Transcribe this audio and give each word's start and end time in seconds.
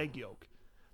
egg 0.00 0.16
yolk, 0.16 0.48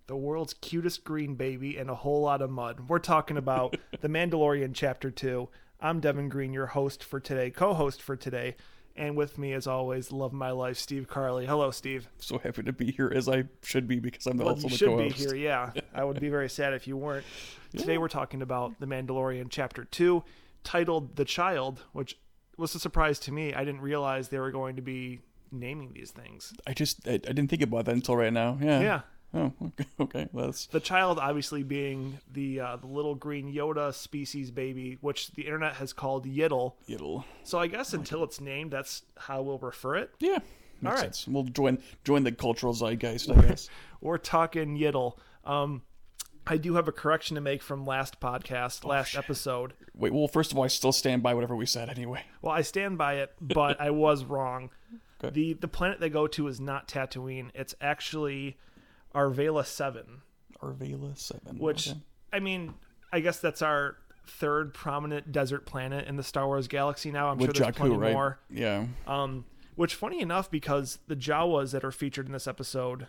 the 0.08 0.16
world's 0.16 0.52
cutest 0.52 1.04
green 1.04 1.36
baby, 1.36 1.76
and 1.76 1.88
a 1.88 1.94
whole 1.94 2.22
lot 2.22 2.42
of 2.42 2.50
mud. 2.50 2.88
We're 2.88 2.98
talking 2.98 3.36
about 3.36 3.76
The 4.00 4.08
Mandalorian 4.08 4.72
Chapter 4.74 5.12
2. 5.12 5.48
I'm 5.80 6.00
Devin 6.00 6.28
Green, 6.28 6.52
your 6.52 6.66
host 6.66 7.04
for 7.04 7.20
today, 7.20 7.50
co 7.50 7.72
host 7.72 8.02
for 8.02 8.16
today. 8.16 8.56
And 8.96 9.14
with 9.16 9.38
me, 9.38 9.52
as 9.52 9.68
always, 9.68 10.10
love 10.10 10.32
my 10.32 10.50
life, 10.50 10.76
Steve 10.76 11.06
Carley. 11.06 11.46
Hello, 11.46 11.70
Steve. 11.70 12.08
So 12.18 12.38
happy 12.38 12.64
to 12.64 12.72
be 12.72 12.90
here 12.90 13.12
as 13.14 13.28
I 13.28 13.44
should 13.62 13.86
be 13.86 14.00
because 14.00 14.26
I'm 14.26 14.38
Well, 14.38 14.48
also 14.48 14.62
you 14.64 14.70
the 14.70 14.76
should 14.76 14.88
co-host. 14.88 15.18
be 15.18 15.22
here, 15.22 15.34
yeah. 15.36 15.70
I 15.94 16.02
would 16.02 16.18
be 16.18 16.28
very 16.30 16.48
sad 16.48 16.72
if 16.74 16.88
you 16.88 16.96
weren't. 16.96 17.26
Today 17.76 17.98
we're 17.98 18.08
talking 18.08 18.42
about 18.42 18.80
The 18.80 18.86
Mandalorian 18.86 19.48
Chapter 19.50 19.84
2, 19.84 20.24
titled 20.64 21.14
The 21.14 21.24
Child, 21.26 21.84
which 21.92 22.18
was 22.56 22.74
a 22.74 22.80
surprise 22.80 23.20
to 23.20 23.32
me. 23.32 23.54
I 23.54 23.64
didn't 23.64 23.82
realize 23.82 24.30
they 24.30 24.40
were 24.40 24.50
going 24.50 24.74
to 24.76 24.82
be 24.82 25.20
naming 25.52 25.92
these 25.92 26.10
things. 26.10 26.52
I 26.66 26.72
just 26.72 27.06
I, 27.06 27.12
I 27.14 27.18
didn't 27.18 27.48
think 27.48 27.62
about 27.62 27.84
that 27.86 27.94
until 27.94 28.16
right 28.16 28.32
now. 28.32 28.58
Yeah. 28.60 28.80
Yeah. 28.80 29.00
Oh, 29.34 29.52
okay. 29.66 29.84
okay. 30.00 30.28
Well, 30.32 30.46
that's 30.46 30.66
The 30.66 30.80
child 30.80 31.18
obviously 31.18 31.62
being 31.62 32.18
the 32.32 32.60
uh, 32.60 32.76
the 32.76 32.86
little 32.86 33.14
green 33.14 33.52
Yoda 33.52 33.92
species 33.92 34.50
baby, 34.50 34.98
which 35.00 35.32
the 35.32 35.42
internet 35.42 35.74
has 35.74 35.92
called 35.92 36.26
Yiddle. 36.26 36.74
it'll. 36.88 37.24
So 37.44 37.58
I 37.58 37.66
guess 37.66 37.92
until 37.92 38.24
it's 38.24 38.40
named, 38.40 38.70
that's 38.70 39.02
how 39.16 39.42
we'll 39.42 39.58
refer 39.58 39.96
it. 39.96 40.14
Yeah. 40.20 40.38
Makes 40.80 40.84
All 40.84 40.90
right. 40.92 41.00
sense. 41.00 41.28
We'll 41.28 41.44
join 41.44 41.78
join 42.04 42.24
the 42.24 42.32
cultural 42.32 42.72
zeitgeist, 42.74 43.30
I 43.30 43.40
guess. 43.42 43.68
We're 44.00 44.18
talking 44.18 44.76
Yiddle. 44.78 45.16
Um, 45.44 45.82
I 46.46 46.58
do 46.58 46.74
have 46.74 46.86
a 46.86 46.92
correction 46.92 47.34
to 47.34 47.40
make 47.40 47.60
from 47.60 47.84
last 47.86 48.20
podcast, 48.20 48.84
last 48.84 49.16
episode. 49.16 49.72
Wait. 49.96 50.12
Well, 50.12 50.28
first 50.28 50.52
of 50.52 50.58
all, 50.58 50.64
I 50.64 50.68
still 50.68 50.92
stand 50.92 51.22
by 51.22 51.34
whatever 51.34 51.56
we 51.56 51.66
said 51.66 51.88
anyway. 51.90 52.22
Well, 52.40 52.52
I 52.52 52.62
stand 52.62 52.98
by 52.98 53.14
it, 53.14 53.32
but 53.40 53.80
I 53.80 53.90
was 53.90 54.24
wrong. 54.24 54.70
Okay. 55.22 55.32
The 55.32 55.52
the 55.54 55.68
planet 55.68 56.00
they 56.00 56.10
go 56.10 56.26
to 56.26 56.46
is 56.48 56.60
not 56.60 56.88
Tatooine. 56.88 57.50
It's 57.54 57.74
actually 57.80 58.56
Arvala 59.14 59.64
Seven, 59.64 60.22
Arvala 60.62 61.16
Seven. 61.16 61.58
which 61.58 61.88
okay. 61.88 61.98
I 62.32 62.40
mean, 62.40 62.74
I 63.12 63.20
guess 63.20 63.38
that's 63.38 63.62
our 63.62 63.96
third 64.26 64.74
prominent 64.74 65.32
desert 65.32 65.64
planet 65.66 66.06
in 66.06 66.16
the 66.16 66.22
Star 66.22 66.46
Wars 66.46 66.68
galaxy 66.68 67.10
now. 67.10 67.28
I'm 67.28 67.38
sure 67.38 67.48
with 67.48 67.56
there's 67.56 67.76
plenty 67.76 67.96
right? 67.96 68.12
more. 68.12 68.38
Yeah. 68.50 68.86
Um, 69.06 69.44
which 69.76 69.94
funny 69.94 70.20
enough, 70.20 70.50
because 70.50 70.98
the 71.06 71.16
Jawas 71.16 71.72
that 71.72 71.84
are 71.84 71.92
featured 71.92 72.26
in 72.26 72.32
this 72.32 72.46
episode, 72.46 73.06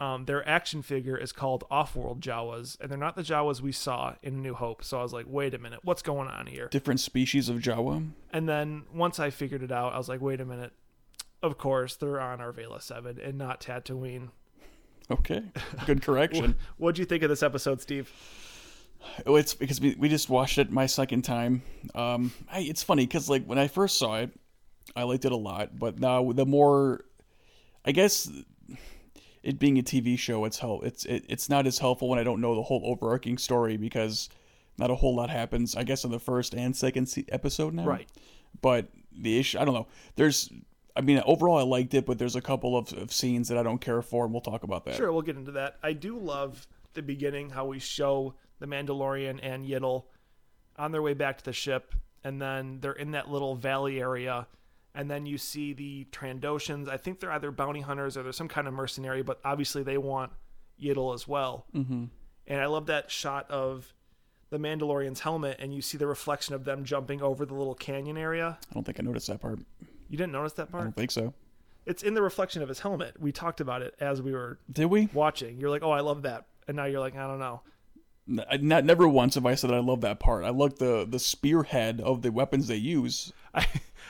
um, 0.00 0.26
their 0.26 0.46
action 0.48 0.82
figure 0.82 1.16
is 1.16 1.32
called 1.32 1.64
Off-World 1.70 2.20
Jawas, 2.20 2.78
and 2.80 2.90
they're 2.90 2.98
not 2.98 3.16
the 3.16 3.22
Jawas 3.22 3.60
we 3.60 3.72
saw 3.72 4.14
in 4.22 4.42
New 4.42 4.54
Hope. 4.54 4.84
So 4.84 4.98
I 4.98 5.02
was 5.02 5.12
like, 5.12 5.26
wait 5.28 5.54
a 5.54 5.58
minute, 5.58 5.80
what's 5.82 6.02
going 6.02 6.28
on 6.28 6.46
here? 6.46 6.68
Different 6.68 7.00
species 7.00 7.48
of 7.48 7.58
Jawa. 7.58 8.10
And 8.32 8.48
then 8.48 8.84
once 8.92 9.18
I 9.18 9.30
figured 9.30 9.62
it 9.62 9.72
out, 9.72 9.94
I 9.94 9.98
was 9.98 10.08
like, 10.08 10.20
wait 10.20 10.40
a 10.40 10.44
minute. 10.44 10.72
Of 11.42 11.58
course, 11.58 11.96
they're 11.96 12.20
on 12.20 12.38
Arvala 12.38 12.82
7 12.82 13.18
and 13.22 13.38
not 13.38 13.60
Tatooine. 13.60 14.30
Okay. 15.10 15.42
Good 15.86 16.02
correction. 16.02 16.56
what 16.76 16.94
do 16.94 17.02
you 17.02 17.06
think 17.06 17.22
of 17.22 17.30
this 17.30 17.42
episode, 17.42 17.80
Steve? 17.80 18.12
Oh, 19.24 19.36
it's 19.36 19.54
because 19.54 19.80
we, 19.80 19.94
we 19.98 20.08
just 20.08 20.28
watched 20.28 20.58
it 20.58 20.70
my 20.72 20.86
second 20.86 21.22
time. 21.22 21.62
Um, 21.94 22.32
I, 22.50 22.60
it's 22.60 22.82
funny 22.82 23.06
because 23.06 23.30
like 23.30 23.44
when 23.44 23.58
I 23.58 23.68
first 23.68 23.96
saw 23.98 24.16
it, 24.16 24.30
I 24.96 25.04
liked 25.04 25.24
it 25.24 25.32
a 25.32 25.36
lot, 25.36 25.78
but 25.78 26.00
now 26.00 26.32
the 26.32 26.44
more, 26.44 27.04
I 27.84 27.92
guess, 27.92 28.28
it 29.44 29.58
being 29.60 29.78
a 29.78 29.82
TV 29.82 30.18
show, 30.18 30.44
it's 30.44 30.58
help. 30.58 30.84
It's 30.84 31.04
it, 31.04 31.24
it's 31.28 31.48
not 31.48 31.66
as 31.66 31.78
helpful 31.78 32.08
when 32.08 32.18
I 32.18 32.24
don't 32.24 32.40
know 32.40 32.56
the 32.56 32.62
whole 32.62 32.82
overarching 32.84 33.38
story 33.38 33.76
because 33.76 34.28
not 34.78 34.90
a 34.90 34.96
whole 34.96 35.14
lot 35.14 35.30
happens. 35.30 35.76
I 35.76 35.84
guess 35.84 36.04
in 36.04 36.10
the 36.10 36.18
first 36.18 36.54
and 36.54 36.74
second 36.76 37.06
se- 37.06 37.26
episode 37.28 37.74
now, 37.74 37.84
Right. 37.84 38.08
But 38.60 38.88
the 39.12 39.38
issue, 39.38 39.58
I 39.58 39.64
don't 39.64 39.74
know. 39.74 39.86
There's, 40.16 40.50
I 40.98 41.00
mean, 41.00 41.22
overall 41.24 41.58
I 41.58 41.62
liked 41.62 41.94
it, 41.94 42.04
but 42.04 42.18
there's 42.18 42.34
a 42.34 42.40
couple 42.40 42.76
of, 42.76 42.92
of 42.92 43.12
scenes 43.12 43.46
that 43.48 43.56
I 43.56 43.62
don't 43.62 43.80
care 43.80 44.02
for, 44.02 44.24
and 44.24 44.34
we'll 44.34 44.40
talk 44.40 44.64
about 44.64 44.84
that. 44.86 44.96
Sure, 44.96 45.12
we'll 45.12 45.22
get 45.22 45.36
into 45.36 45.52
that. 45.52 45.76
I 45.80 45.92
do 45.92 46.18
love 46.18 46.66
the 46.94 47.02
beginning, 47.02 47.50
how 47.50 47.66
we 47.66 47.78
show 47.78 48.34
the 48.58 48.66
Mandalorian 48.66 49.38
and 49.40 49.64
Yiddle 49.64 50.06
on 50.76 50.90
their 50.90 51.00
way 51.00 51.14
back 51.14 51.38
to 51.38 51.44
the 51.44 51.52
ship, 51.52 51.94
and 52.24 52.42
then 52.42 52.80
they're 52.80 52.92
in 52.92 53.12
that 53.12 53.30
little 53.30 53.54
valley 53.54 54.00
area, 54.00 54.48
and 54.92 55.08
then 55.08 55.24
you 55.24 55.38
see 55.38 55.72
the 55.72 56.04
Trandoshans. 56.10 56.88
I 56.88 56.96
think 56.96 57.20
they're 57.20 57.30
either 57.30 57.52
bounty 57.52 57.80
hunters 57.80 58.16
or 58.16 58.24
they're 58.24 58.32
some 58.32 58.48
kind 58.48 58.66
of 58.66 58.74
mercenary, 58.74 59.22
but 59.22 59.38
obviously 59.44 59.84
they 59.84 59.98
want 59.98 60.32
Yiddle 60.82 61.14
as 61.14 61.28
well. 61.28 61.66
Mm-hmm. 61.72 62.06
And 62.48 62.60
I 62.60 62.66
love 62.66 62.86
that 62.86 63.08
shot 63.08 63.48
of 63.52 63.94
the 64.50 64.58
Mandalorian's 64.58 65.20
helmet, 65.20 65.58
and 65.60 65.72
you 65.72 65.80
see 65.80 65.96
the 65.96 66.08
reflection 66.08 66.56
of 66.56 66.64
them 66.64 66.84
jumping 66.84 67.22
over 67.22 67.46
the 67.46 67.54
little 67.54 67.76
canyon 67.76 68.16
area. 68.16 68.58
I 68.68 68.74
don't 68.74 68.82
think 68.82 68.98
I 68.98 69.04
noticed 69.04 69.28
that 69.28 69.40
part. 69.40 69.60
You 70.08 70.16
didn't 70.16 70.32
notice 70.32 70.54
that 70.54 70.70
part? 70.70 70.82
I 70.82 70.84
don't 70.84 70.96
think 70.96 71.10
so. 71.10 71.34
It's 71.86 72.02
in 72.02 72.14
the 72.14 72.22
reflection 72.22 72.62
of 72.62 72.68
his 72.68 72.80
helmet. 72.80 73.14
We 73.20 73.32
talked 73.32 73.60
about 73.60 73.82
it 73.82 73.94
as 74.00 74.20
we 74.20 74.32
were 74.32 74.58
Did 74.70 74.86
we? 74.86 75.08
watching. 75.14 75.58
You're 75.58 75.70
like, 75.70 75.82
oh, 75.82 75.90
I 75.90 76.00
love 76.00 76.22
that. 76.22 76.46
And 76.66 76.76
now 76.76 76.84
you're 76.84 77.00
like, 77.00 77.16
I 77.16 77.26
don't 77.26 77.38
know. 77.38 77.62
N- 78.28 78.44
I- 78.50 78.58
Not 78.58 78.84
never 78.84 79.08
once 79.08 79.36
have 79.36 79.46
I 79.46 79.54
said 79.54 79.70
I 79.70 79.78
love 79.78 80.02
that 80.02 80.20
part. 80.20 80.44
I 80.44 80.50
like 80.50 80.76
the 80.76 81.06
the 81.08 81.18
spearhead 81.18 82.00
of 82.00 82.20
the 82.22 82.30
weapons 82.30 82.66
they 82.68 82.76
use. 82.76 83.32
I, 83.54 83.66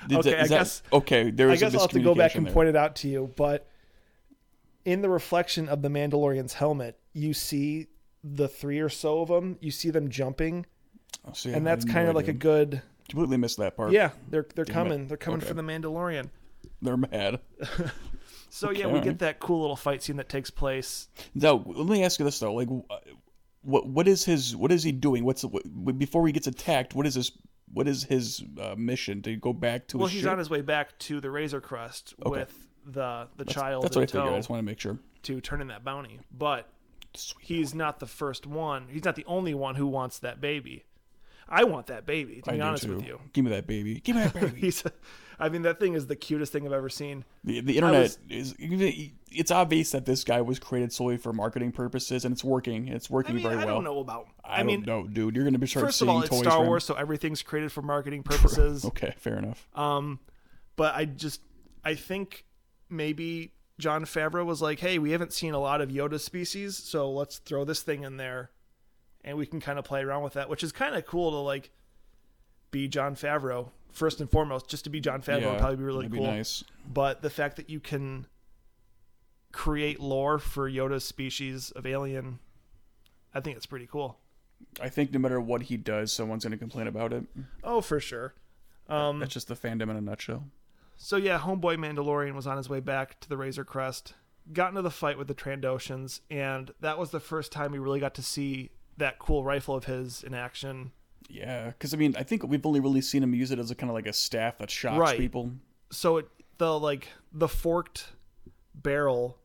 Did 0.09 0.19
okay, 0.19 0.31
that- 0.31 0.39
I 0.39 0.43
is 0.43 0.49
that- 0.51 0.59
guess 0.59 0.83
okay. 0.93 1.31
There 1.31 1.51
I 1.51 1.53
is 1.53 1.63
a 1.63 1.67
guess 1.67 1.75
I'll 1.75 1.81
have 1.83 1.91
to 1.91 2.01
go 2.01 2.15
back 2.17 2.35
and 2.35 2.49
point 2.49 2.69
it 2.69 2.77
out 2.77 2.97
to 2.97 3.09
you. 3.09 3.33
But 3.37 3.69
in 4.85 5.03
the 5.03 5.09
reflection 5.09 5.69
of 5.69 5.83
the 5.83 5.89
Mandalorian's 5.89 6.55
helmet, 6.55 6.99
you 7.13 7.33
see 7.35 7.87
the 8.25 8.49
three 8.49 8.81
or 8.81 8.89
so 8.89 9.21
of 9.21 9.29
them. 9.29 9.57
You 9.61 9.71
see 9.71 9.91
them 9.91 10.09
jumping, 10.09 10.67
Oh, 11.27 11.33
see, 11.33 11.53
and 11.53 11.69
I 11.69 11.73
that's 11.73 11.85
had 11.85 11.89
no 11.89 11.95
kind 11.95 12.09
of 12.09 12.15
like 12.17 12.27
a 12.27 12.31
idea. 12.31 12.39
good. 12.41 12.83
Completely 13.09 13.37
missed 13.37 13.57
that 13.59 13.77
part. 13.77 13.93
Yeah, 13.93 14.11
they're 14.29 14.47
they're 14.55 14.65
Damn 14.65 14.73
it. 14.73 14.75
coming. 14.91 15.09
They're 15.09 15.17
coming 15.17 15.39
Okay. 15.41 15.49
for 15.49 15.55
the 15.55 15.63
Mandalorian. 15.63 16.31
they're 16.83 16.97
mad. 16.97 17.41
So 18.51 18.71
yeah, 18.71 18.87
we 18.87 19.01
get 19.01 19.19
that 19.19 19.41
cool 19.41 19.61
little 19.61 19.77
fight 19.77 20.03
scene 20.03 20.17
that 20.17 20.31
takes 20.31 20.49
place. 20.51 21.09
Now 21.35 21.63
let 21.67 21.87
me 21.87 22.03
ask 22.03 22.19
you 22.19 22.25
this 22.25 22.39
though: 22.41 22.55
like, 22.55 22.69
what 23.63 23.87
what 23.87 24.09
is 24.09 24.25
his 24.25 24.57
what 24.57 24.73
is 24.73 24.83
he 24.83 24.91
doing? 24.91 25.23
What's 25.25 25.45
what, 25.45 25.63
before 25.99 26.27
he 26.27 26.33
gets 26.33 26.47
attacked? 26.47 26.95
What 26.95 27.07
is 27.07 27.15
his 27.15 27.31
what 27.73 27.87
is 27.87 28.05
his 28.05 28.43
uh, 28.59 28.75
mission 28.77 29.21
to 29.23 29.37
go 29.37 29.53
back 29.53 29.87
to 29.89 29.99
Well, 29.99 30.07
he's 30.07 30.23
ship? 30.23 30.31
on 30.31 30.39
his 30.39 30.49
way 30.49 30.63
back 30.63 30.99
to 31.01 31.21
the 31.21 31.31
Razor 31.31 31.61
Crest 31.61 32.15
with 32.25 32.67
the 32.87 33.29
the 33.37 33.45
child 33.45 33.85
That's 33.85 33.97
what 33.97 34.05
I 34.05 34.07
figured. 34.07 34.33
I 34.33 34.37
just 34.39 34.49
want 34.49 34.61
to 34.61 34.65
make 34.65 34.81
sure. 34.81 34.99
to 35.25 35.41
turn 35.43 35.61
in 35.61 35.69
that 35.69 35.85
bounty. 35.85 36.19
But 36.33 36.71
Sweet. 37.15 37.45
he's 37.45 37.75
not 37.75 38.01
the 38.01 38.07
first 38.07 38.47
one. 38.47 38.87
He's 38.91 39.05
not 39.05 39.15
the 39.17 39.27
only 39.27 39.53
one 39.53 39.75
who 39.75 39.87
wants 39.87 40.21
that 40.21 40.41
baby. 40.41 40.85
I 41.49 41.65
want 41.65 41.87
that 41.87 42.07
baby. 42.07 42.43
To 42.43 42.51
I 42.51 42.55
be 42.55 42.61
honest 42.61 42.85
too. 42.85 42.97
with 42.97 43.07
you, 43.07 43.21
Give 43.33 43.45
me 43.45 43.51
that 43.53 43.67
baby. 43.67 44.01
Give 44.01 44.17
me 44.17 44.23
that 44.23 44.35
baby. 44.55 44.73
I 45.41 45.49
mean, 45.49 45.63
that 45.63 45.79
thing 45.79 45.95
is 45.95 46.09
the 46.09 46.17
cutest 46.17 46.53
thing 46.53 46.67
I've 46.67 46.73
ever 46.73 46.89
seen. 46.89 47.25
The, 47.45 47.61
the 47.61 47.77
internet 47.77 48.03
was- 48.03 48.19
is 48.29 48.55
it's 49.31 49.51
obvious 49.51 49.93
that 49.93 50.05
this 50.05 50.25
guy 50.25 50.41
was 50.41 50.59
created 50.59 50.93
solely 50.93 51.17
for 51.17 51.33
marketing 51.33 51.71
purposes, 51.73 52.25
and 52.25 52.33
it's 52.33 52.43
working 52.43 52.89
it's 52.89 53.11
I 53.11 53.15
working 53.15 53.35
mean, 53.37 53.45
very 53.45 53.55
I 53.57 53.65
well 53.65 53.77
don't 53.77 53.85
know 53.85 54.01
about. 54.01 54.27
I, 54.45 54.61
I, 54.61 54.63
mean, 54.65 54.83
know 54.83 55.07
dude 55.07 55.37
you're 55.37 55.45
gonna 55.45 55.59
be 55.59 55.67
start 55.67 55.87
first 55.87 56.03
of 56.03 56.09
all, 56.09 56.23
it's 56.23 56.37
Star 56.37 56.65
Wars, 56.65 56.85
so 56.85 56.95
everything's 56.95 57.43
created 57.43 57.71
for 57.73 57.83
marketing 57.83 58.23
purposes. 58.25 58.85
okay 58.85 59.15
fair 59.19 59.37
enough 59.39 59.67
Um, 59.75 60.19
but 60.77 60.95
I 60.95 61.05
just, 61.05 61.41
I 61.85 61.95
think 61.95 62.45
maybe 62.89 63.53
Jon 63.79 64.05
Favreau 64.07 64.45
was 64.45 64.61
like, 64.61 64.81
"Hey, 64.81 64.99
we 64.99 65.13
haven't 65.13 65.33
seen 65.33 65.55
a 65.55 65.59
lot 65.61 65.81
of 65.81 65.89
Yoda 65.91 66.19
species, 66.19 66.77
so 66.77 67.11
let's 67.13 67.39
throw 67.39 67.65
this 67.65 67.83
thing 67.83 68.03
in 68.03 68.17
there, 68.17 68.51
and 69.25 69.37
we 69.37 69.47
can 69.47 69.61
kind 69.61 69.79
of 69.79 69.85
play 69.85 70.03
around 70.03 70.23
with 70.23 70.35
that." 70.35 70.49
Which 70.49 70.63
is 70.63 70.73
kind 70.73 70.95
of 70.95 71.07
cool 71.07 71.31
to 71.31 71.37
like 71.39 71.71
be 72.71 72.89
Jon 72.89 73.15
Favreau 73.17 73.71
first 73.91 74.21
and 74.21 74.31
foremost. 74.31 74.69
Just 74.69 74.85
to 74.85 74.91
be 74.91 75.01
Jon 75.01 75.23
Favreau 75.23 75.51
would 75.53 75.59
probably 75.61 75.77
be 75.77 75.85
really 75.85 76.09
cool. 76.09 76.19
be 76.19 76.25
nice 76.27 76.65
But 76.87 77.23
the 77.23 77.31
fact 77.31 77.57
that 77.57 77.71
you 77.71 77.81
can 77.81 78.27
create 79.53 80.01
lore 80.01 80.39
for 80.39 80.71
Yoda's 80.71 81.05
species 81.05 81.71
of 81.73 81.87
alien, 81.87 82.39
I 83.35 83.41
think 83.41 83.57
it's 83.57 83.67
pretty 83.67 83.87
cool. 83.87 84.19
I 84.81 84.89
think 84.89 85.13
no 85.13 85.19
matter 85.19 85.41
what 85.41 85.63
he 85.63 85.77
does 85.77 86.13
someone's 86.13 86.45
gonna 86.45 86.57
complain 86.59 86.87
about 86.87 87.13
it 87.13 87.25
Oh, 87.63 87.81
for 87.81 88.01
sure. 88.01 88.35
Um, 88.89 89.21
that's 89.21 89.33
just 89.35 89.49
the 89.49 89.55
fandom 89.55 89.83
in 89.91 89.97
a 89.97 90.01
nutshell 90.01 90.45
So 90.97 91.17
yeah, 91.17 91.39
homeboy 91.39 91.77
Mandalorian 91.77 92.35
was 92.35 92.47
on 92.47 92.57
his 92.57 92.69
way 92.69 92.81
back 92.81 93.21
to 93.21 93.29
the 93.29 93.37
Razor 93.37 93.65
Crest, 93.65 94.15
got 94.53 94.71
into 94.71 94.83
the 94.83 94.91
fight 94.91 95.17
with 95.17 95.29
the 95.29 95.35
Trandoshans, 95.35 96.21
and 96.31 96.73
that 96.81 96.99
was 96.99 97.11
the 97.11 97.21
first 97.21 97.53
time 97.53 97.71
we 97.73 97.79
really 97.79 98.01
got 98.01 98.15
to 98.15 98.23
see 98.23 98.71
that 98.99 99.19
cool 99.19 99.43
rifle 99.45 99.75
of 99.75 99.85
his 99.85 100.23
in 100.23 100.35
action. 100.35 100.93
yeah 101.29 101.67
because 101.71 101.93
I 101.95 101.97
mean 101.97 102.15
I 102.17 102.23
think 102.23 102.43
we've 102.45 102.65
only 102.67 102.81
really 102.81 103.01
seen 103.01 103.23
him 103.23 103.35
use 103.35 103.51
it 103.51 103.59
as 103.59 103.71
a 103.71 103.75
kind 103.75 103.91
of 103.91 103.95
like 103.95 104.07
a 104.07 104.13
staff 104.13 104.59
that 104.59 104.71
shocks 104.71 104.99
Right. 104.99 105.19
people 105.19 105.53
So 105.91 106.19
it 106.19 106.29
the 106.59 106.79
like 106.79 107.09
the 107.33 107.49
forked 107.49 108.13
barrel 108.75 109.39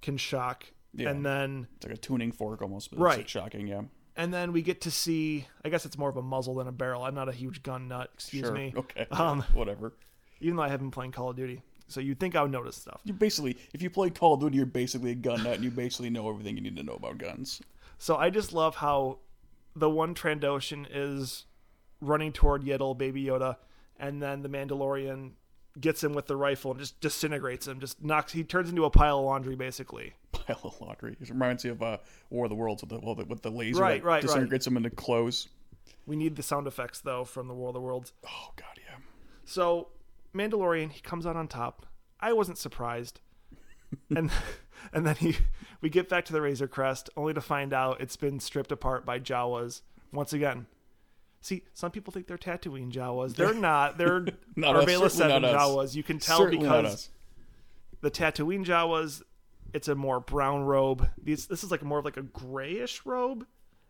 can 0.00 0.16
shock, 0.16 0.66
Yeah. 0.94 1.10
and 1.10 1.24
then 1.24 1.68
it's 1.76 1.86
like 1.86 1.94
a 1.94 1.98
tuning 1.98 2.32
fork 2.32 2.62
almost 2.62 2.90
but 2.90 2.96
it's, 2.96 3.02
Right. 3.02 3.28
shocking 3.28 3.66
yeah 3.66 3.82
and 4.14 4.32
then 4.34 4.52
we 4.52 4.60
get 4.60 4.82
to 4.82 4.90
see. 4.90 5.46
I 5.64 5.70
guess 5.70 5.86
it's 5.86 5.96
more 5.96 6.10
of 6.10 6.18
a 6.18 6.22
muzzle 6.22 6.56
than 6.56 6.68
a 6.68 6.72
barrel. 6.72 7.02
I'm 7.02 7.14
not 7.14 7.30
a 7.30 7.32
huge 7.32 7.62
gun 7.62 7.88
nut. 7.88 8.10
Excuse 8.12 8.44
sure 8.44 8.52
me. 8.54 8.74
okay 8.76 9.06
Um, 9.10 9.40
whatever 9.54 9.94
Even 10.42 10.56
though 10.56 10.62
I 10.64 10.68
haven't 10.68 10.88
been 10.88 10.90
playing 10.90 11.12
Call 11.12 11.30
of 11.30 11.36
Duty, 11.36 11.62
so 11.88 11.98
you'd 12.00 12.20
think 12.20 12.36
I 12.36 12.42
would 12.42 12.50
notice 12.50 12.76
stuff. 12.76 13.00
you 13.04 13.14
basically 13.14 13.56
if 13.72 13.80
you 13.80 13.88
play 13.88 14.10
Call 14.10 14.34
of 14.34 14.40
Duty 14.40 14.56
you're 14.58 14.66
basically 14.66 15.12
a 15.12 15.14
gun 15.14 15.42
nut 15.44 15.54
and 15.54 15.64
you 15.64 15.70
basically 15.70 16.10
know 16.10 16.28
everything 16.28 16.56
you 16.56 16.62
need 16.62 16.76
to 16.76 16.82
know 16.82 16.92
about 16.94 17.16
guns 17.18 17.62
So 18.02 18.16
I 18.16 18.30
just 18.30 18.52
love 18.52 18.74
how 18.74 19.20
the 19.76 19.88
one 19.88 20.16
Trandoshan 20.16 20.88
is 20.90 21.46
running 22.00 22.32
toward 22.32 22.64
Yiddle, 22.64 22.98
Baby 22.98 23.22
Yoda, 23.22 23.58
and 23.96 24.20
then 24.20 24.42
the 24.42 24.48
Mandalorian 24.48 25.34
gets 25.80 26.02
him 26.02 26.12
with 26.12 26.26
the 26.26 26.34
rifle 26.34 26.72
and 26.72 26.80
just 26.80 27.00
disintegrates 27.00 27.68
him. 27.68 27.78
Just 27.78 28.02
knocks. 28.02 28.32
He 28.32 28.42
turns 28.42 28.70
into 28.70 28.84
a 28.86 28.90
pile 28.90 29.20
of 29.20 29.24
laundry, 29.26 29.54
basically. 29.54 30.14
pile 30.32 30.58
of 30.64 30.80
laundry. 30.80 31.16
It 31.20 31.30
reminds 31.30 31.62
me 31.62 31.70
of 31.70 31.80
uh, 31.80 31.98
War 32.28 32.46
of 32.46 32.48
the 32.48 32.56
Worlds 32.56 32.82
with 32.82 32.90
the 32.90 32.98
well, 32.98 33.14
the- 33.14 33.24
with 33.24 33.40
the 33.40 33.50
laser 33.50 33.80
Right, 33.80 34.02
right, 34.02 34.14
right. 34.14 34.22
disintegrates 34.22 34.64
them 34.64 34.76
into 34.76 34.90
clothes. 34.90 35.46
We 36.04 36.16
need 36.16 36.34
the 36.34 36.42
sound 36.42 36.66
effects 36.66 36.98
though 37.02 37.24
from 37.24 37.46
the 37.46 37.54
War 37.54 37.68
of 37.68 37.74
the 37.74 37.80
Worlds. 37.80 38.14
Oh 38.26 38.50
god, 38.56 38.80
yeah. 38.84 38.96
So 39.44 39.90
Mandalorian, 40.34 40.90
he 40.90 41.02
comes 41.02 41.24
out 41.24 41.36
on 41.36 41.46
top. 41.46 41.86
I 42.18 42.32
wasn't 42.32 42.58
surprised. 42.58 43.20
and 44.16 44.32
and 44.92 45.06
then 45.06 45.16
he 45.16 45.36
we 45.80 45.88
get 45.90 46.08
back 46.08 46.24
to 46.26 46.32
the 46.32 46.40
Razor 46.40 46.68
Crest 46.68 47.10
only 47.16 47.34
to 47.34 47.40
find 47.40 47.72
out 47.72 48.00
it's 48.00 48.16
been 48.16 48.40
stripped 48.40 48.72
apart 48.72 49.04
by 49.04 49.18
Jawas 49.18 49.82
once 50.12 50.32
again. 50.32 50.66
See, 51.40 51.64
some 51.74 51.90
people 51.90 52.12
think 52.12 52.28
they're 52.28 52.38
Tatooine 52.38 52.92
Jawas. 52.92 53.34
They're 53.34 53.52
not. 53.70 53.98
They're 53.98 54.26
Not 54.54 54.76
us, 54.76 54.84
Arvala 54.84 55.10
certainly 55.10 55.10
7 55.10 55.42
not 55.42 55.54
us. 55.54 55.60
Jawas. 55.62 55.94
You 55.96 56.02
can 56.04 56.18
tell 56.18 56.38
Certainly 56.38 56.64
because 56.66 57.08
the 58.00 58.10
Tatooine 58.10 58.64
Jawas, 58.64 59.22
it's 59.74 59.88
a 59.88 59.94
more 59.94 60.20
brown 60.20 60.62
robe. 60.64 61.08
These 61.22 61.46
this 61.46 61.64
is 61.64 61.70
like 61.70 61.82
more 61.82 61.98
of 61.98 62.04
like 62.04 62.16
a 62.16 62.22
grayish 62.22 63.04
robe, 63.04 63.44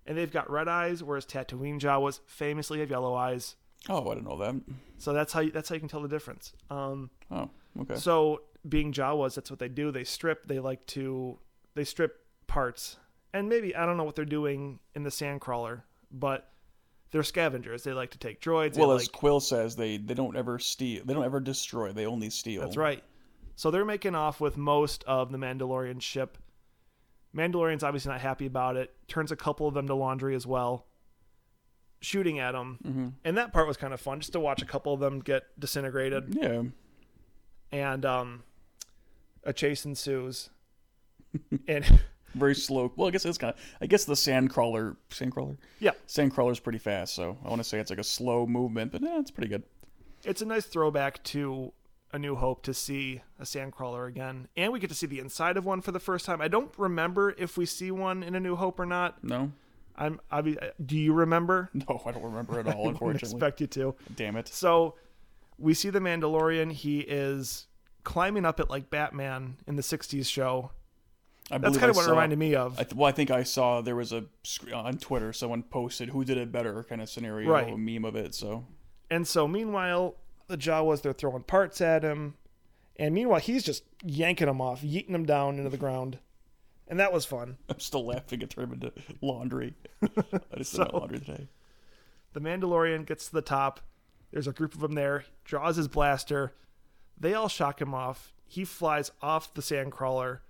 and 0.07 0.17
they've 0.17 0.33
got 0.33 0.51
red 0.51 0.67
eyes, 0.69 1.03
whereas 1.03 1.27
Tatooine 1.27 1.79
Jawas 1.79 2.21
famously 2.27 2.81
have 2.81 2.91
yellow 2.91 3.15
eyes. 3.15 3.57
Oh, 3.89 4.09
I 4.11 4.15
didn't 4.15 4.29
know 4.29 4.39
that. 4.39 4.55
So 4.99 5.13
that's 5.13 5.33
how 5.33 5.41
you, 5.41 5.51
that's 5.51 5.69
how 5.69 5.75
you 5.75 5.81
can 5.81 5.89
tell 5.89 6.01
the 6.03 6.09
difference. 6.09 6.53
Um, 6.71 7.11
Oh, 7.31 7.51
okay. 7.81 7.97
so 7.97 8.43
being 8.69 8.93
Jawas, 8.93 9.35
that's 9.35 9.51
what 9.51 9.59
they 9.59 9.69
do. 9.69 9.91
They 9.91 10.05
strip. 10.05 10.47
They 10.47 10.59
like 10.61 10.87
to 10.89 11.39
they 11.75 11.85
strip 11.85 12.27
parts, 12.47 12.97
and 13.33 13.49
maybe 13.49 13.75
I 13.75 13.87
don't 13.87 13.97
know 13.97 14.05
what 14.05 14.17
they're 14.17 14.25
doing 14.25 14.79
in 14.95 15.03
the 15.03 15.11
Sandcrawler, 15.11 15.83
but 16.11 16.51
they're 17.11 17.23
scavengers. 17.23 17.85
They 17.85 17.93
like 17.93 18.11
to 18.13 18.19
take 18.19 18.41
droids. 18.41 18.77
well, 18.77 18.93
as 18.93 19.03
like, 19.03 19.13
Quill 19.13 19.41
says, 19.41 19.77
they 19.77 19.97
they 19.99 20.15
don't 20.15 20.37
ever 20.37 20.59
steal. 20.59 21.05
They 21.05 21.15
don't 21.15 21.25
ever 21.25 21.41
destroy. 21.41 21.93
They 21.93 22.07
only 22.07 22.31
steal. 22.31 22.63
That's 22.63 22.77
right. 22.77 23.03
So 23.55 23.71
they're 23.71 23.85
making 23.85 24.15
off 24.15 24.41
with 24.41 24.57
most 24.57 25.05
of 25.05 25.31
the 25.31 25.39
Mandalorian 25.39 26.01
ship. 26.01 26.39
Mandalorian's 27.37 27.83
obviously 27.83 28.11
not 28.11 28.21
happy 28.21 28.47
about 28.47 28.77
it. 28.77 28.95
Turns 29.09 29.31
a 29.33 29.37
couple 29.37 29.67
of 29.67 29.75
them 29.75 29.87
to 29.87 29.95
laundry 29.95 30.35
as 30.35 30.47
well, 30.47 30.87
shooting 32.01 32.39
at 32.39 32.53
them. 32.53 32.79
Mm-hmm. 32.85 33.09
And 33.25 33.37
that 33.37 33.53
part 33.53 33.67
was 33.67 33.77
kind 33.77 33.95
of 33.95 34.01
fun, 34.01 34.21
just 34.21 34.33
to 34.33 34.41
watch 34.41 34.63
a 34.63 34.67
couple 34.67 34.93
of 34.93 35.01
them 35.01 35.21
get 35.21 35.45
disintegrated. 35.59 36.35
Yeah. 36.35 36.63
And 37.71 38.05
um, 38.05 38.43
a 39.45 39.53
chase 39.53 39.85
ensues. 39.85 40.51
and 41.69 42.01
Very 42.35 42.55
slow. 42.55 42.93
Well, 42.97 43.09
I 43.09 43.11
guess 43.11 43.25
it's 43.25 43.39
kind 43.39 43.55
of. 43.55 43.61
I 43.81 43.87
guess 43.87 44.05
the 44.05 44.15
sandcrawler, 44.15 44.97
sandcrawler, 45.11 45.57
yeah, 45.81 45.93
sandcrawler's 46.09 46.61
pretty 46.61 46.79
fast. 46.79 47.15
So 47.15 47.37
I 47.45 47.49
want 47.49 47.61
to 47.61 47.69
say 47.69 47.79
it's 47.79 47.91
like 47.91 47.99
a 47.99 48.05
slow 48.05 48.47
movement, 48.47 48.93
but 48.93 49.03
yeah, 49.03 49.19
it's 49.19 49.31
pretty 49.31 49.49
good. 49.49 49.63
it's 50.25 50.41
a 50.43 50.47
nice 50.47 50.65
throwback 50.65 51.23
to 51.25 51.73
A 52.13 52.19
New 52.19 52.35
Hope 52.37 52.63
to 52.63 52.73
see 52.75 53.21
a 53.39 53.45
sandcrawler 53.45 54.09
again, 54.09 54.49
and 54.57 54.73
we 54.73 54.79
get 54.81 54.89
to 54.91 54.97
see 54.97 55.07
the 55.07 55.19
inside 55.19 55.57
of 55.57 55.65
one 55.65 55.81
for 55.83 55.93
the 55.93 56.01
first 56.01 56.25
time. 56.25 56.41
I 56.41 56.49
don't 56.49 56.73
remember 56.79 57.35
if 57.37 57.57
we 57.59 57.67
see 57.67 57.91
one 57.91 58.23
in 58.23 58.35
A 58.35 58.41
New 58.41 58.57
Hope 58.57 58.79
or 58.81 58.87
not. 58.87 59.23
No, 59.23 59.53
I'm. 59.97 60.21
I, 60.31 60.39
uh, 60.39 60.71
do 60.85 60.97
you 60.99 61.13
remember? 61.13 61.69
no, 61.75 62.03
I 62.07 62.13
don't 62.13 62.23
remember 62.25 62.59
at 62.61 62.67
all. 62.75 62.89
Unfortunately, 62.89 63.29
expect 63.37 63.61
you 63.61 63.67
to. 63.69 63.95
damn 64.17 64.37
it. 64.37 64.49
So 64.49 64.95
we 65.59 65.75
see 65.75 65.91
the 65.91 66.01
Mandalorian. 66.01 66.73
He 66.73 67.01
is 67.01 67.67
climbing 68.05 68.45
up 68.45 68.61
it 68.61 68.69
like 68.71 68.91
Batman 68.91 69.57
in 69.67 69.77
the 69.77 69.83
'60s 69.83 70.27
show. 70.27 70.71
I 71.51 71.59
That's 71.59 71.77
kind 71.77 71.91
of 71.91 71.97
I 71.97 72.01
what 72.01 72.07
it 72.07 72.11
reminded 72.11 72.39
me 72.39 72.55
of. 72.55 72.79
I 72.79 72.85
th- 72.85 72.95
well, 72.95 73.09
I 73.09 73.13
think 73.13 73.31
I 73.31 73.43
saw 73.43 73.81
there 73.81 73.97
was 73.97 74.13
a 74.13 74.25
on 74.73 74.97
Twitter. 74.99 75.33
Someone 75.33 75.63
posted 75.65 76.11
who 76.11 76.25
did 76.25 76.39
it 76.39 76.53
better, 76.53 76.85
kind 76.85 77.03
of 77.03 77.09
scenario, 77.11 77.51
Right. 77.51 77.73
a 77.73 77.77
meme 77.77 78.05
of 78.05 78.15
it. 78.17 78.35
So 78.35 78.67
And 79.11 79.27
so, 79.27 79.47
meanwhile, 79.49 80.17
the 80.47 80.57
Jawas 80.57 81.03
they're 81.03 81.13
throwing 81.13 81.43
parts 81.43 81.81
at 81.81 82.03
him, 82.05 82.35
and 82.97 83.15
meanwhile 83.15 83.41
he's 83.41 83.65
just 83.65 83.83
yanking 84.05 84.47
them 84.47 84.61
off, 84.61 84.83
yeeting 84.83 85.13
them 85.13 85.27
down 85.27 85.59
into 85.59 85.69
the 85.69 85.77
ground, 85.77 86.19
and 86.89 86.99
that 87.01 87.13
was 87.13 87.25
fun. 87.27 87.59
I'm 87.69 87.81
still 87.81 88.07
laughing 88.07 88.43
at 88.43 88.51
turn 88.51 88.73
into 88.73 88.93
laundry. 89.21 89.75
I 90.03 90.57
just 90.59 90.73
did 90.73 90.79
my 90.93 90.99
laundry 90.99 91.19
today. 91.19 91.49
The 92.35 92.41
Mandalorian 92.41 93.05
gets 93.05 93.27
to 93.27 93.33
the 93.33 93.43
top. 93.43 93.81
There's 94.31 94.47
a 94.47 94.53
group 94.53 94.75
of 94.75 94.81
them 94.81 94.95
there. 94.95 95.25
Draws 95.45 95.77
his 95.77 95.89
blaster. 95.89 96.55
They 97.23 97.35
all 97.35 97.49
shock 97.49 97.81
him 97.81 97.95
off. 97.95 98.33
He 98.47 98.65
flies 98.65 99.11
off 99.23 99.55
the 99.55 99.63
sandcrawler, 99.63 100.41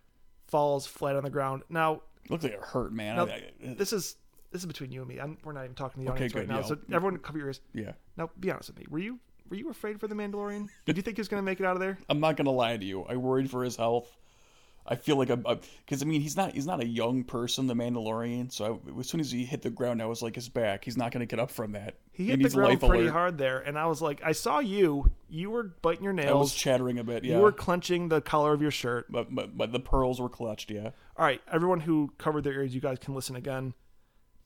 falls 0.48 0.86
flat 0.86 1.14
on 1.16 1.22
the 1.22 1.30
ground. 1.30 1.62
Now 1.68 2.02
Looks 2.30 2.44
like 2.44 2.54
it 2.54 2.60
hurt, 2.60 2.92
man. 2.92 3.16
Now, 3.16 3.26
I- 3.26 3.50
I- 3.64 3.74
this 3.74 3.92
is 3.92 4.16
this 4.50 4.62
is 4.62 4.66
between 4.66 4.90
you 4.92 5.00
and 5.00 5.08
me. 5.08 5.18
I'm, 5.18 5.38
we're 5.44 5.52
not 5.52 5.64
even 5.64 5.74
talking 5.74 6.02
to 6.02 6.06
the 6.06 6.12
Okay, 6.12 6.26
audience 6.26 6.34
right 6.34 6.48
now. 6.48 6.56
yeah, 6.60 6.62
So 6.66 6.78
everyone, 6.92 7.18
cover 7.18 7.38
your 7.38 7.46
ears. 7.48 7.60
yeah, 7.74 7.92
Now, 8.16 8.30
be 8.38 8.50
honest 8.50 8.68
with 8.70 8.78
me. 8.78 8.86
Were 8.90 8.98
you 8.98 9.18
were 9.50 9.56
you 9.56 9.68
afraid 9.70 10.00
for 10.00 10.08
the 10.08 10.14
Mandalorian? 10.14 10.68
Did 10.86 10.96
you 10.96 11.02
think 11.02 11.16
he 11.18 11.20
was 11.20 11.28
going 11.28 11.40
to 11.42 11.44
make 11.44 11.60
it 11.60 11.66
out 11.66 11.74
of 11.76 11.80
there? 11.80 11.98
I'm 12.08 12.20
not 12.20 12.36
gonna 12.36 12.50
lie 12.50 12.76
to 12.76 12.84
you. 12.84 13.02
I 13.04 13.16
worried 13.16 13.50
for 13.50 13.62
his 13.64 13.76
health. 13.76 14.10
I 14.86 14.96
feel 14.96 15.16
like 15.16 15.30
I'm 15.30 15.42
because 15.42 16.02
I 16.02 16.06
mean 16.06 16.20
he's 16.20 16.36
not 16.36 16.52
he's 16.52 16.66
not 16.66 16.82
a 16.82 16.86
young 16.86 17.22
person, 17.22 17.66
the 17.68 17.74
Mandalorian. 17.74 18.52
So 18.52 18.80
I, 18.84 19.00
as 19.00 19.08
soon 19.08 19.20
as 19.20 19.30
he 19.30 19.44
hit 19.44 19.62
the 19.62 19.70
ground, 19.70 20.02
I 20.02 20.06
was 20.06 20.22
like 20.22 20.34
his 20.34 20.48
back. 20.48 20.84
He's 20.84 20.96
not 20.96 21.12
gonna 21.12 21.26
get 21.26 21.38
up 21.38 21.50
from 21.50 21.72
that. 21.72 21.94
He 22.10 22.26
hit 22.26 22.42
the 22.42 22.48
ground 22.50 22.80
pretty 22.80 23.04
alert. 23.04 23.12
hard 23.12 23.38
there, 23.38 23.60
and 23.60 23.78
I 23.78 23.86
was 23.86 24.02
like, 24.02 24.22
I 24.24 24.32
saw 24.32 24.58
you. 24.58 25.10
You 25.28 25.50
were 25.50 25.62
biting 25.82 26.02
your 26.04 26.12
nails. 26.12 26.30
I 26.30 26.34
was 26.34 26.54
chattering 26.54 26.98
a 26.98 27.04
bit. 27.04 27.24
Yeah, 27.24 27.36
You 27.36 27.42
were 27.42 27.52
clenching 27.52 28.08
the 28.08 28.20
collar 28.20 28.52
of 28.52 28.60
your 28.60 28.72
shirt. 28.72 29.10
but, 29.10 29.32
but 29.32 29.56
but 29.56 29.72
the 29.72 29.80
pearls 29.80 30.20
were 30.20 30.28
clutched. 30.28 30.70
Yeah. 30.70 30.90
All 31.16 31.24
right, 31.24 31.40
everyone 31.50 31.80
who 31.80 32.12
covered 32.18 32.42
their 32.44 32.54
ears, 32.54 32.74
you 32.74 32.80
guys 32.80 32.98
can 32.98 33.14
listen 33.14 33.36
again. 33.36 33.74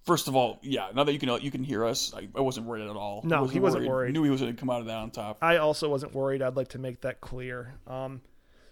First 0.04 0.28
of 0.28 0.36
all, 0.36 0.60
yeah. 0.62 0.90
Now 0.94 1.02
that 1.02 1.12
you 1.12 1.18
can 1.18 1.30
you 1.42 1.50
can 1.50 1.64
hear 1.64 1.84
us, 1.84 2.12
I, 2.14 2.28
I 2.36 2.40
wasn't 2.40 2.66
worried 2.66 2.88
at 2.88 2.94
all. 2.94 3.22
No, 3.24 3.46
he 3.46 3.58
wasn't 3.58 3.88
worried. 3.88 4.12
Knew 4.12 4.22
he 4.22 4.30
was 4.30 4.40
gonna 4.40 4.52
come 4.54 4.70
out 4.70 4.80
of 4.80 4.86
that 4.86 4.98
on 4.98 5.10
top. 5.10 5.38
I 5.42 5.56
also 5.56 5.88
wasn't 5.88 6.14
worried. 6.14 6.42
I'd 6.42 6.56
like 6.56 6.68
to 6.68 6.78
make 6.78 7.00
that 7.00 7.20
clear. 7.20 7.74
Um, 7.88 8.20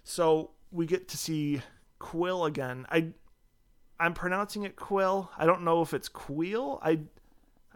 so 0.05 0.51
we 0.75 0.85
get 0.85 1.07
to 1.09 1.17
see 1.17 1.61
Quill 1.99 2.45
again. 2.45 2.85
I 2.91 3.09
I'm 3.99 4.13
pronouncing 4.13 4.63
it 4.63 4.75
Quill. 4.75 5.31
I 5.37 5.45
don't 5.45 5.63
know 5.63 5.81
if 5.81 5.93
it's 5.93 6.09
Quill. 6.09 6.79
I 6.83 6.99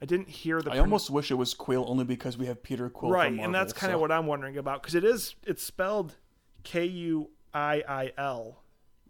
I 0.02 0.06
didn't 0.06 0.30
hear 0.30 0.62
the 0.62 0.70
I 0.72 0.74
pron- 0.76 0.86
almost 0.86 1.10
wish 1.10 1.32
it 1.32 1.36
was 1.36 1.54
Quill 1.54 1.86
only 1.88 2.04
because 2.06 2.38
we 2.38 2.46
have 2.48 2.62
Peter 2.64 2.90
Quill. 2.90 3.12
right, 3.12 3.32
Marvel, 3.32 3.46
and 3.46 3.56
that's 3.56 3.74
kind 3.74 3.92
of 3.94 3.98
so- 3.98 4.02
what 4.02 4.12
I'm 4.12 4.28
wondering 4.28 4.58
about 4.58 4.82
because 4.82 4.96
it 4.96 5.04
is 5.04 5.36
it's 5.46 5.64
spelled 5.64 6.16
K 6.64 6.86
U 6.86 7.30
I 7.54 7.84
I 7.88 8.12
L. 8.18 8.62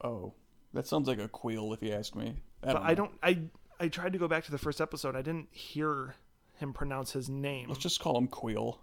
Oh, 0.04 0.34
that 0.74 0.88
sounds 0.88 1.08
like 1.08 1.20
a 1.20 1.28
Quill 1.28 1.74
if 1.74 1.82
you 1.82 1.92
ask 1.92 2.16
me. 2.16 2.36
I 2.64 2.68
But 2.68 2.74
don't 2.74 2.84
I 2.86 2.94
don't. 2.94 3.12
I 3.24 3.40
I 3.82 3.88
tried 3.88 4.14
to 4.14 4.20
go 4.20 4.28
back 4.28 4.44
to 4.46 4.52
the 4.52 4.58
first 4.58 4.80
episode. 4.82 5.16
I 5.16 5.22
didn't 5.22 5.48
hear 5.52 6.16
him 6.56 6.74
pronounce 6.74 7.14
his 7.14 7.30
name. 7.30 7.70
Let's 7.70 7.80
just 7.82 8.00
call 8.02 8.18
him 8.18 8.28
Queel. 8.28 8.80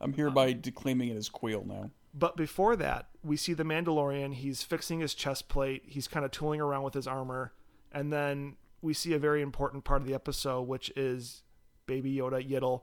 I'm 0.00 0.12
hereby 0.12 0.50
Uh-huh. 0.50 0.58
declaiming 0.60 1.08
it 1.10 1.16
as 1.16 1.28
Queel 1.28 1.64
now. 1.64 1.90
But 2.16 2.36
before 2.36 2.76
that, 2.76 3.08
we 3.24 3.36
see 3.36 3.54
the 3.54 3.64
Mandalorian. 3.64 4.34
He's 4.34 4.62
fixing 4.62 5.00
his 5.00 5.14
chest 5.14 5.48
plate. 5.48 5.82
He's 5.86 6.06
kind 6.06 6.24
of 6.24 6.30
tooling 6.30 6.60
around 6.60 6.84
with 6.84 6.94
his 6.94 7.06
armor, 7.08 7.52
and 7.92 8.12
then 8.12 8.56
we 8.82 8.94
see 8.94 9.14
a 9.14 9.18
very 9.18 9.42
important 9.42 9.82
part 9.84 10.00
of 10.00 10.06
the 10.06 10.14
episode, 10.14 10.62
which 10.62 10.90
is 10.94 11.42
Baby 11.86 12.14
Yoda 12.14 12.46
Yiddle. 12.48 12.82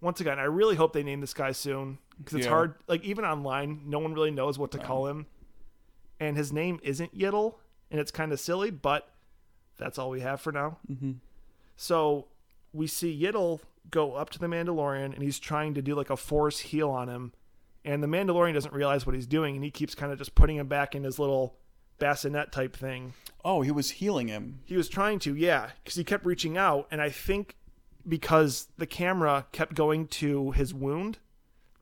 Once 0.00 0.20
again, 0.20 0.38
I 0.38 0.44
really 0.44 0.76
hope 0.76 0.92
they 0.92 1.02
name 1.02 1.20
this 1.20 1.34
guy 1.34 1.50
soon 1.52 1.98
because 2.18 2.34
it's 2.34 2.44
Yeah. 2.46 2.50
hard. 2.52 2.74
Like 2.86 3.02
even 3.02 3.24
online, 3.24 3.82
no 3.86 3.98
one 3.98 4.14
really 4.14 4.30
knows 4.30 4.58
what 4.58 4.70
to 4.72 4.78
call 4.78 5.06
him, 5.08 5.26
and 6.20 6.36
his 6.36 6.52
name 6.52 6.78
isn't 6.84 7.18
Yiddle, 7.18 7.54
and 7.90 7.98
it's 8.00 8.10
kind 8.12 8.30
of 8.32 8.38
silly, 8.38 8.70
but 8.70 9.12
that's 9.76 9.98
all 9.98 10.10
we 10.10 10.20
have 10.20 10.40
for 10.40 10.52
now. 10.52 10.78
Mm-hmm. 10.88 11.12
So 11.76 12.28
we 12.72 12.86
see 12.86 13.18
Yiddle 13.20 13.60
go 13.90 14.12
up 14.14 14.30
to 14.30 14.38
the 14.38 14.46
Mandalorian, 14.46 15.14
and 15.14 15.22
he's 15.22 15.38
trying 15.40 15.74
to 15.74 15.82
do 15.82 15.94
like 15.96 16.10
a 16.10 16.16
force 16.16 16.60
heal 16.60 16.90
on 16.90 17.08
him, 17.08 17.32
and 17.88 18.02
the 18.02 18.06
Mandalorian 18.06 18.52
doesn't 18.52 18.74
realize 18.74 19.06
what 19.06 19.14
he's 19.14 19.26
doing, 19.26 19.54
and 19.54 19.64
he 19.64 19.70
keeps 19.70 19.94
kind 19.94 20.12
of 20.12 20.18
just 20.18 20.34
putting 20.34 20.56
him 20.56 20.68
back 20.68 20.94
in 20.94 21.04
his 21.04 21.18
little 21.18 21.56
bassinet 21.98 22.52
type 22.52 22.76
thing. 22.76 23.14
Oh, 23.42 23.62
he 23.62 23.70
was 23.70 23.92
healing 23.92 24.28
him. 24.28 24.60
He 24.66 24.76
was 24.76 24.90
trying 24.90 25.18
to, 25.20 25.34
yeah, 25.34 25.70
because 25.82 25.96
he 25.96 26.04
kept 26.04 26.26
reaching 26.26 26.58
out, 26.58 26.86
and 26.90 27.00
I 27.00 27.08
think 27.08 27.56
because 28.06 28.68
the 28.76 28.86
camera 28.86 29.46
kept 29.52 29.74
going 29.74 30.06
to 30.08 30.50
his 30.50 30.74
wound, 30.74 31.18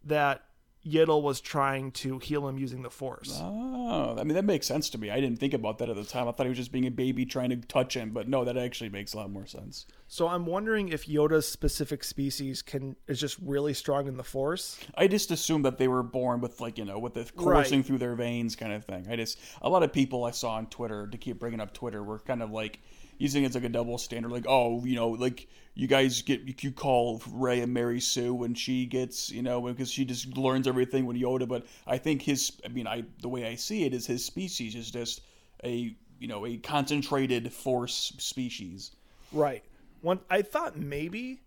that 0.05 0.45
Yiddle 0.87 1.23
was 1.23 1.41
trying 1.41 1.91
to 1.93 2.19
heal 2.19 2.47
him 2.47 2.59
using 2.59 2.83
the 2.83 2.91
Force. 2.91 3.41
Oh, 3.43 4.17
I 4.19 4.25
mean 4.25 4.35
that 4.35 4.45
makes 4.45 4.67
sense 4.67 4.89
to 4.91 4.99
me. 4.99 5.11
I 5.11 5.21
didn't 5.21 5.39
think 5.39 5.55
about 5.55 5.79
that 5.79 5.89
at 5.89 5.97
the 5.97 6.05
time. 6.05 6.29
I 6.29 6.33
thought 6.33 6.45
he 6.45 6.51
was 6.51 6.59
just 6.59 6.73
being 6.73 6.87
a 6.87 6.91
baby 6.91 7.27
trying 7.27 7.51
to 7.51 7.57
touch 7.57 7.95
him, 7.95 8.11
but 8.11 8.29
no, 8.29 8.45
that 8.45 8.57
actually 8.57 8.91
makes 8.91 9.15
a 9.15 9.17
lot 9.17 9.31
more 9.31 9.47
sense. 9.47 9.87
So 10.09 10.29
I'm 10.29 10.47
wondering 10.47 10.91
if 10.91 11.07
Yoda's 11.07 11.49
specific 11.49 12.05
species 12.05 12.63
can 12.63 12.97
is 13.09 13.21
just 13.21 13.39
really 13.41 13.75
strong 13.75 14.07
in 14.07 14.17
the 14.17 14.25
Force. 14.25 14.79
I 14.95 15.09
just 15.09 15.31
assumed 15.31 15.65
that 15.65 15.79
they 15.79 15.89
were 15.89 16.03
born 16.03 16.41
with 16.41 16.61
like 16.61 16.79
you 16.79 16.85
know 16.85 16.99
with 16.99 17.15
the 17.15 17.31
coursing 17.37 17.83
through 17.83 17.99
their 17.99 18.15
veins 18.15 18.55
kind 18.55 18.73
of 18.73 18.85
thing. 18.85 19.07
I 19.11 19.17
just 19.17 19.39
a 19.61 19.69
lot 19.69 19.83
of 19.83 19.93
people 19.93 20.25
I 20.25 20.31
saw 20.31 20.53
on 20.53 20.67
Twitter 20.67 21.07
to 21.07 21.19
keep 21.19 21.41
bringing 21.41 21.61
up 21.61 21.75
Twitter 21.75 22.03
were 22.03 22.21
kind 22.21 22.43
of 22.43 22.51
like 22.51 22.81
using 23.19 23.43
it 23.43 23.47
it's 23.47 23.55
like 23.55 23.65
a 23.65 23.69
double 23.69 23.99
standard, 23.99 24.31
like 24.31 24.47
oh 24.49 24.85
you 24.85 24.97
know 24.97 25.09
like 25.09 25.49
you 25.75 25.87
guys 25.87 26.23
get 26.23 26.63
you 26.63 26.73
call 26.73 27.23
Rey 27.31 27.61
and 27.61 27.73
Mary 27.73 28.01
Sue 28.01 28.35
when 28.35 28.55
she 28.55 28.87
gets 28.87 29.31
you 29.31 29.43
know 29.43 29.61
because 29.61 29.91
she 29.91 30.05
just 30.05 30.37
learns 30.37 30.67
everything 30.67 31.07
when 31.07 31.19
Yoda, 31.19 31.47
but 31.49 31.67
I 31.87 31.99
think 31.99 32.23
his 32.23 32.53
I 32.65 32.69
mean 32.69 32.87
I 32.87 33.05
the 33.21 33.29
way 33.29 33.47
I 33.47 33.57
see 33.57 33.85
it 33.85 33.95
is 33.95 34.07
his 34.07 34.25
species 34.25 34.75
is 34.75 34.91
just 34.91 35.23
a 35.65 35.95
you 36.19 36.29
know 36.29 36.47
a 36.47 36.57
concentrated 36.59 37.53
force 37.53 38.13
species. 38.19 38.93
Right. 39.33 39.65
One, 40.03 40.21
I 40.31 40.43
thought 40.43 40.77
maybe 40.77 41.41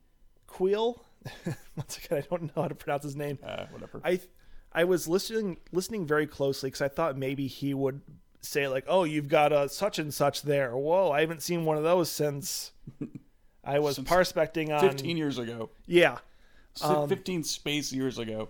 Quill. 0.48 1.04
Once 1.76 1.98
again, 1.98 2.24
I 2.24 2.28
don't 2.30 2.44
know 2.44 2.64
how 2.64 2.68
to 2.68 2.76
pronounce 2.76 3.04
his 3.04 3.16
name. 3.16 3.40
Uh, 3.44 3.66
whatever. 3.72 4.02
I 4.04 4.20
I 4.72 4.84
was 4.84 5.08
listening 5.08 5.58
listening 5.72 6.06
very 6.06 6.28
closely 6.28 6.70
because 6.70 6.82
I 6.82 6.88
thought 6.88 7.18
maybe 7.18 7.48
he 7.48 7.74
would 7.74 8.02
say 8.42 8.68
like, 8.68 8.86
"Oh, 8.88 9.04
you've 9.04 9.28
got 9.28 9.52
a 9.52 9.70
such 9.70 10.00
and 10.00 10.14
such 10.14 10.42
there." 10.44 10.76
Whoa, 10.76 11.12
I 11.12 11.22
haven't 11.22 11.42
seen 11.42 11.66
one 11.66 11.78
of 11.78 11.84
those 11.84 12.10
since 12.12 12.72
I 13.64 13.80
was 13.80 13.96
Since 13.96 14.08
prospecting 14.08 14.72
on. 14.72 14.82
15 14.82 15.18
years 15.18 15.38
ago. 15.38 15.70
Yeah, 15.86 16.20
Um, 16.82 17.10
15 17.10 17.44
space 17.44 17.92
years 17.92 18.18
ago. 18.18 18.50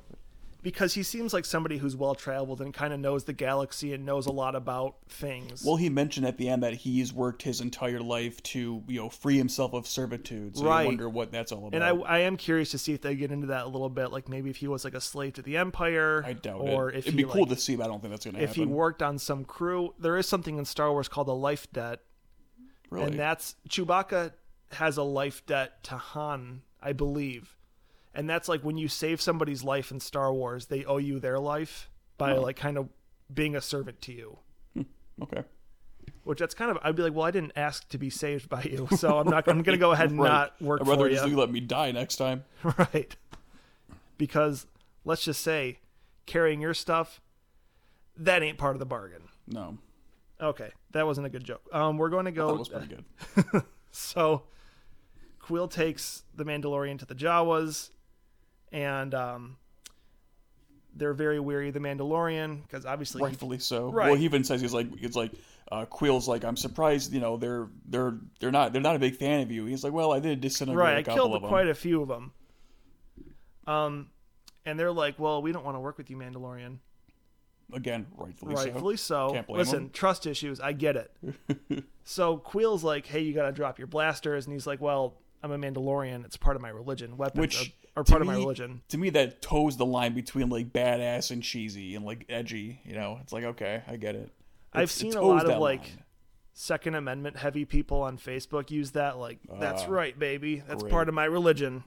Because 0.62 0.94
he 0.94 1.04
seems 1.04 1.34
like 1.34 1.46
somebody 1.46 1.78
who's 1.78 1.96
well 1.96 2.16
traveled 2.16 2.60
and 2.62 2.74
kind 2.74 2.94
of 2.94 3.00
knows 3.00 3.24
the 3.24 3.34
galaxy 3.34 3.94
and 3.94 4.06
knows 4.06 4.25
a 4.25 4.32
lot 4.32 4.56
about 4.56 4.96
things. 5.08 5.63
Well, 5.66 5.78
he 5.78 5.89
mentioned 5.89 6.25
at 6.25 6.38
the 6.38 6.50
end 6.50 6.63
that 6.63 6.74
he's 6.74 7.13
worked 7.13 7.44
his 7.44 7.62
entire 7.62 8.01
life 8.01 8.44
to, 8.44 8.84
you 8.88 9.00
know, 9.00 9.10
free 9.10 9.38
himself 9.38 9.74
of 9.74 9.88
servitude. 9.88 10.58
So 10.58 10.66
Right. 10.66 10.82
I 10.82 10.86
wonder 10.86 11.08
what 11.08 11.32
that's 11.32 11.51
all 11.54 11.68
about. 11.68 11.75
and 11.75 11.84
I, 11.84 11.92
I 12.04 12.20
am 12.20 12.36
curious 12.36 12.72
to 12.72 12.78
see 12.78 12.94
if 12.94 13.01
they 13.01 13.16
get 13.16 13.32
into 13.32 13.48
that 13.48 13.66
a 13.66 13.70
little 13.70 13.89
bit, 13.89 14.12
like 14.12 14.28
maybe 14.28 14.50
if 14.50 14.58
he 14.58 14.68
was 14.68 14.84
like 14.84 14.94
a 14.96 15.01
slave 15.01 15.34
to 15.34 15.42
the 15.42 15.56
Empire, 15.58 16.24
I 16.25 16.34
doubt 16.34 16.60
or 16.62 16.89
it. 16.89 16.98
if 16.98 17.08
It'd 17.08 17.13
he 17.20 17.24
be 17.24 17.30
cool 17.30 17.42
like, 17.44 17.50
to 17.51 17.56
see, 17.58 17.75
but 17.78 17.86
I 17.86 17.88
don't 17.88 18.01
think 18.01 18.12
that's 18.12 18.25
going 18.25 18.36
to 18.36 18.42
happen. 18.42 18.50
if 18.51 18.56
he 18.56 18.66
worked 18.66 19.01
on 19.01 19.18
some 19.18 19.46
crew. 19.46 19.94
There 19.98 20.18
is 20.18 20.28
something 20.28 20.58
in 20.58 20.66
Star 20.66 20.92
Wars 20.92 21.08
called 21.08 21.30
a 21.30 21.34
life 21.34 21.72
debt, 21.72 22.01
really? 22.89 23.06
and 23.08 23.20
that's 23.20 23.56
Chewbacca 23.70 24.34
has 24.74 24.98
a 24.98 25.04
life 25.04 25.46
debt 25.46 25.84
to 25.86 25.96
Han, 25.98 26.62
I 26.82 26.94
believe, 26.94 27.56
and 28.16 28.30
that's 28.30 28.48
like 28.48 28.62
when 28.63 28.78
you 28.78 28.88
save 28.88 29.22
somebody's 29.22 29.63
life 29.63 29.92
in 29.92 30.00
Star 30.00 30.34
Wars, 30.34 30.68
they 30.68 30.84
owe 30.86 30.98
you 30.98 31.20
their 31.20 31.39
life 31.39 31.89
by 32.18 32.34
Oh. 32.36 32.42
like 32.42 32.56
kind 32.56 32.78
of 32.78 32.89
being 33.34 33.56
a 33.56 33.62
servant 33.62 34.01
to 34.01 34.12
you. 34.13 34.38
okay. 35.22 35.44
Which 36.24 36.39
that's 36.39 36.54
kind 36.54 36.70
of 36.72 36.78
I'd 36.84 36.96
be 36.96 37.04
like, 37.04 37.13
well, 37.13 37.25
I 37.25 37.32
didn't 37.32 37.54
ask 37.56 37.88
to 37.89 37.98
be 37.98 38.10
saved 38.10 38.50
by 38.50 38.63
you, 38.63 38.88
so 38.98 39.18
I'm 39.20 39.28
not. 39.28 39.48
I'm 39.48 39.62
going 39.63 39.78
to 39.78 39.80
go 39.80 39.92
ahead 39.94 40.10
and 40.10 40.20
Right. 40.20 40.28
not 40.30 40.62
work 40.62 40.82
I'd 40.82 40.88
rather 40.88 41.06
for 41.06 41.10
just 41.10 41.25
you. 41.25 41.32
you 41.32 41.38
let 41.38 41.51
me 41.51 41.60
die 41.60 41.92
next 41.92 42.18
time. 42.18 42.44
right? 42.63 43.16
Because 44.18 44.68
let's 45.06 45.24
just 45.24 45.42
say, 45.42 45.80
carrying 46.25 46.62
your 46.62 46.74
stuff, 46.74 47.22
that 48.18 48.44
ain't 48.44 48.58
part 48.58 48.75
of 48.75 48.80
the 48.80 48.86
bargain. 48.86 49.24
No. 49.48 49.78
Okay, 50.42 50.72
that 50.92 51.06
wasn't 51.06 51.28
a 51.28 51.30
good 51.30 51.44
joke. 51.44 51.62
Um, 51.72 51.98
we're 51.98 52.10
going 52.10 52.25
to 52.25 52.32
go. 52.32 52.48
That 52.48 52.60
was 52.60 52.70
pretty 52.70 53.04
good. 53.51 53.63
So, 53.92 54.44
Quill 55.39 55.68
takes 55.68 56.24
the 56.36 56.46
Mandalorian 56.46 57.00
to 57.00 57.06
the 57.06 57.16
Jawas, 57.16 57.89
and 58.72 59.14
um, 59.14 59.58
they're 60.96 61.14
very 61.14 61.40
weary 61.40 61.70
of 61.70 61.74
the 61.74 61.80
Mandalorian 61.80 62.62
because 62.64 62.86
obviously, 62.86 63.22
Rightfully 63.22 63.60
so. 63.60 63.92
Right. 63.92 64.08
Well, 64.08 64.16
he 64.16 64.26
even 64.26 64.44
says 64.44 64.62
he's 64.62 64.74
like, 64.74 64.88
it's 65.02 65.16
like, 65.16 65.32
uh, 65.72 65.86
Quill's 65.86 66.28
like, 66.28 66.44
I'm 66.44 66.58
surprised, 66.58 67.14
you 67.14 67.20
know, 67.20 67.38
they're 67.38 67.68
they're 67.88 68.18
they're 68.40 68.52
not 68.52 68.74
they're 68.74 68.82
not 68.82 68.96
a 68.96 69.00
big 69.00 69.16
fan 69.16 69.42
of 69.42 69.52
you. 69.52 69.66
He's 69.66 69.84
like, 69.84 69.94
well, 69.94 70.12
I 70.12 70.20
did 70.20 70.42
disintegrate 70.42 70.84
right, 70.84 70.96
a 70.96 71.00
I 71.00 71.04
couple 71.04 71.16
killed 71.16 71.36
of 71.36 71.42
them. 71.42 71.50
quite 71.50 71.68
a 71.68 71.76
few 71.76 72.02
of 72.02 72.08
them. 72.08 72.32
Um, 73.68 74.10
and 74.66 74.80
they're 74.80 74.92
like, 74.92 75.20
"Well, 75.20 75.42
we 75.42 75.52
don't 75.52 75.64
want 75.64 75.76
to 75.76 75.80
work 75.80 75.98
with 75.98 76.10
you, 76.10 76.18
Mandalorian." 76.18 76.78
Again, 77.72 78.08
rightfully, 78.18 78.56
so. 78.56 78.64
Rightfully 78.64 78.98
so. 78.98 79.32
Can't 79.32 79.46
blame 79.48 79.60
Listen, 79.60 79.84
him. 79.84 79.90
trust 79.92 80.26
issues. 80.26 80.60
I 80.60 80.74
get 80.74 80.96
it. 80.96 81.84
so 82.04 82.38
Quill's 82.38 82.84
like, 82.84 83.06
"Hey, 83.06 83.22
you 83.22 83.34
got 83.34 83.46
to 83.46 83.52
drop 83.52 83.78
your 83.78 83.88
blasters," 83.88 84.46
and 84.48 84.54
he's 84.54 84.66
like, 84.66 84.82
"Well, 84.82 85.18
I'm 85.44 85.52
a 85.52 85.58
Mandalorian. 85.58 86.26
It's 86.26 86.36
part 86.36 86.56
of 86.56 86.64
my 86.64 86.70
religion. 86.70 87.16
Weapons 87.16 87.40
Which, 87.40 87.76
are, 87.96 88.03
part 88.03 88.22
of 88.22 88.27
my 88.27 88.36
religion." 88.36 88.81
To 88.89 88.98
me, 88.98 89.10
that 89.12 89.41
toes 89.41 89.77
the 89.77 89.86
line 89.86 90.13
between 90.13 90.50
like 90.50 90.72
badass 90.74 91.31
and 91.31 91.41
cheesy 91.43 91.96
and 91.96 92.05
like 92.05 92.25
edgy. 92.29 92.79
You 92.86 92.96
know, 92.96 93.19
it's 93.22 93.34
like 93.34 93.43
okay, 93.43 93.84
I 93.88 93.96
get 93.98 94.15
it. 94.15 94.31
I've 94.74 94.84
It's- 94.84 94.98
it 94.98 95.00
seen 95.00 95.13
a 95.15 95.22
lot 95.22 95.50
of 95.50 95.60
like 95.60 95.81
line. 95.81 96.03
Second 96.53 96.96
Amendment 96.96 97.38
heavy 97.38 97.63
people 97.65 98.01
on 98.01 98.17
Facebook 98.17 98.69
use 98.69 98.91
that. 98.91 99.17
Like, 99.17 99.39
that's 99.60 99.84
Ah, 99.84 99.89
right, 99.89 100.17
baby. 100.19 100.62
That's 100.67 100.84
great. 100.84 100.91
part 100.91 101.08
of 101.08 101.15
my 101.15 101.24
religion. 101.25 101.84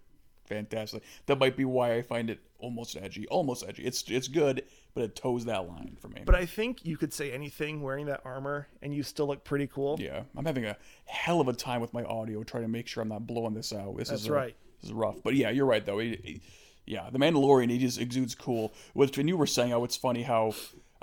fantastic. 0.46 1.02
That 1.26 1.38
might 1.38 1.56
be 1.56 1.64
why 1.64 1.94
I 1.94 2.02
find 2.02 2.28
it 2.30 2.40
almost 2.58 2.96
edgy. 2.96 3.26
Almost 3.28 3.64
edgy. 3.66 3.84
It's 3.84 4.02
it's 4.10 4.28
good, 4.28 4.64
but 4.94 5.04
it 5.04 5.16
toes 5.16 5.44
that 5.46 5.66
line 5.68 5.96
for 6.00 6.08
me. 6.08 6.22
But 6.24 6.34
I 6.34 6.46
think 6.46 6.84
you 6.84 6.96
could 6.96 7.12
say 7.12 7.32
anything 7.32 7.82
wearing 7.82 8.06
that 8.06 8.20
armor, 8.24 8.66
and 8.82 8.94
you 8.94 9.02
still 9.02 9.26
look 9.26 9.44
pretty 9.44 9.66
cool. 9.66 9.96
yeah, 10.00 10.22
I'm 10.36 10.44
having 10.44 10.64
a 10.66 10.76
hell 11.06 11.40
of 11.40 11.48
a 11.48 11.52
time 11.52 11.80
with 11.80 11.92
my 11.94 12.04
audio 12.04 12.42
trying 12.42 12.64
to 12.64 12.68
make 12.68 12.86
sure 12.86 13.02
I'm 13.02 13.08
not 13.08 13.26
blowing 13.26 13.54
this 13.54 13.72
out. 13.72 13.96
This 13.96 14.08
That's 14.08 14.22
is 14.22 14.28
a- 14.28 14.32
right. 14.32 14.56
This 14.82 14.90
is 14.90 14.92
rough. 14.92 15.22
But 15.22 15.34
yeah, 15.34 15.50
you're 15.50 15.66
right 15.66 15.84
though. 15.84 15.98
He- 15.98 16.20
he- 16.22 16.40
yeah, 16.84 17.08
the 17.10 17.18
Mandalorian 17.18 17.70
he 17.70 17.78
just 17.78 18.00
exudes 18.00 18.34
cool. 18.34 18.74
Which 18.92 19.16
when 19.16 19.28
you 19.28 19.36
were 19.36 19.46
saying 19.46 19.70
how 19.70 19.84
it's 19.84 19.96
funny 19.96 20.22
how. 20.22 20.52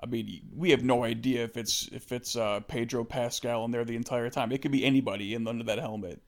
I 0.01 0.05
mean, 0.05 0.39
we 0.55 0.71
have 0.71 0.81
no 0.81 1.03
idea 1.03 1.43
if 1.43 1.57
it's 1.57 1.89
if 1.91 2.11
it's 2.13 2.35
uh, 2.37 2.61
Pedro 2.61 3.03
Pascal 3.03 3.65
in 3.65 3.71
there 3.71 3.83
the 3.83 3.97
entire 3.97 4.29
time. 4.29 4.51
It 4.53 4.61
could 4.61 4.71
be 4.71 4.85
anybody 4.85 5.33
in 5.33 5.45
under 5.47 5.63
that 5.65 5.79
helmet. 5.79 6.21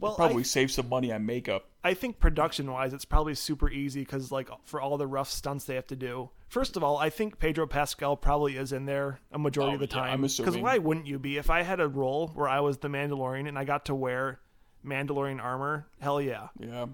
Well, 0.00 0.16
Probably 0.16 0.40
I, 0.40 0.42
save 0.42 0.72
some 0.72 0.88
money 0.88 1.12
on 1.12 1.24
makeup. 1.24 1.66
I 1.84 1.94
think 1.94 2.18
production 2.18 2.68
wise, 2.68 2.92
it's 2.92 3.04
probably 3.04 3.36
super 3.36 3.70
easy 3.70 4.00
because, 4.00 4.32
like, 4.32 4.48
for 4.64 4.80
all 4.80 4.98
the 4.98 5.06
rough 5.06 5.30
stunts 5.30 5.64
they 5.64 5.76
have 5.76 5.86
to 5.86 5.96
do. 5.96 6.30
First 6.48 6.76
of 6.76 6.82
all, 6.82 6.98
I 6.98 7.08
think 7.08 7.38
Pedro 7.38 7.68
Pascal 7.68 8.16
probably 8.16 8.56
is 8.56 8.72
in 8.72 8.86
there 8.86 9.20
a 9.30 9.38
majority 9.38 9.72
Oh, 9.72 9.74
of 9.74 9.80
the 9.80 9.86
time. 9.86 10.12
I'm 10.12 10.22
Because 10.22 10.56
why 10.56 10.78
wouldn't 10.78 11.06
you 11.06 11.20
be? 11.20 11.36
If 11.36 11.50
I 11.50 11.62
had 11.62 11.78
a 11.78 11.86
role 11.86 12.32
where 12.34 12.48
I 12.48 12.58
was 12.58 12.78
the 12.78 12.88
Mandalorian 12.88 13.46
and 13.46 13.56
I 13.56 13.62
got 13.62 13.84
to 13.84 13.94
wear 13.94 14.40
Mandalorian 14.84 15.40
armor, 15.42 15.86
hell 16.00 16.20
yeah. 16.20 16.48
Yeah. 16.58 16.86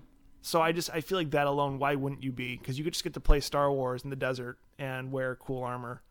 So 0.43 0.61
I 0.63 0.73
just 0.73 0.91
I 0.93 1.01
feel 1.01 1.19
like 1.19 1.31
that 1.33 1.47
alone, 1.47 1.79
why 1.79 1.95
wouldn't 1.95 2.23
you 2.23 2.33
be? 2.33 2.57
Because 2.57 2.79
you 2.79 2.85
could 2.85 2.93
just 2.93 3.05
get 3.05 3.15
to 3.15 3.21
play 3.21 3.41
Star 3.41 3.71
Wars 3.73 4.03
in 4.05 4.11
the 4.11 4.17
desert 4.17 4.59
and 4.79 5.11
wear 5.13 5.35
cool 5.37 5.63
armor. 5.63 6.03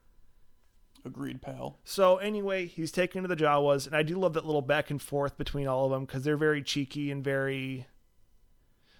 Agreed, 1.06 1.42
pal. 1.42 1.80
So 1.86 2.18
anyway, 2.18 2.66
he's 2.66 2.92
taken 2.92 3.22
to 3.22 3.28
the 3.30 3.36
Jawas, 3.36 3.88
and 3.88 3.96
I 3.96 4.04
do 4.04 4.18
love 4.20 4.34
that 4.34 4.46
little 4.46 4.62
back 4.62 4.90
and 4.90 5.02
forth 5.02 5.38
between 5.38 5.66
all 5.68 5.86
of 5.86 5.92
them 5.92 6.06
because 6.06 6.24
they're 6.24 6.36
very 6.38 6.62
cheeky 6.62 7.12
and 7.12 7.24
very 7.24 7.88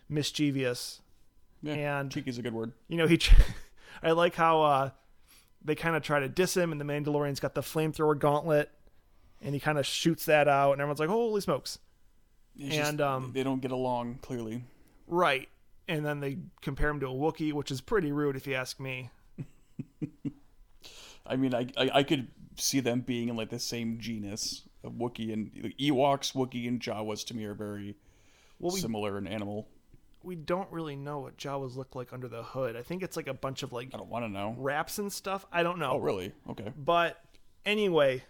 mischievous. 0.10 1.02
Yeah, 1.62 2.00
And- 2.00 2.12
cheeky's 2.12 2.38
a 2.38 2.42
good 2.42 2.54
word. 2.54 2.74
You 2.88 2.98
know, 2.98 3.08
he. 3.08 3.20
I 4.04 4.12
like 4.12 4.36
how 4.36 4.62
uh, 4.62 4.90
they 5.64 5.74
kind 5.76 5.96
of 5.96 6.04
try 6.04 6.20
to 6.20 6.30
diss 6.30 6.56
him, 6.56 6.72
and 6.72 6.80
the 6.80 6.86
Mandalorian's 6.86 7.40
got 7.40 7.56
the 7.56 7.62
flamethrower 7.62 8.18
gauntlet, 8.18 8.70
and 9.42 9.54
he 9.56 9.60
kind 9.60 9.80
of 9.80 9.86
shoots 9.86 10.26
that 10.26 10.48
out, 10.48 10.74
and 10.74 10.82
everyone's 10.82 11.00
like, 11.00 11.10
"Holy 11.10 11.42
smokes!" 11.42 11.80
It's 12.58 12.76
just- 12.76 12.90
And, 12.90 13.02
um, 13.02 13.32
they 13.34 13.44
don't 13.44 13.62
get 13.62 13.72
along 13.72 14.20
clearly. 14.22 14.64
Right. 15.08 15.48
And 15.88 16.06
then 16.06 16.20
they 16.20 16.38
compare 16.62 16.90
him 16.90 17.00
to 17.00 17.08
a 17.08 17.14
Wookiee, 17.14 17.54
which 17.54 17.72
is 17.72 17.80
pretty 17.82 18.12
rude 18.12 18.36
if 18.36 18.46
you 18.48 18.56
ask 18.56 18.80
me. 18.80 19.10
I 21.26 21.36
mean, 21.36 21.54
I, 21.54 21.68
I 21.78 21.90
I 21.96 22.04
could 22.04 22.28
see 22.58 22.80
them 22.80 23.02
being 23.02 23.30
in 23.30 23.36
like 23.36 23.50
the 23.50 23.60
same 23.60 24.00
genus 24.00 24.64
of 24.84 24.94
Wookiee 24.94 25.34
and 25.34 25.52
like, 25.62 25.78
Ewoks, 25.78 26.34
Wookiee, 26.34 26.68
and 26.68 26.80
Jawas 26.80 27.26
to 27.28 27.34
me 27.36 27.46
are 27.46 27.54
very 27.54 27.96
Well, 28.60 28.74
we 28.74 28.80
similar 28.80 29.18
in 29.18 29.28
animal. 29.28 29.68
we 30.24 30.36
don't 30.36 30.72
really 30.72 30.96
know 30.96 31.20
what 31.20 31.38
Jawas 31.38 31.76
look 31.76 31.96
like 31.96 32.14
under 32.14 32.28
the 32.28 32.44
hood. 32.44 32.76
I 32.76 32.82
think 32.82 33.04
it's 33.04 33.18
like 33.18 33.28
a 33.28 33.34
bunch 33.34 33.64
of 33.64 33.74
like 33.74 33.90
I 33.94 33.98
don't 33.98 34.10
want 34.10 34.26
to 34.26 34.30
know. 34.30 34.56
wraps 34.58 35.00
and 35.00 35.12
stuff. 35.12 35.46
I 35.52 35.64
don't 35.64 35.80
know. 35.80 35.92
Oh, 35.94 35.98
really? 36.00 36.32
Okay. 36.50 36.72
But 36.78 37.22
anyway, 37.66 38.24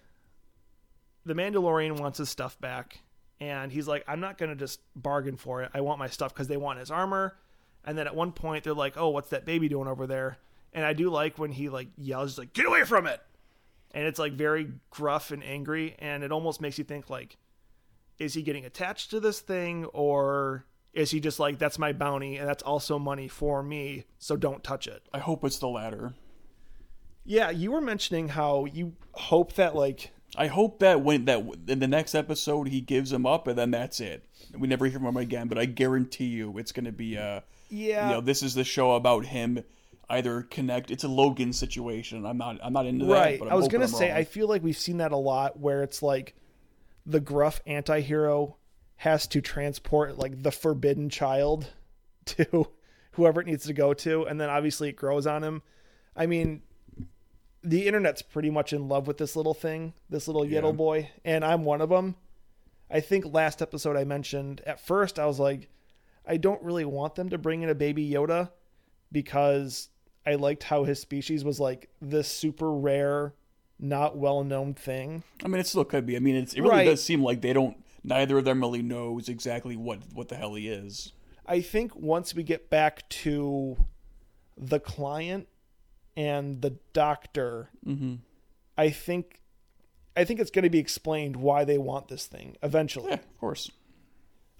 the 1.25 1.33
Mandalorian 1.35 1.99
wants 1.99 2.17
his 2.17 2.29
stuff 2.29 2.59
back, 2.59 2.99
and 3.39 3.71
he's 3.71 3.87
like, 3.87 4.03
"I'm 4.07 4.19
not 4.19 4.37
gonna 4.37 4.55
just 4.55 4.81
bargain 4.95 5.37
for 5.37 5.63
it. 5.63 5.71
I 5.73 5.81
want 5.81 5.99
my 5.99 6.07
stuff 6.07 6.33
because 6.33 6.47
they 6.47 6.57
want 6.57 6.79
his 6.79 6.91
armor." 6.91 7.37
And 7.83 7.97
then 7.97 8.07
at 8.07 8.15
one 8.15 8.31
point, 8.31 8.63
they're 8.63 8.73
like, 8.73 8.97
"Oh, 8.97 9.09
what's 9.09 9.29
that 9.29 9.45
baby 9.45 9.69
doing 9.69 9.87
over 9.87 10.07
there?" 10.07 10.37
And 10.73 10.85
I 10.85 10.93
do 10.93 11.09
like 11.09 11.37
when 11.37 11.51
he 11.51 11.69
like 11.69 11.87
yells, 11.97 12.37
like, 12.37 12.53
"Get 12.53 12.65
away 12.65 12.83
from 12.83 13.07
it!" 13.07 13.21
And 13.91 14.05
it's 14.05 14.19
like 14.19 14.33
very 14.33 14.73
gruff 14.89 15.31
and 15.31 15.43
angry, 15.43 15.95
and 15.99 16.23
it 16.23 16.31
almost 16.31 16.61
makes 16.61 16.77
you 16.77 16.83
think 16.83 17.09
like, 17.09 17.37
is 18.19 18.33
he 18.33 18.41
getting 18.41 18.65
attached 18.65 19.11
to 19.11 19.19
this 19.19 19.39
thing, 19.39 19.85
or 19.85 20.65
is 20.93 21.11
he 21.11 21.19
just 21.19 21.39
like, 21.39 21.59
"That's 21.59 21.79
my 21.79 21.93
bounty, 21.93 22.37
and 22.37 22.47
that's 22.47 22.63
also 22.63 22.99
money 22.99 23.27
for 23.27 23.63
me, 23.63 24.05
so 24.17 24.35
don't 24.35 24.63
touch 24.63 24.87
it." 24.87 25.03
I 25.13 25.19
hope 25.19 25.43
it's 25.43 25.59
the 25.59 25.69
latter. 25.69 26.13
Yeah, 27.23 27.49
you 27.49 27.71
were 27.71 27.81
mentioning 27.81 28.29
how 28.29 28.65
you 28.65 28.95
hope 29.11 29.53
that 29.53 29.75
like 29.75 30.11
I 30.37 30.47
hope 30.47 30.79
that 30.79 31.01
when 31.01 31.25
that 31.25 31.43
in 31.67 31.79
the 31.79 31.87
next 31.87 32.13
episode 32.13 32.67
he 32.67 32.79
gives 32.79 33.11
him 33.11 33.25
up 33.25 33.47
and 33.47 33.57
then 33.57 33.71
that's 33.71 33.99
it. 33.99 34.23
We 34.57 34.67
never 34.67 34.85
hear 34.85 34.99
from 34.99 35.07
him 35.07 35.17
again. 35.17 35.47
But 35.47 35.57
I 35.57 35.65
guarantee 35.65 36.27
you, 36.27 36.57
it's 36.57 36.71
going 36.71 36.85
to 36.85 36.91
be 36.91 37.17
uh, 37.17 37.21
a 37.21 37.43
yeah 37.69 38.07
you 38.07 38.15
know 38.15 38.21
this 38.21 38.43
is 38.43 38.53
the 38.53 38.63
show 38.63 38.93
about 38.93 39.25
him 39.25 39.63
either 40.09 40.43
connect. 40.43 40.91
It's 40.91 41.03
a 41.03 41.07
Logan 41.07 41.51
situation. 41.51 42.25
I'm 42.25 42.37
not 42.37 42.59
I'm 42.63 42.71
not 42.71 42.85
into 42.85 43.05
that. 43.05 43.11
right 43.11 43.39
But 43.39 43.49
I'm 43.49 43.55
was 43.55 43.67
gonna 43.67 43.87
say 43.87 44.09
wrong. 44.09 44.17
i 44.17 44.23
feel 44.23 44.47
like 44.47 44.63
we've 44.63 44.77
seen 44.77 44.97
that 44.97 45.11
a 45.11 45.17
lot 45.17 45.59
where 45.59 45.83
it's 45.83 46.01
like 46.01 46.35
the 47.05 47.19
gruff 47.19 47.61
anti-hero 47.65 48.57
has 48.97 49.27
to 49.27 49.41
transport 49.41 50.17
like 50.17 50.43
the 50.43 50.51
forbidden 50.51 51.09
child 51.09 51.71
to 52.25 52.67
whoever 53.11 53.41
it 53.41 53.47
needs 53.47 53.65
to 53.65 53.73
go 53.73 53.93
to 53.93 54.23
and 54.27 54.39
then 54.39 54.49
obviously 54.49 54.89
it 54.89 54.95
grows 54.95 55.25
on 55.25 55.43
him 55.43 55.61
i 56.15 56.25
mean 56.25 56.61
the 57.63 57.87
internet's 57.87 58.21
pretty 58.21 58.49
much 58.49 58.71
in 58.73 58.87
love 58.87 59.07
with 59.07 59.17
this 59.17 59.35
little 59.35 59.53
thing 59.53 59.93
this 60.09 60.27
little 60.27 60.45
Yeah. 60.45 60.61
yiddle 60.61 60.75
boy 60.77 61.09
and 61.25 61.43
i'm 61.43 61.65
one 61.65 61.81
of 61.81 61.89
them 61.89 62.15
i 62.89 62.99
think 62.99 63.25
last 63.25 63.61
episode 63.61 63.97
i 63.97 64.03
mentioned 64.03 64.61
at 64.65 64.79
first 64.79 65.17
i 65.19 65.25
was 65.25 65.39
like 65.39 65.69
i 66.25 66.37
don't 66.37 66.61
really 66.61 66.85
want 66.85 67.15
them 67.15 67.29
to 67.29 67.37
bring 67.37 67.61
in 67.63 67.69
a 67.69 67.75
baby 67.75 68.07
yoda 68.09 68.51
because 69.11 69.89
I 70.25 70.35
liked 70.35 70.63
how 70.63 70.83
his 70.83 70.99
species 70.99 71.45
was 71.45 71.57
like 71.57 71.89
this 72.01 72.27
super 72.27 72.69
rare, 72.69 73.33
not 73.79 74.17
well 74.17 74.43
known 74.43 74.73
thing. 74.73 75.23
I 75.41 75.47
mean, 75.47 75.61
it 75.61 75.67
still 75.67 75.85
could 75.85 76.05
be. 76.05 76.17
I 76.17 76.19
mean, 76.19 76.35
it's, 76.35 76.53
it 76.53 76.59
really 76.59 76.71
Right. 76.75 76.83
does 76.85 77.01
seem 77.01 77.23
like 77.23 77.39
they 77.39 77.53
don't. 77.53 77.81
Neither 78.03 78.37
of 78.37 78.43
them 78.43 78.59
really 78.59 78.81
knows 78.81 79.29
exactly 79.29 79.77
what 79.77 79.99
what 80.13 80.27
the 80.27 80.35
hell 80.35 80.55
he 80.55 80.67
is. 80.67 81.13
I 81.45 81.61
think 81.61 81.95
once 81.95 82.35
we 82.35 82.43
get 82.43 82.69
back 82.69 83.07
to 83.09 83.77
the 84.57 84.81
client 84.81 85.47
and 86.17 86.61
the 86.61 86.71
doctor, 86.91 87.69
Mm-hmm. 87.85 88.15
I 88.77 88.89
think 88.89 89.39
I 90.17 90.23
think 90.25 90.39
it's 90.39 90.51
going 90.51 90.63
to 90.63 90.69
be 90.69 90.79
explained 90.79 91.35
why 91.37 91.63
they 91.63 91.77
want 91.77 92.09
this 92.09 92.25
thing 92.25 92.57
eventually. 92.61 93.09
Yeah, 93.09 93.15
of 93.15 93.37
course. 93.39 93.71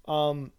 Um, 0.08 0.52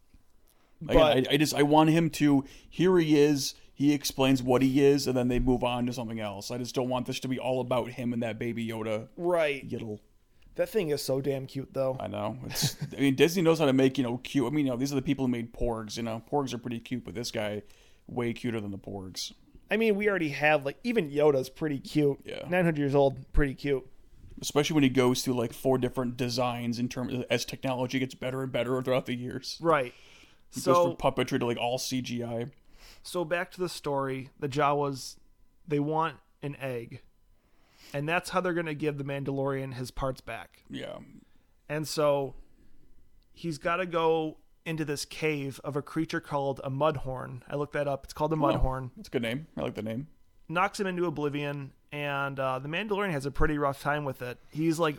Again, 0.83 0.97
but 0.97 1.17
I, 1.31 1.35
I 1.35 1.37
just 1.39 1.55
I 1.55 1.63
want 1.63 1.91
him 1.91 2.11
to 2.11 2.45
here 2.69 2.99
he 2.99 3.19
is. 3.19 3.55
He 3.73 3.93
explains 3.95 4.43
what 4.43 4.61
he 4.63 4.85
is, 4.85 5.07
and 5.07 5.17
then 5.17 5.29
they 5.29 5.39
move 5.39 5.63
on 5.65 5.87
to 5.87 5.93
something 5.93 6.19
else. 6.21 6.51
I 6.51 6.59
just 6.59 6.75
don't 6.75 6.89
want 6.89 7.07
this 7.07 7.21
to 7.21 7.29
be 7.29 7.39
all 7.39 7.61
about 7.61 7.91
him 7.91 8.13
and 8.13 8.23
that 8.25 8.39
baby 8.39 8.67
Yoda 8.67 9.07
right, 9.17 9.69
Yiddle. 9.69 10.01
that 10.57 10.69
thing 10.69 10.91
is 10.91 11.03
so 11.03 11.21
damn 11.21 11.47
cute 11.47 11.73
though. 11.73 11.97
I 11.99 12.07
know. 12.09 12.39
It's. 12.47 12.77
I 12.97 13.01
mean, 13.01 13.15
Disney 13.15 13.43
knows 13.43 13.59
how 13.61 13.67
to 13.67 13.73
make 13.73 13.97
you 13.99 14.05
know 14.05 14.19
cute. 14.19 14.47
I 14.47 14.51
mean, 14.51 14.67
you 14.67 14.73
know, 14.73 14.77
these 14.77 14.93
are 14.93 14.97
the 14.97 15.03
people 15.03 15.27
who 15.27 15.31
made 15.33 15.53
Porgs. 15.53 15.97
You 15.97 16.03
know, 16.05 16.23
Porgs 16.31 16.53
are 16.53 16.59
pretty 16.59 16.81
cute, 16.81 17.05
but 17.05 17.15
this 17.15 17.31
guy 17.31 17.63
way 18.09 18.33
cuter 18.33 18.61
than 18.61 18.71
the 18.73 18.79
Porgs. 18.79 19.33
I 19.71 19.77
mean, 19.77 19.97
we 19.97 20.09
already 20.09 20.31
have 20.31 20.65
like 20.65 20.79
even 20.85 21.11
Yoda's 21.11 21.49
pretty 21.49 21.79
cute. 21.79 22.19
Yeah. 22.25 22.49
900 22.49 22.79
years 22.79 22.95
old, 22.95 23.33
pretty 23.33 23.55
cute. 23.55 23.87
Especially 24.41 24.75
when 24.75 24.85
he 24.85 24.89
goes 24.89 25.23
through 25.23 25.35
like 25.35 25.53
four 25.53 25.79
different 25.79 26.17
designs 26.17 26.79
in 26.79 26.89
terms 26.89 27.25
as 27.29 27.45
technology 27.45 27.99
gets 27.99 28.15
better 28.15 28.43
and 28.43 28.53
better 28.53 28.81
throughout 28.83 29.07
the 29.07 29.15
years. 29.15 29.59
Right. 29.61 29.93
He 30.51 30.61
So 30.61 30.73
goes 30.73 30.87
from 30.87 30.97
puppetry 30.97 31.41
to 31.41 31.47
like 31.47 31.59
all 31.59 31.79
CGI. 31.79 32.51
So 33.03 33.25
back 33.25 33.51
to 33.53 33.61
the 33.61 33.69
story, 33.69 34.31
the 34.39 34.49
Jawas 34.49 35.17
they 35.67 35.81
want 35.81 36.17
an 36.43 36.57
egg. 36.61 37.03
And 37.93 38.09
that's 38.09 38.31
how 38.31 38.41
they're 38.41 38.55
going 38.55 38.67
to 38.67 38.75
give 38.75 38.99
the 38.99 39.05
Mandalorian 39.05 39.75
his 39.75 39.91
parts 39.91 40.21
back. 40.21 40.63
Yeah. 40.71 40.99
And 41.69 41.87
so 41.87 42.35
he's 43.33 43.59
got 43.59 43.77
to 43.77 43.87
go 43.87 44.39
into 44.67 44.85
this 44.85 45.05
cave 45.05 45.61
of 45.65 45.77
a 45.77 45.83
creature 45.83 46.21
called 46.21 46.61
a 46.65 46.71
mudhorn. 46.71 47.41
I 47.49 47.57
looked 47.57 47.73
that 47.73 47.89
up. 47.89 48.05
It's 48.05 48.13
called 48.13 48.33
a 48.33 48.37
mudhorn. 48.37 48.91
That's 48.97 49.09
a 49.09 49.11
good 49.11 49.23
name. 49.23 49.47
I 49.57 49.63
like 49.63 49.75
the 49.75 49.83
name. 49.83 50.09
Knocks 50.49 50.79
him 50.81 50.87
into 50.87 51.07
oblivion 51.07 51.73
and 51.93 52.39
uh, 52.39 52.59
the 52.59 52.69
Mandalorian 52.69 53.11
has 53.13 53.25
a 53.27 53.31
pretty 53.31 53.57
rough 53.59 53.81
time 53.81 54.05
with 54.05 54.21
it. 54.23 54.39
He's 54.51 54.79
like 54.79 54.99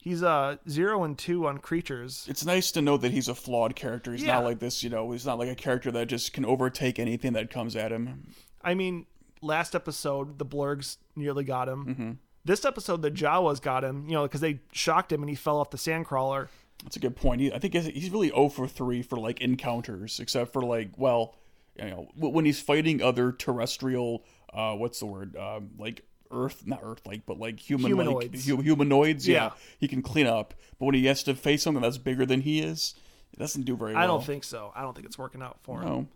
he's 0.00 0.22
uh 0.22 0.56
0 0.68 1.04
and 1.04 1.18
2 1.18 1.46
on 1.46 1.58
creatures. 1.58 2.24
It's 2.28 2.44
nice 2.44 2.70
to 2.72 2.82
know 2.82 2.96
that 2.98 3.10
he's 3.12 3.28
a 3.28 3.34
flawed 3.34 3.74
character. 3.74 4.12
He's 4.12 4.22
Yeah. 4.22 4.34
not 4.34 4.44
like 4.44 4.58
this, 4.60 4.82
you 4.84 4.90
know, 4.90 5.10
he's 5.10 5.26
not 5.26 5.38
like 5.38 5.48
a 5.48 5.54
character 5.56 5.90
that 5.92 6.06
just 6.06 6.32
can 6.32 6.44
overtake 6.44 6.98
anything 6.98 7.32
that 7.32 7.50
comes 7.50 7.74
at 7.76 7.90
him. 7.92 8.28
I 8.62 8.74
mean, 8.74 9.06
last 9.42 9.74
episode 9.74 10.38
the 10.38 10.46
Blurrgs 10.46 10.98
nearly 11.16 11.44
got 11.44 11.68
him. 11.68 11.84
Mm-hmm. 11.86 12.10
This 12.44 12.64
episode 12.64 13.02
the 13.02 13.10
Jawas 13.10 13.60
got 13.60 13.84
him, 13.84 14.06
you 14.08 14.14
know, 14.14 14.22
because 14.22 14.40
they 14.40 14.60
shocked 14.72 15.12
him 15.12 15.22
and 15.22 15.28
he 15.28 15.34
fell 15.36 15.58
off 15.58 15.70
the 15.70 15.76
sandcrawler. 15.78 16.48
That's 16.84 16.96
a 16.96 17.00
good 17.00 17.16
point. 17.16 17.40
He, 17.40 17.52
I 17.52 17.58
think 17.58 17.74
he's- 17.74 18.10
really 18.10 18.28
0 18.28 18.48
for 18.50 18.66
3 18.68 19.02
for 19.02 19.18
like 19.18 19.40
encounters, 19.40 20.20
except 20.20 20.52
for 20.52 20.62
like, 20.62 20.90
well, 20.96 21.34
you 21.76 21.84
know, 21.86 22.08
when 22.16 22.44
he's 22.44 22.60
fighting 22.60 23.02
other 23.02 23.32
terrestrial, 23.32 24.24
uh, 24.52 24.74
what's 24.74 25.00
the 25.00 25.06
word? 25.06 25.36
Um, 25.36 25.70
like 25.78 26.02
Earth, 26.30 26.66
not 26.66 26.80
Earth 26.82 27.06
like, 27.06 27.24
but 27.26 27.38
like 27.38 27.58
human 27.58 27.86
Humanoids. 27.86 28.48
Like, 28.48 28.62
humanoids, 28.64 29.26
yeah, 29.26 29.34
Yeah. 29.44 29.50
He 29.78 29.88
can 29.88 30.02
clean 30.02 30.26
up. 30.26 30.54
But 30.78 30.86
when 30.86 30.94
he 30.94 31.06
has 31.06 31.22
to 31.24 31.34
face 31.34 31.62
something 31.62 31.82
that's 31.82 31.98
bigger 31.98 32.24
than 32.26 32.42
he 32.42 32.60
is, 32.60 32.94
it 33.32 33.38
doesn't 33.38 33.62
do 33.64 33.76
very 33.76 33.94
well. 33.94 34.02
I 34.02 34.06
don't 34.06 34.24
think 34.24 34.44
so. 34.44 34.72
I 34.74 34.82
don't 34.82 34.94
think 34.94 35.06
it's 35.06 35.18
working 35.18 35.42
out 35.42 35.58
for 35.62 35.82
him. 35.82 36.08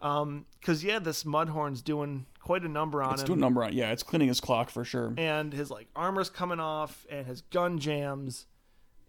Um, 0.00 0.44
because 0.60 0.84
yeah, 0.84 0.98
this 0.98 1.24
Mudhorn's 1.24 1.80
doing 1.82 2.26
quite 2.40 2.62
a 2.62 2.68
number 2.68 3.02
on 3.02 3.12
It's 3.14 3.22
him, 3.22 3.26
doing 3.28 3.38
a 3.38 3.40
number 3.40 3.64
on, 3.64 3.72
yeah, 3.72 3.90
it's 3.92 4.02
cleaning 4.02 4.28
his 4.28 4.40
clock 4.40 4.68
for 4.70 4.84
sure. 4.84 5.14
and 5.16 5.52
his 5.52 5.70
like 5.70 5.88
armor's 5.96 6.28
coming 6.28 6.60
off, 6.60 7.06
and 7.10 7.26
his 7.26 7.40
gun 7.42 7.78
jams, 7.78 8.46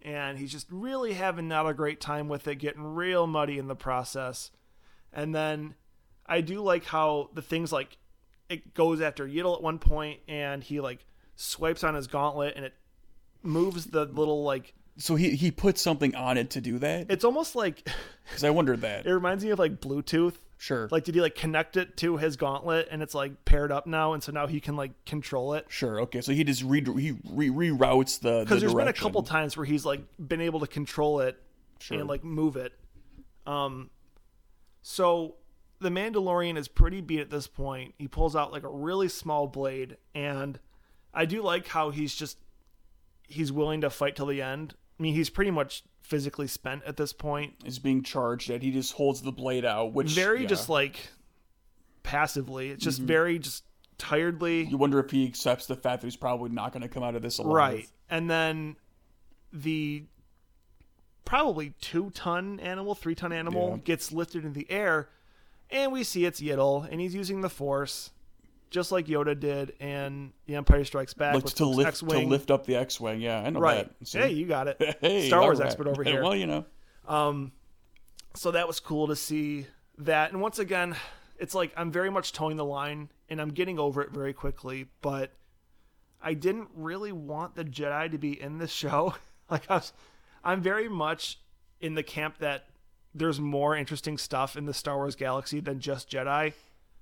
and 0.06 0.38
he's 0.38 0.52
just 0.52 0.68
really 0.70 1.12
having 1.14 1.48
not 1.48 1.68
a 1.68 1.74
great 1.74 2.00
time 2.00 2.28
with 2.28 2.46
it, 2.48 2.54
getting 2.56 2.82
real 2.94 3.26
muddy 3.26 3.58
in 3.58 3.66
the 3.66 3.74
process. 3.74 4.52
And 5.12 5.34
then 5.34 5.74
I 6.26 6.40
do 6.40 6.60
like 6.62 6.84
how 6.84 7.30
the 7.34 7.42
things 7.42 7.72
like 7.72 7.98
it 8.48 8.72
goes 8.72 9.00
after 9.00 9.26
Yiddle 9.26 9.56
at 9.56 9.62
one 9.62 9.78
point, 9.80 10.20
and 10.28 10.62
he 10.62 10.80
like 10.80 11.04
swipes 11.34 11.82
on 11.82 11.94
his 11.96 12.06
gauntlet, 12.06 12.54
and 12.56 12.64
it 12.64 12.74
moves 13.42 13.86
the 13.86 14.04
little 14.04 14.44
like 14.44 14.72
So 14.96 15.16
he 15.16 15.30
he 15.30 15.50
put 15.50 15.76
something 15.76 16.14
on 16.14 16.38
it 16.38 16.50
to 16.50 16.60
do 16.60 16.78
that? 16.78 17.10
it's 17.10 17.24
almost 17.24 17.56
like 17.56 17.86
Because 18.28 18.44
I 18.44 18.50
wondered 18.50 18.80
that. 18.82 19.06
it 19.06 19.12
reminds 19.12 19.44
me 19.44 19.50
of 19.50 19.58
like 19.58 19.80
Bluetooth. 19.80 20.34
Sure. 20.58 20.88
Like, 20.90 21.04
did 21.04 21.14
he 21.14 21.20
like 21.20 21.34
connect 21.34 21.76
it 21.76 21.96
to 21.98 22.16
his 22.16 22.36
gauntlet, 22.36 22.88
and 22.90 23.02
it's 23.02 23.14
like 23.14 23.44
paired 23.44 23.70
up 23.70 23.86
now, 23.86 24.14
and 24.14 24.22
so 24.22 24.32
now 24.32 24.46
he 24.46 24.58
can 24.60 24.74
like 24.74 25.04
control 25.04 25.52
it? 25.54 25.66
Sure. 25.68 26.00
Okay. 26.02 26.20
So 26.22 26.32
he 26.32 26.44
just 26.44 26.62
re- 26.62 26.80
he 26.82 27.12
re- 27.30 27.50
reroutes 27.50 28.20
the 28.20 28.40
Because 28.40 28.60
the 28.60 28.66
there's 28.68 28.74
been 28.74 28.88
a 28.88 28.92
couple 28.92 29.22
times 29.22 29.56
where 29.56 29.66
he's 29.66 29.84
like 29.84 30.00
been 30.18 30.40
able 30.40 30.60
to 30.60 30.66
control 30.66 31.20
it 31.20 31.38
Sure. 31.78 31.98
and 31.98 32.08
like 32.08 32.24
move 32.24 32.56
it. 32.56 32.72
Um, 33.46 33.90
so 34.82 35.36
the 35.80 35.90
Mandalorian 35.90 36.56
is 36.56 36.68
pretty 36.68 37.00
beat 37.02 37.20
at 37.20 37.28
this 37.30 37.46
point. 37.46 37.94
He 37.98 38.08
pulls 38.08 38.34
out 38.34 38.50
like 38.50 38.62
a 38.62 38.68
really 38.70 39.08
small 39.08 39.46
blade, 39.46 39.98
and 40.14 40.58
I 41.12 41.26
do 41.26 41.42
like 41.42 41.66
how 41.68 41.90
he's 41.90 42.14
just 42.14 42.38
he's 43.28 43.52
willing 43.52 43.82
to 43.82 43.90
fight 43.90 44.16
till 44.16 44.26
the 44.26 44.40
end. 44.40 44.74
I 44.98 45.02
mean, 45.02 45.14
he's 45.14 45.30
pretty 45.30 45.50
much 45.50 45.82
physically 46.00 46.46
spent 46.46 46.84
at 46.84 46.96
this 46.96 47.12
point. 47.12 47.54
is 47.64 47.78
being 47.78 48.02
charged 48.02 48.50
at. 48.50 48.62
He 48.62 48.70
just 48.70 48.94
holds 48.94 49.22
the 49.22 49.32
blade 49.32 49.64
out, 49.64 49.92
which 49.92 50.12
Very 50.12 50.42
yeah. 50.42 50.48
just 50.48 50.68
like 50.68 51.08
passively. 52.02 52.70
It's 52.70 52.84
just 52.84 52.98
mm-hmm. 52.98 53.08
very 53.08 53.38
just 53.38 53.64
tiredly. 53.98 54.64
You 54.64 54.76
wonder 54.76 54.98
if 55.00 55.10
he 55.10 55.26
accepts 55.26 55.66
the 55.66 55.76
fact 55.76 56.00
that 56.02 56.06
he's 56.06 56.16
probably 56.16 56.50
not 56.50 56.72
going 56.72 56.82
to 56.82 56.88
come 56.88 57.02
out 57.02 57.14
of 57.14 57.22
this 57.22 57.38
alive. 57.38 57.54
Right. 57.54 57.88
And 58.08 58.30
then 58.30 58.76
the 59.52 60.04
probably 61.24 61.74
two 61.80 62.10
ton 62.10 62.60
animal, 62.60 62.94
three 62.94 63.14
ton 63.14 63.32
animal 63.32 63.72
Yeah. 63.72 63.82
gets 63.84 64.12
lifted 64.12 64.44
in 64.44 64.52
the 64.52 64.70
air, 64.70 65.10
and 65.70 65.92
we 65.92 66.04
see 66.04 66.24
it's 66.24 66.40
Yiddle, 66.40 66.88
and 66.90 67.00
he's 67.00 67.14
using 67.14 67.40
the 67.40 67.50
Force, 67.50 68.12
just 68.70 68.90
like 68.92 69.06
Yoda 69.06 69.38
did 69.38 69.70
in 69.80 70.32
The 70.46 70.56
Empire 70.56 70.84
Strikes 70.84 71.14
Back 71.14 71.34
Like 71.34 71.44
to 71.44 71.66
lift 71.66 71.80
to 71.82 71.88
X-wing. 71.88 72.28
lift 72.28 72.50
up 72.50 72.66
the 72.66 72.76
X-wing. 72.76 73.20
Yeah, 73.20 73.40
I 73.40 73.50
know 73.50 73.60
Right. 73.60 73.88
that. 74.00 74.06
See? 74.06 74.18
Hey, 74.18 74.32
you 74.32 74.46
got 74.46 74.68
it. 74.68 74.96
Hey, 75.00 75.28
Star 75.28 75.40
Wars 75.42 75.58
right. 75.60 75.66
expert 75.66 75.86
over 75.86 76.02
here. 76.02 76.22
Well, 76.22 76.34
you 76.34 76.46
know, 76.46 76.64
Um, 77.06 77.52
so 78.34 78.50
that 78.50 78.66
was 78.66 78.80
cool 78.80 79.06
to 79.08 79.16
see 79.16 79.66
that. 79.98 80.32
And 80.32 80.40
once 80.40 80.58
again, 80.58 80.96
it's 81.38 81.54
like 81.54 81.72
I'm 81.76 81.90
very 81.92 82.10
much 82.10 82.32
towing 82.32 82.56
the 82.56 82.64
line 82.64 83.10
and 83.28 83.40
I'm 83.40 83.50
getting 83.50 83.78
over 83.78 84.02
it 84.02 84.10
very 84.10 84.32
quickly, 84.32 84.86
but 85.00 85.32
I 86.20 86.34
didn't 86.34 86.68
really 86.74 87.12
want 87.12 87.54
the 87.54 87.64
Jedi 87.64 88.10
to 88.10 88.18
be 88.18 88.40
in 88.40 88.58
this 88.58 88.72
show. 88.72 89.14
like 89.50 89.70
I 89.70 89.74
was, 89.76 89.92
I'm 90.42 90.60
very 90.60 90.88
much 90.88 91.38
in 91.80 91.94
the 91.94 92.02
camp 92.02 92.38
that 92.38 92.64
there's 93.14 93.40
more 93.40 93.76
interesting 93.76 94.18
stuff 94.18 94.56
in 94.56 94.66
the 94.66 94.74
Star 94.74 94.96
Wars 94.96 95.14
galaxy 95.16 95.60
than 95.60 95.78
just 95.80 96.10
Jedi. 96.10 96.52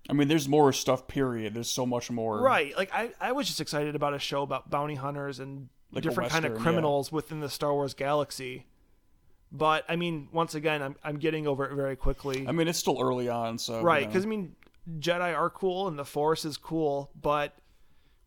I 0.09 0.13
mean, 0.13 0.29
there's 0.29 0.49
more 0.49 0.73
stuff. 0.73 1.07
Period. 1.09 1.55
There's 1.55 1.71
so 1.71 1.87
much 1.87 2.11
more. 2.11 2.41
Right. 2.41 2.77
Like 2.77 2.91
I, 2.93 3.13
I 3.21 3.33
was 3.33 3.47
just 3.47 3.61
excited 3.61 3.95
about 3.95 4.15
a 4.15 4.19
show 4.19 4.43
about 4.43 4.71
bounty 4.71 4.97
hunters 4.97 5.41
and 5.41 5.69
Like 5.93 6.03
different 6.03 6.31
kind 6.31 6.45
of 6.45 6.53
Western, 6.53 6.63
criminals 6.63 7.11
within 7.13 7.41
the 7.41 7.49
Star 7.49 7.73
Wars 7.73 7.95
galaxy. 7.95 8.67
But 9.51 9.85
I 9.89 9.97
mean, 9.97 10.29
once 10.33 10.55
again, 10.55 10.83
I'm 10.83 10.97
I'm 11.03 11.17
getting 11.17 11.47
over 11.47 11.65
it 11.65 11.75
very 11.75 11.97
quickly. 11.97 12.47
I 12.47 12.53
mean, 12.53 12.69
it's 12.69 12.79
still 12.79 13.01
early 13.01 13.29
on, 13.29 13.57
so 13.59 13.81
right? 13.83 14.01
you 14.01 14.07
know. 14.07 14.09
Because 14.13 14.25
I 14.25 14.29
mean, 14.29 14.57
Jedi 14.99 15.35
are 15.35 15.49
cool 15.49 15.89
and 15.89 15.99
the 15.99 16.05
Force 16.05 16.45
is 16.45 16.57
cool, 16.57 17.11
but 17.21 17.57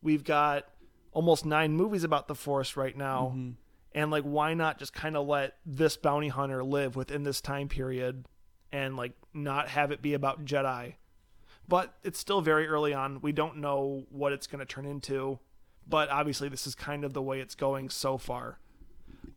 we've 0.01 0.23
got 0.23 0.65
almost 1.11 1.45
nine 1.45 1.73
movies 1.73 2.03
about 2.03 2.27
the 2.27 2.35
Force 2.35 2.77
right 2.77 2.95
now, 2.95 3.33
Mm-hmm. 3.35 3.51
and 3.93 4.11
like, 4.11 4.23
why 4.23 4.53
not 4.53 4.79
just 4.79 4.93
kind 4.93 5.17
of 5.17 5.27
let 5.27 5.55
this 5.65 5.97
bounty 5.97 6.29
hunter 6.29 6.63
live 6.63 6.95
within 6.95 7.23
this 7.23 7.41
time 7.41 7.67
period, 7.67 8.25
and 8.71 8.95
like 8.95 9.11
not 9.33 9.67
have 9.69 9.91
it 9.91 10.01
be 10.01 10.13
about 10.13 10.45
Jedi? 10.45 10.95
But 11.67 11.93
it's 12.03 12.19
still 12.19 12.41
very 12.41 12.67
early 12.67 12.93
on. 12.93 13.19
We 13.21 13.31
don't 13.31 13.57
know 13.57 14.05
what 14.09 14.31
it's 14.31 14.47
going 14.47 14.59
to 14.59 14.65
turn 14.65 14.85
into, 14.85 15.39
but 15.87 16.09
obviously 16.09 16.49
this 16.49 16.65
is 16.65 16.75
kind 16.75 17.03
of 17.03 17.13
the 17.13 17.21
way 17.21 17.39
it's 17.39 17.55
going 17.55 17.89
so 17.89 18.17
far. 18.17 18.59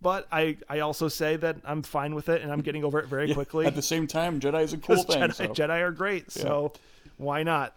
But 0.03 0.27
I, 0.31 0.57
I 0.69 0.81
also 0.81 1.09
say 1.09 1.37
that 1.37 1.57
I'm 1.65 1.83
fine 1.83 2.15
with 2.15 2.29
it 2.29 2.43
and 2.43 2.53
I'm 2.53 2.61
getting 2.61 2.85
over 2.85 3.01
it 3.01 3.07
very 3.07 3.35
quickly. 3.35 3.67
At 3.67 3.75
the 3.75 3.83
same 3.83 4.07
time, 4.07 4.41
Jedi 4.41 4.63
is 4.63 4.73
a 4.73 4.79
cool 4.79 5.03
thing. 5.03 5.23
Jedi, 5.23 5.35
so. 5.35 5.49
Jedi 5.49 5.81
are 5.81 5.91
great, 5.91 6.31
so 6.31 6.73
why 7.17 7.43
not? 7.43 7.77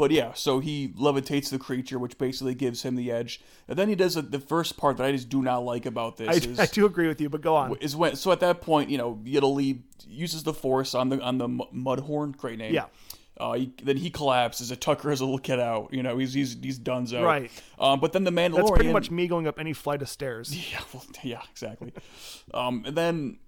But 0.00 0.12
yeah, 0.12 0.32
so 0.32 0.60
he 0.60 0.88
levitates 0.88 1.50
the 1.50 1.58
creature, 1.58 1.98
which 1.98 2.16
basically 2.16 2.54
gives 2.54 2.82
him 2.82 2.96
the 2.96 3.12
edge. 3.12 3.38
And 3.68 3.78
then 3.78 3.90
he 3.90 3.94
does 3.94 4.16
a, 4.16 4.22
the 4.22 4.40
first 4.40 4.78
part 4.78 4.96
that 4.96 5.04
I 5.04 5.12
just 5.12 5.28
do 5.28 5.42
not 5.42 5.58
like 5.58 5.84
about 5.84 6.16
this 6.16 6.28
I, 6.28 6.48
is, 6.48 6.58
I 6.58 6.64
do 6.64 6.86
agree 6.86 7.06
with 7.06 7.20
you, 7.20 7.28
but 7.28 7.42
go 7.42 7.54
on. 7.54 7.76
is 7.82 7.94
when 7.94 8.16
so 8.16 8.32
at 8.32 8.40
that 8.40 8.62
point, 8.62 8.88
you 8.88 8.96
know, 8.96 9.20
Yiddle 9.24 9.78
uses 10.08 10.42
the 10.42 10.54
force 10.54 10.94
on 10.94 11.10
the 11.10 11.20
on 11.20 11.36
the 11.36 11.48
mu- 11.48 11.66
Mudhorn, 11.74 12.34
great 12.34 12.56
name. 12.56 12.72
Yeah. 12.72 12.86
Uh, 13.40 13.52
he, 13.54 13.72
then 13.82 13.96
he 13.96 14.10
collapses. 14.10 14.70
It 14.70 14.80
Tucker 14.80 15.08
has 15.10 15.20
a 15.20 15.24
little 15.24 15.38
kid 15.38 15.58
out. 15.58 15.88
You 15.92 16.02
know, 16.02 16.18
he's 16.18 16.34
he's 16.34 16.56
he's 16.62 16.78
done 16.78 17.06
so. 17.06 17.22
Right. 17.22 17.50
Um, 17.78 17.98
but 17.98 18.12
then 18.12 18.24
the 18.24 18.30
Mandalorian. 18.30 18.56
That's 18.56 18.70
pretty 18.72 18.92
much 18.92 19.10
me 19.10 19.26
going 19.26 19.46
up 19.46 19.58
any 19.58 19.72
flight 19.72 20.02
of 20.02 20.08
stairs. 20.08 20.54
Yeah, 20.70 20.80
well, 20.92 21.04
yeah, 21.22 21.42
exactly. 21.50 21.92
um, 22.52 22.84
and 22.86 22.96
then 22.96 23.38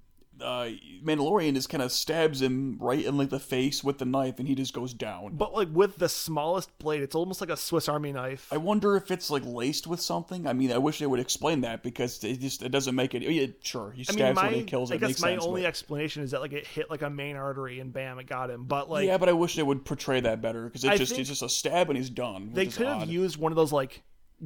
uh, 0.42 0.70
Mandalorian 1.04 1.54
just 1.54 1.68
kind 1.68 1.82
of 1.82 1.92
stabs 1.92 2.42
him 2.42 2.76
right 2.80 3.04
in 3.04 3.16
like 3.16 3.30
the 3.30 3.38
face 3.40 3.82
with 3.82 3.98
the 3.98 4.04
knife, 4.04 4.38
and 4.38 4.48
he 4.48 4.54
just 4.54 4.74
goes 4.74 4.92
down. 4.92 5.36
But 5.36 5.54
like 5.54 5.68
with 5.72 5.96
the 5.96 6.08
smallest 6.08 6.76
blade, 6.78 7.02
it's 7.02 7.14
almost 7.14 7.40
like 7.40 7.50
a 7.50 7.56
Swiss 7.56 7.88
Army 7.88 8.12
knife. 8.12 8.48
I 8.52 8.56
wonder 8.56 8.96
if 8.96 9.10
it's 9.10 9.30
like 9.30 9.44
laced 9.44 9.86
with 9.86 10.00
something. 10.00 10.46
I 10.46 10.52
mean, 10.52 10.72
I 10.72 10.78
wish 10.78 10.98
they 10.98 11.06
would 11.06 11.20
explain 11.20 11.62
that 11.62 11.82
because 11.82 12.22
it 12.24 12.40
just 12.40 12.62
it 12.62 12.70
doesn't 12.70 12.94
make 12.94 13.14
it. 13.14 13.22
Yeah, 13.22 13.46
sure, 13.62 13.92
he 13.92 14.02
I 14.02 14.04
stabs 14.04 14.18
mean, 14.18 14.34
my 14.34 14.44
when 14.46 14.54
he 14.54 14.64
kills 14.64 14.90
it. 14.90 14.94
I 14.94 14.96
guess 14.98 15.08
makes 15.10 15.20
my 15.22 15.30
sense, 15.32 15.44
only 15.44 15.62
but- 15.62 15.68
explanation 15.68 16.22
is 16.22 16.32
that 16.32 16.40
like 16.40 16.52
it 16.52 16.66
hit 16.66 16.90
like 16.90 17.02
a 17.02 17.10
main 17.10 17.36
artery 17.36 17.80
and 17.80 17.92
bam, 17.92 18.18
it 18.18 18.26
got 18.26 18.50
him. 18.50 18.64
But 18.64 18.90
like 18.90 19.06
yeah, 19.06 19.18
but 19.18 19.28
I 19.28 19.32
wish 19.32 19.56
they 19.56 19.62
would 19.62 19.84
portray 19.84 20.20
that 20.20 20.40
better 20.42 20.64
because 20.64 20.84
I 20.84 20.92
it's 20.92 20.98
just 20.98 21.18
it's 21.18 21.28
just 21.28 21.42
a 21.42 21.48
stab 21.48 21.88
and 21.88 21.96
he's 21.96 22.10
done. 22.10 22.50
they 22.52 22.66
could 22.66 22.86
have 22.86 23.08
used 23.08 23.36
one 23.36 23.52
of 23.52 23.56
those 23.56 23.72
like 23.72 24.02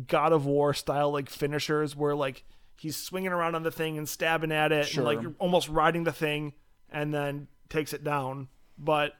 God 0.06 0.32
of 0.32 0.44
War 0.44 0.74
style 0.74 1.10
like 1.10 1.30
finishers 1.30 1.96
where 1.96 2.14
like 2.14 2.44
he's 2.76 2.96
swinging 2.96 3.32
around 3.32 3.54
on 3.54 3.62
the 3.62 3.70
thing 3.70 3.98
and 3.98 4.08
stabbing 4.08 4.52
at 4.52 4.72
it 4.72 4.86
Sure. 4.86 5.06
and 5.08 5.24
like 5.24 5.34
almost 5.38 5.68
riding 5.68 6.04
the 6.04 6.12
thing 6.12 6.52
and 6.90 7.12
then 7.12 7.48
takes 7.68 7.92
it 7.92 8.04
down. 8.04 8.48
But 8.78 9.14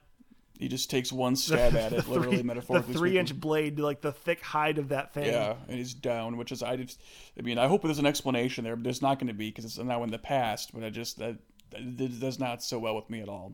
He 0.59 0.67
just 0.67 0.89
takes 0.89 1.11
one 1.11 1.35
stab 1.35 1.75
at 1.75 1.91
it, 1.93 2.07
literally 2.07 2.27
three, 2.29 2.37
the 2.37 2.43
metaphorically. 2.43 2.93
three 2.93 3.09
speaking. 3.11 3.19
inch 3.19 3.39
blade, 3.39 3.79
like 3.79 4.01
the 4.01 4.11
thick 4.11 4.41
hide 4.43 4.77
of 4.77 4.89
that 4.89 5.13
thing. 5.13 5.25
Yeah, 5.25 5.55
and 5.67 5.77
he's 5.77 5.93
down, 5.93 6.37
which 6.37 6.51
is 6.51 6.61
I 6.63 6.75
just. 6.75 6.99
I 7.37 7.41
mean, 7.41 7.57
I 7.57 7.67
hope 7.67 7.81
there's 7.83 7.99
an 7.99 8.05
explanation 8.05 8.63
there, 8.63 8.75
but 8.75 8.83
there's 8.83 9.01
not 9.01 9.19
going 9.19 9.27
to 9.27 9.33
be 9.33 9.49
because 9.49 9.65
it's 9.65 9.77
now 9.77 10.03
in 10.03 10.11
the 10.11 10.17
past. 10.19 10.71
But 10.73 10.83
I 10.83 10.89
just 10.89 11.17
that, 11.19 11.37
that 11.71 12.19
does 12.19 12.39
not 12.39 12.63
so 12.63 12.79
well 12.79 12.95
with 12.95 13.09
me 13.09 13.21
at 13.21 13.29
all. 13.29 13.53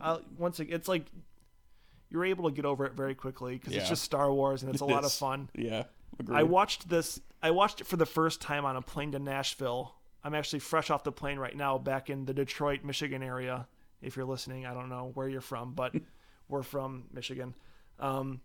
Uh, 0.00 0.18
once 0.38 0.58
again, 0.60 0.74
it's 0.74 0.88
like 0.88 1.04
you're 2.10 2.24
able 2.24 2.48
to 2.48 2.54
get 2.54 2.64
over 2.64 2.84
it 2.84 2.92
very 2.94 3.14
quickly 3.14 3.54
because 3.56 3.74
it's 3.74 3.88
just 3.88 4.02
Star 4.02 4.32
Wars 4.32 4.62
and 4.62 4.72
it's 4.72 4.80
a 4.82 4.84
lot 4.86 5.04
of 5.04 5.12
fun. 5.12 5.48
Yeah, 5.54 5.84
agreed. 6.18 6.36
I 6.36 6.42
watched 6.44 6.88
this. 6.88 7.20
I 7.42 7.50
watched 7.50 7.80
it 7.80 7.86
for 7.86 7.96
the 7.96 8.06
first 8.06 8.40
time 8.40 8.64
on 8.64 8.76
a 8.76 8.82
plane 8.82 9.12
to 9.12 9.18
Nashville. 9.18 9.94
I'm 10.24 10.34
actually 10.34 10.60
fresh 10.60 10.90
off 10.90 11.02
the 11.02 11.12
plane 11.12 11.38
right 11.38 11.56
now, 11.56 11.78
back 11.78 12.08
in 12.08 12.24
the 12.24 12.32
Detroit, 12.32 12.84
Michigan 12.84 13.22
area. 13.22 13.66
If 14.00 14.16
you're 14.16 14.26
listening, 14.26 14.66
I 14.66 14.74
don't 14.74 14.88
know 14.88 15.10
where 15.14 15.28
you're 15.28 15.40
from, 15.40 15.74
but 15.74 15.94
we're 16.48 16.62
from 16.62 17.04
Michigan. 17.12 17.54
Um, 17.98 18.40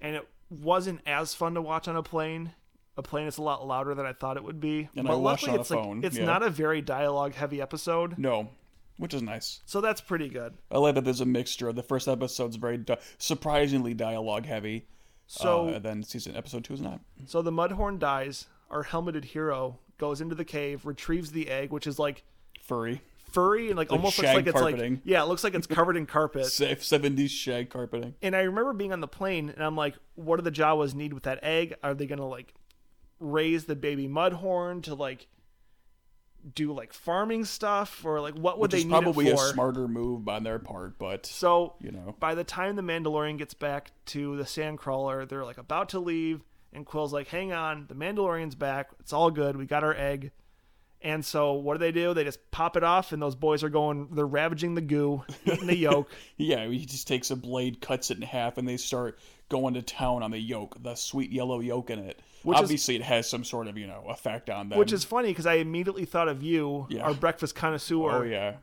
and 0.00 0.16
it 0.16 0.28
wasn't 0.48 1.00
as 1.06 1.34
fun 1.34 1.54
to 1.54 1.62
watch 1.62 1.88
on 1.88 1.96
a 1.96 2.02
plane. 2.02 2.52
A 2.96 3.02
plane 3.02 3.26
is 3.26 3.36
a 3.36 3.42
lot 3.42 3.66
louder 3.66 3.94
than 3.94 4.06
I 4.06 4.14
thought 4.14 4.38
it 4.38 4.44
would 4.44 4.60
be. 4.60 4.88
And 4.96 5.06
but 5.06 5.12
I 5.12 5.16
luckily, 5.16 5.52
on 5.52 5.58
a 5.58 5.60
it's 5.60 5.70
like 5.70 5.84
phone, 5.84 6.04
it's 6.04 6.16
yeah. 6.16 6.24
not 6.24 6.42
a 6.42 6.48
very 6.48 6.80
dialogue 6.80 7.34
heavy 7.34 7.60
episode, 7.60 8.16
no, 8.16 8.48
which 8.96 9.12
is 9.12 9.20
nice. 9.20 9.60
so 9.66 9.82
that's 9.82 10.00
pretty 10.00 10.30
good. 10.30 10.54
I 10.70 10.78
like 10.78 10.94
that 10.94 11.04
there's 11.04 11.20
a 11.20 11.26
mixture. 11.26 11.70
The 11.74 11.82
first 11.82 12.08
episode's 12.08 12.56
very 12.56 12.78
di- 12.78 12.96
surprisingly 13.18 13.92
dialogue 13.92 14.46
heavy. 14.46 14.86
So 15.26 15.68
uh, 15.68 15.72
and 15.72 15.84
then 15.84 16.02
season 16.02 16.36
episode 16.36 16.64
two 16.64 16.74
is 16.74 16.80
not. 16.80 17.00
So 17.26 17.42
the 17.42 17.52
Mudhorn 17.52 17.98
dies. 17.98 18.46
Our 18.70 18.84
helmeted 18.84 19.26
hero 19.26 19.78
goes 19.98 20.20
into 20.20 20.34
the 20.34 20.44
cave, 20.44 20.86
retrieves 20.86 21.32
the 21.32 21.48
egg, 21.48 21.70
which 21.70 21.86
is 21.86 21.98
like 21.98 22.24
Furry, 22.62 23.00
furry 23.30 23.68
and 23.68 23.76
like, 23.76 23.92
almost 23.92 24.18
looks 24.18 24.34
like 24.34 24.46
it's 24.46 24.58
carpeting. 24.58 24.94
like 24.94 25.02
yeah, 25.04 25.22
it 25.22 25.26
looks 25.28 25.44
like 25.44 25.54
it's 25.54 25.66
covered 25.68 25.96
in 25.96 26.04
carpet. 26.06 26.46
Safe 26.52 26.82
seventies 26.84 27.30
shag 27.30 27.70
carpeting. 27.70 28.14
And 28.22 28.34
I 28.34 28.40
remember 28.40 28.72
being 28.72 28.92
on 28.92 29.00
the 29.00 29.06
plane 29.08 29.50
and 29.50 29.64
I'm 29.64 29.76
like, 29.76 29.94
what 30.16 30.36
do 30.36 30.42
the 30.42 30.50
Jawas 30.50 30.94
need 30.94 31.12
with 31.12 31.22
that 31.24 31.38
egg? 31.44 31.74
Are 31.82 31.94
they 31.94 32.06
gonna 32.06 32.26
like 32.26 32.54
raise 33.20 33.64
the 33.66 33.76
baby 33.76 34.08
Mudhorn 34.08 34.82
to 34.84 34.94
like 34.94 35.28
do 36.54 36.72
like 36.72 36.92
farming 36.92 37.44
stuff 37.44 38.04
or 38.04 38.20
like 38.20 38.34
what 38.34 38.58
would 38.58 38.72
Which 38.72 38.78
is 38.78 38.84
they 38.84 38.90
need 38.90 39.02
probably 39.02 39.30
a 39.30 39.36
smarter 39.36 39.88
move 39.88 40.28
on 40.28 40.44
their 40.44 40.58
part, 40.58 40.98
but 40.98 41.26
So 41.26 41.74
you 41.80 41.90
know, 41.90 42.14
by 42.18 42.34
the 42.34 42.44
time 42.44 42.76
the 42.76 42.82
Mandalorian 42.82 43.38
gets 43.38 43.54
back 43.54 43.90
to 44.06 44.36
the 44.36 44.44
Sandcrawler, 44.44 45.28
they're 45.28 45.44
like 45.44 45.58
about 45.58 45.90
to 45.90 46.00
leave, 46.00 46.42
and 46.72 46.86
Quill's 46.86 47.12
like, 47.12 47.28
"Hang 47.28 47.52
on, 47.52 47.86
the 47.88 47.94
Mandalorian's 47.94 48.54
back. 48.54 48.90
It's 49.00 49.12
all 49.12 49.30
good. 49.30 49.56
We 49.56 49.66
got 49.66 49.84
our 49.84 49.94
egg." 49.94 50.30
And 51.02 51.24
so, 51.24 51.52
what 51.52 51.74
do 51.74 51.78
they 51.78 51.92
do? 51.92 52.14
They 52.14 52.24
just 52.24 52.50
pop 52.50 52.76
it 52.76 52.82
off, 52.82 53.12
and 53.12 53.20
those 53.20 53.36
boys 53.36 53.62
are 53.62 53.68
going. 53.68 54.08
They're 54.12 54.26
ravaging 54.26 54.74
the 54.74 54.80
goo, 54.80 55.24
eating 55.44 55.66
the 55.66 55.76
yolk. 55.76 56.10
yeah, 56.36 56.66
he 56.66 56.84
just 56.86 57.06
takes 57.06 57.30
a 57.30 57.36
blade, 57.36 57.80
cuts 57.80 58.10
it 58.10 58.16
in 58.16 58.22
half, 58.22 58.58
and 58.58 58.66
they 58.66 58.76
start 58.76 59.18
going 59.48 59.74
to 59.74 59.82
town 59.82 60.22
on 60.22 60.30
the 60.30 60.38
yolk, 60.38 60.82
the 60.82 60.94
sweet 60.94 61.30
yellow 61.30 61.60
yolk 61.60 61.90
in 61.90 61.98
it. 61.98 62.20
Which 62.46 62.58
is- 62.58 62.62
Obviously, 62.62 62.94
it 62.94 63.02
has 63.02 63.28
some 63.28 63.42
sort 63.42 63.66
of 63.66 63.76
you 63.76 63.86
know 63.88 64.04
effect 64.08 64.48
on 64.50 64.68
them. 64.68 64.78
Which 64.78 64.92
is 64.92 65.02
funny 65.02 65.28
because 65.28 65.46
I 65.46 65.54
immediately 65.54 66.04
thought 66.04 66.28
of 66.28 66.42
you, 66.44 66.86
Yeah. 66.88 67.02
our 67.02 67.12
breakfast 67.14 67.56
connoisseur, 67.56 68.10
oh 68.12 68.22
yeah, 68.22 68.54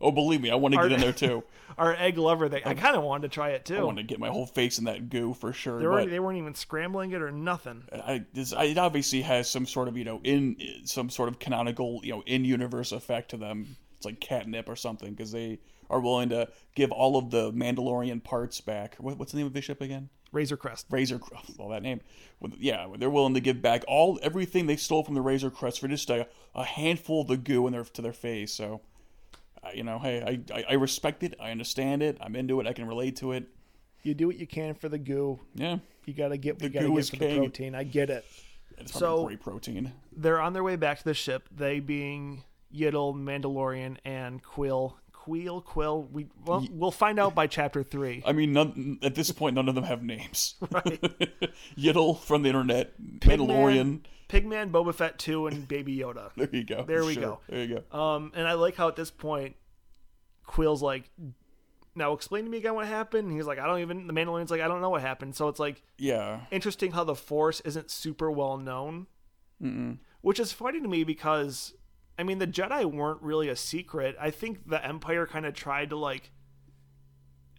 oh 0.00 0.12
believe 0.12 0.40
me, 0.40 0.50
I 0.50 0.54
want 0.54 0.74
to 0.74 0.80
Our- 0.80 0.88
get 0.88 0.94
in 0.94 1.00
there 1.00 1.12
too. 1.12 1.42
our 1.78 1.94
egg 1.96 2.16
lover. 2.18 2.48
That 2.48 2.64
I 2.66 2.74
kind 2.74 2.94
of 2.94 3.02
wanted 3.02 3.22
to 3.22 3.34
try 3.34 3.50
it 3.50 3.64
too. 3.64 3.74
I 3.74 3.78
too. 3.78 3.86
want 3.86 3.96
to 3.98 4.04
get 4.04 4.20
my 4.20 4.28
whole 4.28 4.46
face 4.46 4.78
in 4.78 4.84
that 4.84 5.08
goo 5.10 5.34
for 5.34 5.52
sure. 5.52 5.80
They 5.80 5.86
weren't, 5.88 6.08
they 6.10 6.20
weren't 6.20 6.38
even 6.38 6.54
scrambling 6.54 7.10
it 7.10 7.20
or 7.20 7.32
nothing. 7.32 7.82
I, 7.92 8.24
this, 8.32 8.52
I, 8.52 8.64
it 8.66 8.78
obviously 8.78 9.22
has 9.22 9.50
some 9.50 9.66
sort 9.66 9.88
of 9.88 9.96
you 9.96 10.04
know 10.04 10.20
in 10.22 10.56
some 10.84 11.10
sort 11.10 11.28
of 11.28 11.40
canonical 11.40 12.00
you 12.04 12.12
know 12.12 12.22
in 12.26 12.44
universe 12.44 12.92
effect 12.92 13.30
to 13.32 13.36
them. 13.36 13.76
It's 13.96 14.06
like 14.06 14.20
catnip 14.20 14.68
or 14.68 14.76
something 14.76 15.10
because 15.12 15.32
they 15.32 15.58
are 15.88 16.00
willing 16.00 16.28
to 16.30 16.48
give 16.74 16.90
all 16.92 17.16
of 17.16 17.30
the 17.30 17.52
Mandalorian 17.52 18.22
parts 18.22 18.60
back. 18.60 18.96
What, 18.98 19.18
what's 19.18 19.32
the 19.32 19.38
name 19.38 19.46
of 19.46 19.52
the 19.54 19.60
ship 19.62 19.80
again? 19.80 20.08
Razor 20.32 20.56
Crest. 20.56 20.86
Razor 20.90 21.18
Crest. 21.18 21.52
Well, 21.58 21.68
that 21.70 21.82
name. 21.82 22.00
Yeah, 22.58 22.88
they're 22.98 23.08
willing 23.10 23.34
to 23.34 23.40
give 23.40 23.62
back 23.62 23.84
all 23.88 24.18
everything 24.22 24.66
they 24.66 24.76
stole 24.76 25.02
from 25.04 25.14
the 25.14 25.22
Razor 25.22 25.50
Crest 25.50 25.80
for 25.80 25.88
just 25.88 26.10
a, 26.10 26.26
a 26.54 26.64
handful 26.64 27.22
of 27.22 27.28
the 27.28 27.36
goo 27.36 27.66
in 27.66 27.72
their 27.72 27.84
to 27.84 28.02
their 28.02 28.12
face. 28.12 28.52
So, 28.52 28.82
uh, 29.62 29.68
you 29.74 29.84
know, 29.84 29.98
hey, 29.98 30.22
I, 30.52 30.54
I 30.58 30.64
I 30.70 30.72
respect 30.74 31.22
it. 31.22 31.34
I 31.40 31.50
understand 31.52 32.02
it. 32.02 32.18
I'm 32.20 32.36
into 32.36 32.60
it. 32.60 32.66
I 32.66 32.72
can 32.74 32.86
relate 32.86 33.16
to 33.16 33.32
it. 33.32 33.46
You 34.02 34.12
do 34.14 34.26
what 34.26 34.36
you 34.36 34.46
can 34.46 34.74
for 34.74 34.88
the 34.88 34.98
goo. 34.98 35.40
Yeah, 35.54 35.78
You 36.04 36.12
gotta 36.12 36.36
get 36.36 36.56
what 36.56 36.62
you 36.64 36.68
The 36.68 36.74
gotta 36.74 36.86
goo 36.88 36.98
is 36.98 37.08
for 37.10 37.16
king. 37.16 37.34
the 37.36 37.40
protein. 37.40 37.74
I 37.74 37.84
get 37.84 38.10
it. 38.10 38.24
it's 38.78 38.92
So- 38.92 39.24
great 39.26 39.40
protein. 39.40 39.92
they're 40.14 40.40
on 40.40 40.52
their 40.52 40.62
way 40.64 40.76
back 40.76 40.98
to 40.98 41.04
the 41.04 41.14
ship. 41.14 41.48
They 41.50 41.80
being 41.80 42.42
Yiddle, 42.74 43.14
Mandalorian, 43.14 43.96
and 44.04 44.42
Quill. 44.42 44.98
Quill, 45.12 45.60
Quill. 45.60 46.04
We 46.12 46.26
well, 46.44 46.66
we'll 46.70 46.90
find 46.92 47.18
out 47.18 47.34
by 47.34 47.46
chapter 47.48 47.82
three. 47.82 48.22
I 48.24 48.32
mean, 48.32 48.52
none, 48.52 48.98
at 49.02 49.14
this 49.16 49.32
point, 49.32 49.56
none 49.56 49.68
of 49.68 49.74
them 49.74 49.84
have 49.84 50.02
names. 50.02 50.54
Right. 50.70 51.00
Yiddle 51.76 52.20
from 52.20 52.42
the 52.42 52.48
internet, 52.48 52.92
Mandalorian. 53.20 54.02
Pigman, 54.28 54.70
Boba 54.70 54.94
Fett 54.94 55.18
two, 55.18 55.46
and 55.46 55.66
Baby 55.68 55.96
Yoda. 55.98 56.30
There 56.36 56.48
you 56.52 56.64
go. 56.64 56.84
There 56.84 57.04
we 57.04 57.14
Sure. 57.14 57.22
go. 57.22 57.40
There 57.48 57.64
you 57.64 57.80
go. 57.90 57.98
Um, 57.98 58.32
and 58.34 58.46
I 58.46 58.52
like 58.54 58.76
how 58.76 58.88
at 58.88 58.96
this 58.96 59.10
point, 59.10 59.56
Quill's 60.44 60.82
like, 60.82 61.10
"Now 61.94 62.12
explain 62.12 62.44
to 62.44 62.50
me 62.50 62.58
again 62.58 62.74
what 62.74 62.86
happened." 62.86 63.28
And 63.28 63.36
he's 63.36 63.46
like, 63.46 63.58
"I 63.58 63.66
don't 63.66 63.80
even." 63.80 64.06
The 64.06 64.12
Mandalorian's 64.12 64.50
like, 64.50 64.60
"I 64.60 64.68
don't 64.68 64.80
know 64.80 64.90
what 64.90 65.00
happened." 65.02 65.34
So 65.34 65.48
it's 65.48 65.58
like 65.60 65.82
Yeah. 65.98 66.40
interesting 66.50 66.92
how 66.92 67.04
the 67.04 67.14
Force 67.16 67.60
isn't 67.62 67.90
super 67.90 68.30
well 68.30 68.56
known, 68.58 69.06
Mm-mm. 69.62 69.98
which 70.20 70.38
is 70.40 70.52
funny 70.52 70.80
to 70.80 70.88
me 70.88 71.02
because 71.04 71.74
I 72.18 72.22
mean 72.22 72.38
the 72.38 72.46
Jedi 72.46 72.84
weren't 72.84 73.22
really 73.22 73.48
a 73.48 73.56
secret. 73.56 74.16
I 74.20 74.30
think 74.30 74.68
the 74.68 74.84
Empire 74.84 75.26
kind 75.26 75.44
of 75.46 75.54
tried 75.54 75.90
to 75.90 75.96
like 75.96 76.30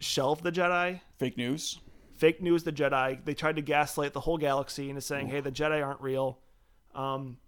shelve 0.00 0.42
the 0.42 0.52
Jedi, 0.52 1.00
Fake 1.18 1.36
news. 1.36 1.78
fake 2.14 2.40
news 2.42 2.64
the 2.64 2.72
Jedi. 2.72 3.24
They 3.24 3.34
tried 3.34 3.56
to 3.56 3.62
gaslight 3.62 4.12
the 4.12 4.20
whole 4.20 4.38
galaxy 4.38 4.88
into 4.90 5.00
saying, 5.02 5.28
"Hey, 5.28 5.40
the 5.40 5.52
Jedi 5.52 5.84
aren't 5.84 6.00
real." 6.00 6.38
Um, 6.94 7.38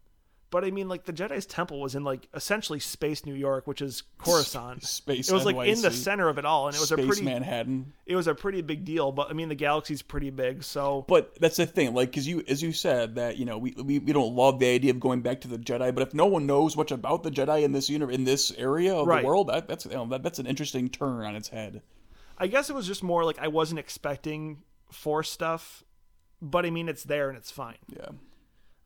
but 0.50 0.64
I 0.64 0.70
mean, 0.70 0.88
like 0.88 1.04
the 1.04 1.12
Jedi's 1.12 1.46
temple 1.46 1.80
was 1.80 1.94
in 1.94 2.02
like 2.04 2.28
essentially 2.34 2.80
space 2.80 3.24
New 3.24 3.34
York, 3.34 3.66
which 3.66 3.80
is 3.80 4.02
Coruscant. 4.18 4.82
Space 4.84 5.28
It 5.30 5.32
was 5.32 5.44
like 5.44 5.68
in 5.68 5.80
the 5.80 5.90
center 5.90 6.28
of 6.28 6.38
it 6.38 6.44
all, 6.44 6.66
and 6.66 6.74
it 6.76 6.80
was 6.80 6.88
Space 6.88 7.04
a 7.04 7.06
pretty 7.06 7.22
Manhattan. 7.24 7.92
it 8.06 8.16
was 8.16 8.26
a 8.26 8.34
pretty 8.34 8.60
big 8.62 8.84
deal. 8.84 9.12
But 9.12 9.30
I 9.30 9.32
mean, 9.32 9.48
the 9.48 9.54
galaxy's 9.54 10.02
pretty 10.02 10.30
big, 10.30 10.62
so 10.64 11.04
But 11.08 11.38
that's 11.40 11.56
the 11.56 11.66
thing, 11.66 11.94
like, 11.94 12.10
because 12.10 12.26
you, 12.26 12.42
as 12.48 12.62
you 12.62 12.72
said, 12.72 13.14
that 13.14 13.36
you 13.36 13.44
know, 13.44 13.58
we, 13.58 13.72
we 13.76 13.98
we 14.00 14.12
don't 14.12 14.34
love 14.34 14.58
the 14.58 14.66
idea 14.66 14.90
of 14.90 15.00
going 15.00 15.20
back 15.22 15.40
to 15.42 15.48
the 15.48 15.58
Jedi, 15.58 15.94
but 15.94 16.02
if 16.02 16.14
no 16.14 16.26
one 16.26 16.46
knows 16.46 16.76
much 16.76 16.90
about 16.90 17.22
the 17.22 17.30
Jedi 17.30 17.62
in 17.62 17.72
this 17.72 17.88
universe, 17.88 18.14
in 18.14 18.24
this 18.24 18.50
area 18.52 18.94
of 18.94 19.06
Right. 19.06 19.22
the 19.22 19.26
world, 19.26 19.48
that, 19.48 19.68
that's 19.68 19.84
you 19.86 19.92
know, 19.92 20.06
that, 20.06 20.22
that's 20.22 20.38
an 20.38 20.46
interesting 20.46 20.88
turn 20.88 21.24
on 21.24 21.36
its 21.36 21.48
head. 21.48 21.82
I 22.38 22.46
guess 22.46 22.70
it 22.70 22.74
was 22.74 22.86
just 22.86 23.02
more 23.02 23.24
like 23.24 23.38
I 23.38 23.48
wasn't 23.48 23.78
expecting 23.78 24.62
Force 24.90 25.30
stuff, 25.30 25.84
but 26.42 26.64
I 26.66 26.70
mean, 26.70 26.88
it's 26.88 27.04
there 27.04 27.28
and 27.28 27.36
it's 27.38 27.50
fine. 27.50 27.76
Yeah. 27.94 28.08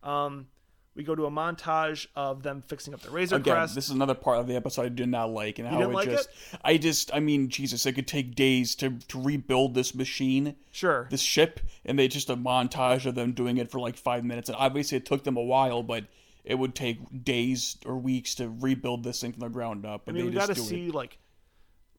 Um, 0.02 0.48
we 0.96 1.02
go 1.02 1.14
to 1.14 1.26
a 1.26 1.30
montage 1.30 2.06
of 2.14 2.42
them 2.42 2.62
fixing 2.68 2.94
up 2.94 3.00
the 3.00 3.10
Razor 3.10 3.36
Again, 3.36 3.54
Crest. 3.54 3.74
this 3.74 3.86
is 3.86 3.90
another 3.90 4.14
part 4.14 4.38
of 4.38 4.46
the 4.46 4.54
episode 4.54 4.82
I 4.82 4.88
did 4.90 5.08
not 5.08 5.30
like, 5.30 5.58
and 5.58 5.66
how 5.66 5.78
didn't 5.78 5.90
it 5.90 5.94
like 5.94 6.08
just, 6.10 6.28
I 6.64 6.76
just, 6.76 7.12
I 7.12 7.20
mean, 7.20 7.48
Jesus, 7.48 7.84
it 7.86 7.92
could 7.94 8.06
take 8.06 8.34
days 8.34 8.74
to 8.76 8.90
to 9.08 9.20
rebuild 9.20 9.74
this 9.74 9.94
machine, 9.94 10.56
sure, 10.70 11.08
this 11.10 11.20
ship, 11.22 11.60
and 11.84 11.98
they 11.98 12.06
just 12.08 12.30
a 12.30 12.36
montage 12.36 13.06
of 13.06 13.14
them 13.16 13.32
doing 13.32 13.56
it 13.58 13.70
for 13.70 13.80
like 13.80 13.96
five 13.96 14.24
minutes, 14.24 14.48
and 14.48 14.56
obviously 14.56 14.96
it 14.98 15.04
took 15.06 15.24
them 15.24 15.36
a 15.36 15.42
while, 15.42 15.82
but 15.82 16.04
it 16.44 16.56
would 16.56 16.74
take 16.74 17.24
days 17.24 17.76
or 17.86 17.96
weeks 17.96 18.34
to 18.36 18.48
rebuild 18.60 19.02
this 19.02 19.20
thing 19.20 19.32
from 19.32 19.40
the 19.40 19.48
ground 19.48 19.84
up. 19.86 20.02
I 20.02 20.04
But 20.06 20.14
mean, 20.14 20.24
they 20.26 20.30
we 20.30 20.36
got 20.36 20.46
to 20.46 20.54
see 20.54 20.88
it. 20.88 20.94
like 20.94 21.18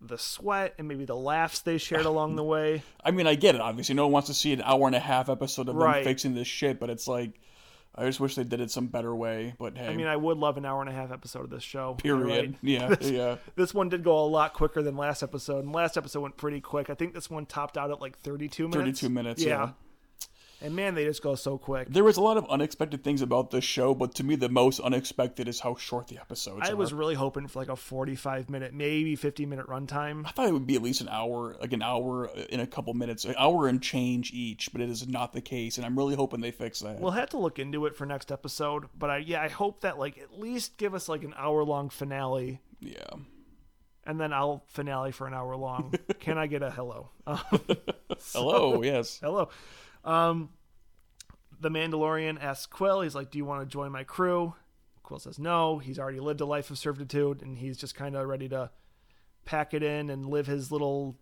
the 0.02 0.18
sweat 0.20 0.76
and 0.78 0.88
maybe 0.88 1.04
the 1.04 1.16
laughs 1.16 1.62
they 1.62 1.80
shared 1.80 2.06
along 2.06 2.36
the 2.36 2.44
way. 2.44 2.84
I 3.04 3.10
mean, 3.12 3.26
I 3.26 3.34
get 3.36 3.56
it. 3.56 3.62
Obviously, 3.62 3.96
no 3.96 4.04
one 4.06 4.12
wants 4.14 4.28
to 4.28 4.36
see 4.36 4.54
an 4.54 4.62
hour 4.62 4.86
and 4.86 4.96
a 4.96 5.00
half 5.00 5.30
episode 5.30 5.68
of 5.68 5.76
Right. 5.76 6.04
them 6.04 6.04
fixing 6.04 6.36
this 6.36 6.48
shit, 6.48 6.80
but 6.80 6.90
it's 6.92 7.08
like, 7.08 7.40
I 7.98 8.06
just 8.06 8.20
wish 8.20 8.36
they 8.36 8.44
did 8.44 8.60
it 8.60 8.72
some 8.72 8.88
better 8.88 9.16
way. 9.16 9.54
But 9.58 9.78
hey, 9.78 9.88
I 9.88 9.96
mean, 9.96 10.08
I 10.08 10.18
would 10.18 10.38
love 10.38 10.58
an 10.58 10.66
hour 10.66 10.82
and 10.82 10.90
a 10.90 10.94
half 10.94 11.12
episode 11.12 11.46
of 11.46 11.50
this 11.50 11.64
show. 11.64 11.94
Period. 11.96 12.28
right. 12.28 12.56
Yeah, 12.62 12.90
This- 12.96 13.10
yeah. 13.12 13.38
This 13.56 13.74
one 13.74 13.88
did 13.90 14.04
go 14.04 14.18
a 14.20 14.28
lot 14.28 14.54
quicker 14.54 14.82
than 14.84 14.98
last 14.98 15.24
episode, 15.24 15.64
and 15.64 15.74
last 15.74 15.96
episode 15.98 16.20
went 16.22 16.36
pretty 16.38 16.60
quick. 16.62 16.90
I 16.90 16.94
think 16.96 17.14
this 17.14 17.30
one 17.30 17.46
topped 17.46 17.78
out 17.78 17.92
at 17.92 18.02
like 18.02 18.20
32 18.20 18.68
minutes. 18.68 19.00
32 19.02 19.10
minutes, 19.10 19.44
yeah. 19.44 19.70
And 20.66 20.76
man, 20.76 20.96
they 20.96 21.06
just 21.06 21.22
go 21.22 21.36
so 21.36 21.60
quick. 21.60 21.90
There 21.90 22.04
was 22.04 22.18
a 22.18 22.22
lot 22.22 22.38
of 22.38 22.50
unexpected 22.50 23.04
things 23.04 23.22
about 23.22 23.52
this 23.52 23.64
show, 23.64 23.94
but 23.94 24.16
to 24.16 24.24
me, 24.24 24.36
the 24.36 24.50
most 24.50 24.80
unexpected 24.80 25.48
is 25.48 25.60
how 25.60 25.76
short 25.76 26.08
the 26.08 26.18
episodes 26.18 26.62
I 26.64 26.70
are. 26.70 26.72
I 26.72 26.74
was 26.74 26.92
really 26.92 27.14
hoping 27.14 27.48
for 27.48 27.60
like 27.60 27.70
a 27.70 27.76
45 27.76 28.50
minute, 28.50 28.74
maybe 28.74 29.16
50 29.16 29.46
minute 29.46 29.68
runtime. 29.68 30.26
I 30.26 30.32
thought 30.32 30.48
it 30.48 30.54
would 30.54 30.66
be 30.66 30.76
at 30.76 30.82
least 30.82 31.02
an 31.02 31.10
hour, 31.10 31.56
like 31.62 31.72
an 31.72 31.84
hour 31.84 32.32
in 32.50 32.62
a 32.62 32.66
couple 32.66 32.96
minutes, 32.96 33.26
an 33.26 33.36
hour 33.38 33.68
and 33.68 33.80
change 33.80 34.34
each, 34.34 34.72
but 34.72 34.82
it 34.82 34.90
is 34.90 35.08
not 35.08 35.34
the 35.34 35.42
case, 35.42 35.78
and 35.78 35.86
I'm 35.86 35.96
really 35.96 36.16
hoping 36.16 36.42
they 36.42 36.50
fix 36.50 36.80
that. 36.80 37.00
We'll 37.00 37.12
have 37.12 37.30
to 37.30 37.38
look 37.38 37.60
into 37.60 37.86
it 37.86 37.96
for 37.96 38.08
next 38.08 38.32
episode, 38.32 38.86
but 38.98 39.12
I 39.12 39.18
yeah, 39.18 39.44
I 39.44 39.50
hope 39.50 39.82
that 39.82 40.00
like 40.00 40.18
at 40.18 40.40
least 40.40 40.78
give 40.78 40.96
us 40.96 41.08
like 41.08 41.24
an 41.24 41.36
hour 41.38 41.64
long 41.64 41.90
finale, 41.92 42.60
yeah. 42.80 43.06
and 44.04 44.20
then 44.20 44.34
I'll 44.34 44.64
finale 44.66 45.12
for 45.12 45.28
an 45.28 45.36
hour 45.36 45.56
long. 45.56 45.94
Can 46.20 46.40
I 46.40 46.48
get 46.48 46.64
a 46.64 46.72
hello? 46.72 47.12
Um, 47.28 47.40
Hello, 48.34 48.82
yes. 48.82 49.20
hello. 49.22 49.50
Um, 50.06 50.50
the 51.60 51.70
Mandalorian 51.70 52.42
asks 52.42 52.66
Quill, 52.68 53.02
he's 53.02 53.16
like, 53.16 53.32
Do 53.32 53.38
you 53.38 53.46
want 53.46 53.62
to 53.62 53.66
join 53.66 53.92
my 53.92 54.04
crew? 54.04 54.54
Quill 55.04 55.20
says 55.20 55.38
no. 55.40 55.78
He's 55.80 56.00
already 56.00 56.20
lived 56.20 56.42
a 56.42 56.46
life 56.46 56.70
of 56.72 56.78
servitude 56.78 57.42
and 57.42 57.58
he's 57.58 57.78
just 57.78 57.96
kind 57.96 58.16
of 58.16 58.28
ready 58.28 58.48
to 58.50 58.70
pack 59.46 59.74
it 59.74 59.84
in 59.84 60.10
and 60.10 60.26
live 60.28 60.48
his 60.48 60.72
little 60.72 61.16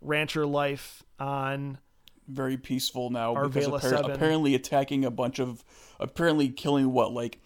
rancher 0.00 0.46
life 0.46 1.02
on 1.18 1.78
very 2.28 2.56
peaceful 2.56 3.10
now 3.10 3.34
Our 3.34 3.48
because 3.48 3.66
Vela 3.66 3.80
appar- 3.80 3.90
7. 3.90 4.10
apparently 4.12 4.54
attacking 4.54 5.04
a 5.04 5.10
bunch 5.10 5.38
of 5.40 5.64
apparently 5.98 6.48
killing 6.48 6.92
what 6.92 7.12
like 7.12 7.40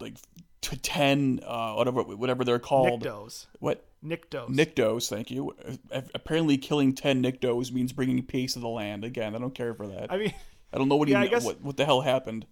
like 0.00 0.16
t- 0.60 0.76
10 0.76 1.40
uh 1.46 1.74
whatever 1.74 2.02
whatever 2.02 2.44
they're 2.44 2.58
called 2.58 3.02
Niktos. 3.02 3.46
what 3.58 3.84
Niktos. 4.04 4.48
Niktos, 4.48 5.08
thank 5.08 5.30
you. 5.30 5.54
Apparently, 6.14 6.58
killing 6.58 6.94
ten 6.94 7.22
Niktos 7.22 7.70
means 7.72 7.92
bringing 7.92 8.22
peace 8.22 8.54
to 8.54 8.58
the 8.58 8.68
land. 8.68 9.04
Again, 9.04 9.34
I 9.34 9.38
don't 9.38 9.54
care 9.54 9.74
for 9.74 9.86
that. 9.86 10.12
I 10.12 10.18
mean, 10.18 10.34
I 10.72 10.78
don't 10.78 10.88
know 10.88 10.96
what 10.96 11.08
yeah, 11.08 11.22
he, 11.22 11.28
guess- 11.28 11.44
what, 11.44 11.60
what 11.62 11.76
the 11.76 11.84
hell 11.84 12.00
happened. 12.00 12.46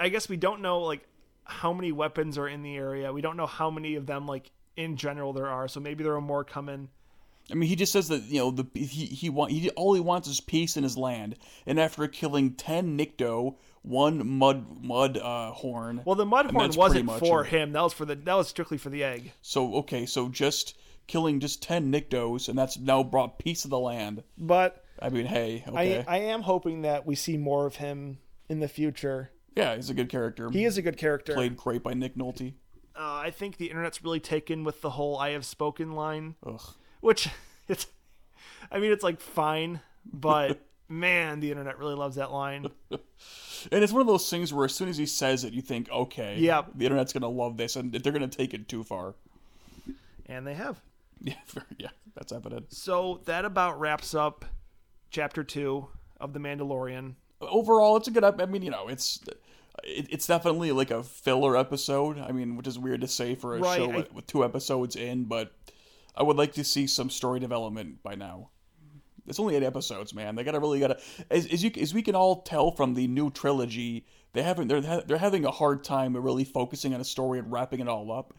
I 0.00 0.08
guess 0.08 0.28
we 0.28 0.36
don't 0.36 0.62
know 0.62 0.80
like 0.80 1.06
how 1.44 1.72
many 1.72 1.92
weapons 1.92 2.38
are 2.38 2.48
in 2.48 2.62
the 2.62 2.76
area. 2.76 3.12
We 3.12 3.20
don't 3.20 3.36
know 3.36 3.46
how 3.46 3.70
many 3.70 3.96
of 3.96 4.06
them 4.06 4.26
like 4.26 4.50
in 4.76 4.96
general 4.96 5.32
there 5.32 5.48
are. 5.48 5.68
So 5.68 5.80
maybe 5.80 6.02
there 6.02 6.14
are 6.14 6.20
more 6.20 6.44
coming. 6.44 6.88
I 7.50 7.54
mean, 7.54 7.68
he 7.68 7.76
just 7.76 7.92
says 7.92 8.08
that 8.08 8.22
you 8.22 8.38
know 8.38 8.50
the 8.50 8.66
he 8.74 9.06
he 9.06 9.28
want 9.28 9.52
he 9.52 9.68
all 9.70 9.94
he 9.94 10.00
wants 10.00 10.28
is 10.28 10.40
peace 10.40 10.76
in 10.76 10.82
his 10.82 10.96
land. 10.96 11.36
And 11.66 11.78
after 11.78 12.06
killing 12.08 12.54
ten 12.54 12.96
Nikto, 12.96 13.56
one 13.82 14.26
mud 14.26 14.82
mud 14.82 15.18
uh, 15.18 15.50
horn. 15.52 16.02
Well, 16.04 16.14
the 16.16 16.26
mud 16.26 16.50
horn 16.50 16.70
wasn't 16.76 17.10
for 17.18 17.44
it. 17.44 17.48
him. 17.48 17.72
That 17.72 17.82
was 17.82 17.92
for 17.92 18.04
the 18.04 18.14
that 18.14 18.34
was 18.34 18.48
strictly 18.48 18.78
for 18.78 18.90
the 18.90 19.04
egg. 19.04 19.32
So 19.42 19.74
okay, 19.76 20.06
so 20.06 20.28
just 20.28 20.76
killing 21.06 21.40
just 21.40 21.62
ten 21.62 21.92
Niktos, 21.92 22.48
and 22.48 22.56
that's 22.58 22.78
now 22.78 23.02
brought 23.02 23.38
peace 23.38 23.62
to 23.62 23.68
the 23.68 23.78
land. 23.78 24.22
But 24.38 24.84
I 25.00 25.08
mean, 25.08 25.26
hey, 25.26 25.64
okay, 25.66 26.04
I 26.06 26.16
I 26.16 26.18
am 26.20 26.42
hoping 26.42 26.82
that 26.82 27.06
we 27.06 27.14
see 27.16 27.36
more 27.36 27.66
of 27.66 27.76
him 27.76 28.18
in 28.48 28.60
the 28.60 28.68
future. 28.68 29.30
yeah, 29.56 29.74
he's 29.74 29.90
a 29.90 29.94
good 29.94 30.08
character. 30.08 30.50
He 30.50 30.64
is 30.64 30.76
a 30.78 30.82
good 30.82 30.96
character. 30.96 31.34
played 31.34 31.56
great 31.56 31.82
by 31.82 31.94
Nick 31.94 32.14
Nolte. 32.16 32.54
Uh, 32.94 33.14
I 33.24 33.30
think 33.30 33.56
the 33.56 33.66
internet's 33.66 34.04
really 34.04 34.20
taken 34.20 34.64
with 34.64 34.80
the 34.80 34.90
whole 34.90 35.16
"I 35.18 35.30
have 35.30 35.44
spoken" 35.44 35.92
line, 35.92 36.36
Ugh. 36.46 36.60
which 37.00 37.28
it's. 37.68 37.86
I 38.70 38.78
mean, 38.78 38.92
it's 38.92 39.02
like 39.02 39.20
fine, 39.20 39.80
but 40.04 40.60
man, 40.92 41.40
the 41.40 41.50
internet 41.50 41.78
really 41.78 41.94
loves 41.94 42.16
that 42.16 42.30
line. 42.32 42.68
And 43.70 43.84
it's 43.84 43.92
one 43.92 44.00
of 44.00 44.08
those 44.08 44.28
things 44.28 44.52
where 44.52 44.64
as 44.64 44.74
soon 44.74 44.88
as 44.88 44.96
he 44.96 45.06
says 45.06 45.44
it, 45.44 45.52
you 45.52 45.62
think, 45.62 45.88
okay, 45.88 46.36
Yeah. 46.36 46.62
the 46.74 46.84
internet's 46.84 47.12
gonna 47.12 47.28
love 47.28 47.56
this, 47.56 47.76
and 47.76 47.92
they're 47.92 48.12
gonna 48.12 48.26
take 48.26 48.54
it 48.54 48.66
too 48.68 48.82
far. 48.82 49.14
And 50.26 50.44
they 50.46 50.54
have. 50.54 50.80
Yeah, 51.24 51.34
yeah, 51.78 51.88
that's 52.16 52.32
evident. 52.32 52.72
So 52.74 53.20
that 53.26 53.44
about 53.44 53.78
wraps 53.78 54.12
up 54.12 54.44
chapter 55.10 55.44
two 55.44 55.86
of 56.20 56.32
The 56.32 56.40
Mandalorian. 56.40 57.14
Overall, 57.40 57.96
it's 57.96 58.08
a 58.08 58.10
good. 58.10 58.24
I 58.24 58.46
mean, 58.46 58.62
you 58.62 58.72
know, 58.72 58.88
it's 58.88 59.20
it, 59.84 60.08
it's 60.10 60.26
definitely 60.26 60.72
like 60.72 60.90
a 60.90 61.04
filler 61.04 61.56
episode. 61.56 62.18
I 62.18 62.32
mean, 62.32 62.56
which 62.56 62.66
is 62.66 62.76
weird 62.76 63.02
to 63.02 63.06
say 63.08 63.36
for 63.36 63.54
a 63.56 63.60
Right, 63.60 63.76
show 63.76 63.92
I- 63.92 63.96
with, 63.98 64.12
with 64.12 64.26
two 64.26 64.44
episodes 64.44 64.96
in, 64.96 65.26
but 65.26 65.52
I 66.16 66.24
would 66.24 66.36
like 66.36 66.54
to 66.54 66.64
see 66.64 66.88
some 66.88 67.08
story 67.08 67.38
development 67.38 68.02
by 68.02 68.16
now. 68.16 68.50
It's 69.26 69.38
only 69.38 69.56
eight 69.56 69.62
episodes, 69.62 70.14
man. 70.14 70.34
They 70.34 70.44
gotta 70.44 70.60
really 70.60 70.80
gotta 70.80 70.98
as, 71.30 71.46
as 71.46 71.62
you 71.62 71.70
as 71.80 71.94
we 71.94 72.02
can 72.02 72.14
all 72.14 72.42
tell 72.42 72.72
from 72.72 72.94
the 72.94 73.06
new 73.06 73.30
trilogy, 73.30 74.06
they 74.32 74.42
haven't 74.42 74.68
they're 74.68 74.80
they're 74.80 75.18
having 75.18 75.44
a 75.44 75.50
hard 75.50 75.84
time 75.84 76.16
really 76.16 76.44
focusing 76.44 76.94
on 76.94 77.00
a 77.00 77.04
story 77.04 77.38
and 77.38 77.52
wrapping 77.52 77.80
it 77.80 77.88
all 77.88 78.10
up. 78.10 78.34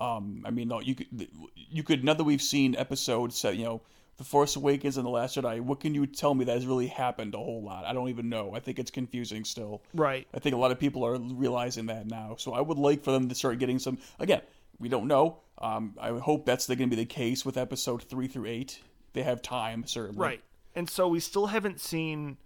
Um, 0.00 0.42
I 0.44 0.50
mean, 0.50 0.72
you 0.82 0.94
could 0.94 1.28
you 1.54 1.82
could 1.82 2.04
now 2.04 2.14
that 2.14 2.24
we've 2.24 2.42
seen 2.42 2.76
episodes, 2.76 3.42
you 3.44 3.64
know, 3.64 3.82
The 4.16 4.24
Force 4.24 4.56
Awakens 4.56 4.96
and 4.96 5.04
The 5.04 5.10
Last 5.10 5.36
Jedi. 5.36 5.60
What 5.60 5.80
can 5.80 5.94
you 5.94 6.06
tell 6.06 6.34
me 6.34 6.44
that 6.44 6.54
has 6.54 6.66
really 6.66 6.86
happened 6.86 7.34
a 7.34 7.38
whole 7.38 7.62
lot? 7.62 7.84
I 7.84 7.92
don't 7.92 8.08
even 8.08 8.28
know. 8.28 8.54
I 8.54 8.60
think 8.60 8.78
it's 8.78 8.90
confusing 8.90 9.44
still. 9.44 9.82
Right. 9.94 10.26
I 10.34 10.38
think 10.38 10.54
a 10.54 10.58
lot 10.58 10.70
of 10.70 10.78
people 10.78 11.04
are 11.04 11.18
realizing 11.18 11.86
that 11.86 12.06
now. 12.06 12.36
So 12.38 12.54
I 12.54 12.60
would 12.60 12.78
like 12.78 13.02
for 13.02 13.10
them 13.10 13.28
to 13.28 13.34
start 13.34 13.58
getting 13.58 13.78
some. 13.78 13.98
Again, 14.20 14.42
we 14.78 14.88
don't 14.88 15.08
know. 15.08 15.40
Um, 15.60 15.94
I 16.00 16.16
hope 16.18 16.46
that's 16.46 16.66
going 16.68 16.78
to 16.78 16.86
be 16.86 16.96
the 16.96 17.04
case 17.04 17.44
with 17.44 17.56
episode 17.56 18.02
three 18.04 18.28
through 18.28 18.46
eight. 18.46 18.80
They 19.18 19.24
have 19.24 19.42
time, 19.42 19.84
certainly. 19.84 20.20
Right. 20.20 20.40
And 20.76 20.88
so 20.88 21.08
we 21.08 21.18
still 21.18 21.46
haven't 21.46 21.80
seen 21.80 22.36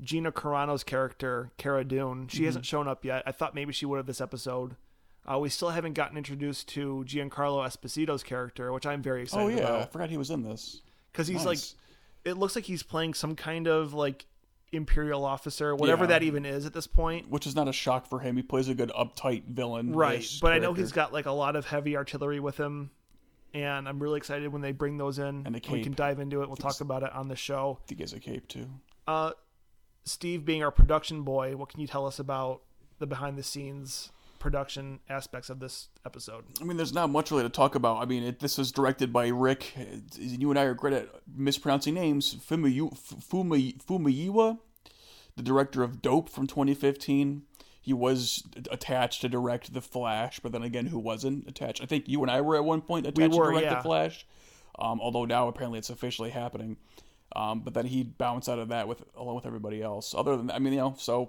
Gina 0.00 0.30
Carano's 0.30 0.84
character, 0.84 1.50
Cara 1.56 1.84
Dune. 1.84 2.28
She 2.28 2.44
hasn't 2.44 2.64
shown 2.64 2.86
up 2.86 3.04
yet. 3.04 3.24
I 3.26 3.32
thought 3.32 3.56
maybe 3.56 3.72
she 3.72 3.86
would 3.86 3.96
have 3.96 4.06
this 4.06 4.20
episode. 4.20 4.76
Uh, 5.28 5.40
we 5.40 5.48
still 5.48 5.70
haven't 5.70 5.94
gotten 5.94 6.16
introduced 6.16 6.68
to 6.68 7.04
Giancarlo 7.08 7.66
Esposito's 7.66 8.22
character, 8.22 8.72
which 8.72 8.86
I'm 8.86 9.02
very 9.02 9.22
excited 9.22 9.58
about. 9.58 9.70
Oh 9.70 9.76
yeah, 9.78 9.82
I 9.82 9.86
forgot 9.86 10.10
he 10.10 10.16
was 10.16 10.30
in 10.30 10.42
this. 10.44 10.82
Because 11.10 11.26
he's 11.26 11.44
Nice. 11.44 11.46
like, 11.46 11.58
it 12.32 12.38
looks 12.38 12.54
like 12.54 12.64
he's 12.66 12.84
playing 12.84 13.14
some 13.14 13.34
kind 13.34 13.66
of 13.66 13.92
like 13.92 14.26
imperial 14.70 15.24
officer, 15.24 15.74
whatever 15.74 16.04
Yeah. 16.04 16.08
that 16.10 16.22
even 16.22 16.44
is 16.46 16.66
at 16.66 16.72
this 16.72 16.86
point. 16.86 17.28
Which 17.30 17.48
is 17.48 17.56
not 17.56 17.66
a 17.66 17.72
shock 17.72 18.06
for 18.06 18.20
him. 18.20 18.36
He 18.36 18.42
plays 18.44 18.68
a 18.68 18.74
good 18.74 18.90
uptight 18.90 19.44
villain. 19.46 19.92
Right. 19.92 20.24
But 20.40 20.52
I 20.52 20.58
know 20.60 20.72
he's 20.72 20.92
got 20.92 21.12
like 21.12 21.26
a 21.26 21.32
lot 21.32 21.56
of 21.56 21.66
heavy 21.66 21.96
artillery 21.96 22.38
with 22.38 22.58
him. 22.58 22.90
And 23.54 23.88
I'm 23.88 24.02
really 24.02 24.16
excited 24.16 24.52
when 24.52 24.62
they 24.62 24.72
bring 24.72 24.96
those 24.96 25.18
in. 25.18 25.42
And 25.44 25.54
We 25.68 25.82
can 25.82 25.92
dive 25.92 26.20
into 26.20 26.42
it. 26.42 26.48
We'll 26.48 26.56
talk 26.56 26.80
about 26.80 27.02
it 27.02 27.12
on 27.12 27.28
the 27.28 27.36
show. 27.36 27.78
He 27.88 27.94
gets 27.94 28.12
a 28.12 28.20
cape 28.20 28.48
too. 28.48 28.66
Uh, 29.06 29.32
Steve, 30.04 30.44
being 30.44 30.62
our 30.62 30.70
production 30.70 31.22
boy, 31.22 31.56
what 31.56 31.68
can 31.68 31.80
you 31.80 31.86
tell 31.86 32.06
us 32.06 32.18
about 32.18 32.62
the 32.98 33.06
behind 33.06 33.36
the 33.36 33.42
scenes 33.42 34.10
production 34.38 34.98
aspects 35.08 35.50
of 35.50 35.60
this 35.60 35.88
episode? 36.04 36.44
I 36.60 36.64
mean, 36.64 36.76
there's 36.76 36.92
not 36.92 37.10
much 37.10 37.30
really 37.30 37.44
to 37.44 37.48
talk 37.48 37.74
about. 37.74 38.02
I 38.02 38.06
mean, 38.06 38.24
it, 38.24 38.40
this 38.40 38.58
is 38.58 38.72
directed 38.72 39.12
by 39.12 39.28
Rick. 39.28 39.74
You 40.18 40.50
and 40.50 40.58
I 40.58 40.64
are 40.64 40.74
great 40.74 40.94
at 40.94 41.08
mispronouncing 41.32 41.94
names. 41.94 42.34
Fumiyu, 42.34 42.92
Fumi, 42.92 43.80
Fumiyiwa, 43.84 44.58
the 45.36 45.42
director 45.42 45.82
of 45.82 46.02
Dope 46.02 46.28
from 46.28 46.46
2015. 46.46 47.42
He 47.82 47.92
was 47.92 48.44
attached 48.70 49.20
to 49.22 49.28
direct 49.28 49.74
The 49.74 49.80
Flash, 49.80 50.38
but 50.38 50.52
then 50.52 50.62
again, 50.62 50.86
who 50.86 51.00
wasn't 51.00 51.48
attached? 51.48 51.82
I 51.82 51.86
think 51.86 52.08
you 52.08 52.22
and 52.22 52.30
I 52.30 52.40
were 52.40 52.54
at 52.54 52.64
one 52.64 52.80
point 52.80 53.06
attached 53.06 53.34
were, 53.34 53.46
to 53.46 53.50
direct 53.50 53.64
yeah. 53.66 53.74
The 53.74 53.82
Flash. 53.82 54.26
Um, 54.78 55.00
although 55.00 55.24
now 55.24 55.48
apparently 55.48 55.80
it's 55.80 55.90
officially 55.90 56.30
happening. 56.30 56.76
Um, 57.34 57.60
but 57.60 57.74
then 57.74 57.86
he 57.86 58.04
bounced 58.04 58.48
out 58.48 58.58
of 58.58 58.68
that 58.68 58.86
with 58.86 59.02
along 59.16 59.34
with 59.34 59.46
everybody 59.46 59.82
else. 59.82 60.14
Other 60.16 60.36
than 60.36 60.50
I 60.50 60.58
mean, 60.60 60.74
you 60.74 60.78
know, 60.78 60.94
so 60.96 61.28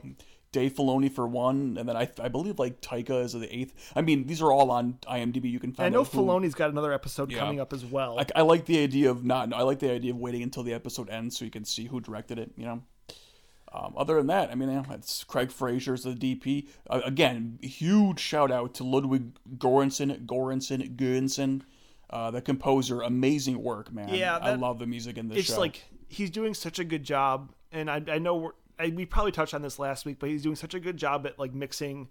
Dave 0.51 0.73
Filoni 0.73 1.11
for 1.11 1.27
one, 1.27 1.77
and 1.79 1.89
then 1.89 1.97
I, 1.97 2.07
I 2.21 2.27
believe 2.27 2.59
like 2.59 2.81
Taika 2.81 3.23
is 3.23 3.33
the 3.33 3.53
eighth. 3.53 3.91
I 3.95 4.01
mean, 4.01 4.27
these 4.27 4.41
are 4.41 4.51
all 4.51 4.69
on 4.69 4.99
IMDb. 5.07 5.49
You 5.49 5.59
can 5.59 5.73
find. 5.73 5.87
I 5.87 5.89
know 5.89 6.03
who- 6.03 6.19
Filoni's 6.19 6.53
got 6.53 6.69
another 6.69 6.93
episode 6.93 7.31
Yeah. 7.31 7.39
coming 7.39 7.59
up 7.59 7.73
as 7.73 7.83
well. 7.83 8.19
I, 8.19 8.25
I 8.35 8.41
like 8.43 8.65
the 8.65 8.83
idea 8.83 9.09
of 9.09 9.25
not. 9.25 9.51
I 9.53 9.63
like 9.63 9.79
the 9.79 9.91
idea 9.91 10.11
of 10.11 10.17
waiting 10.17 10.43
until 10.43 10.61
the 10.63 10.73
episode 10.73 11.09
ends 11.09 11.37
so 11.37 11.45
you 11.45 11.51
can 11.51 11.65
see 11.65 11.85
who 11.85 11.99
directed 11.99 12.37
it. 12.37 12.51
You 12.55 12.65
know. 12.65 12.83
Um, 13.73 13.95
other 13.97 14.17
than 14.17 14.27
that, 14.27 14.51
I 14.51 14.55
mean, 14.55 14.69
you 14.69 14.75
know, 14.75 14.85
it's 14.91 15.23
Craig 15.23 15.51
Fraser's 15.51 16.03
the 16.03 16.11
DP. 16.11 16.67
Uh, 16.87 17.01
again, 17.03 17.57
huge 17.61 18.19
shout 18.19 18.51
out 18.51 18.75
to 18.75 18.83
Ludwig 18.83 19.31
Göransson, 19.57 20.27
Göransson, 20.27 20.95
Göransson, 20.95 21.61
uh, 22.11 22.29
the 22.29 22.41
composer. 22.41 23.01
Amazing 23.01 23.63
work, 23.63 23.91
man. 23.91 24.09
Yeah, 24.09 24.37
I 24.37 24.53
love 24.53 24.77
the 24.77 24.85
music 24.85 25.17
in 25.17 25.27
this 25.27 25.39
it's 25.39 25.47
show. 25.49 25.59
like 25.59 25.83
he's 26.07 26.29
doing 26.29 26.53
such 26.53 26.77
a 26.77 26.83
good 26.83 27.03
job, 27.03 27.51
and 27.71 27.89
I, 27.89 28.03
I 28.07 28.19
know 28.19 28.35
we're, 28.35 28.51
I, 28.77 28.89
we 28.89 29.07
probably 29.07 29.31
touched 29.31 29.55
on 29.55 29.63
this 29.63 29.79
last 29.79 30.05
week, 30.05 30.17
but 30.19 30.29
he's 30.29 30.43
doing 30.43 30.55
such 30.55 30.75
a 30.75 30.79
good 30.79 30.97
job 30.97 31.25
at 31.25 31.39
like 31.39 31.55
mixing 31.55 32.09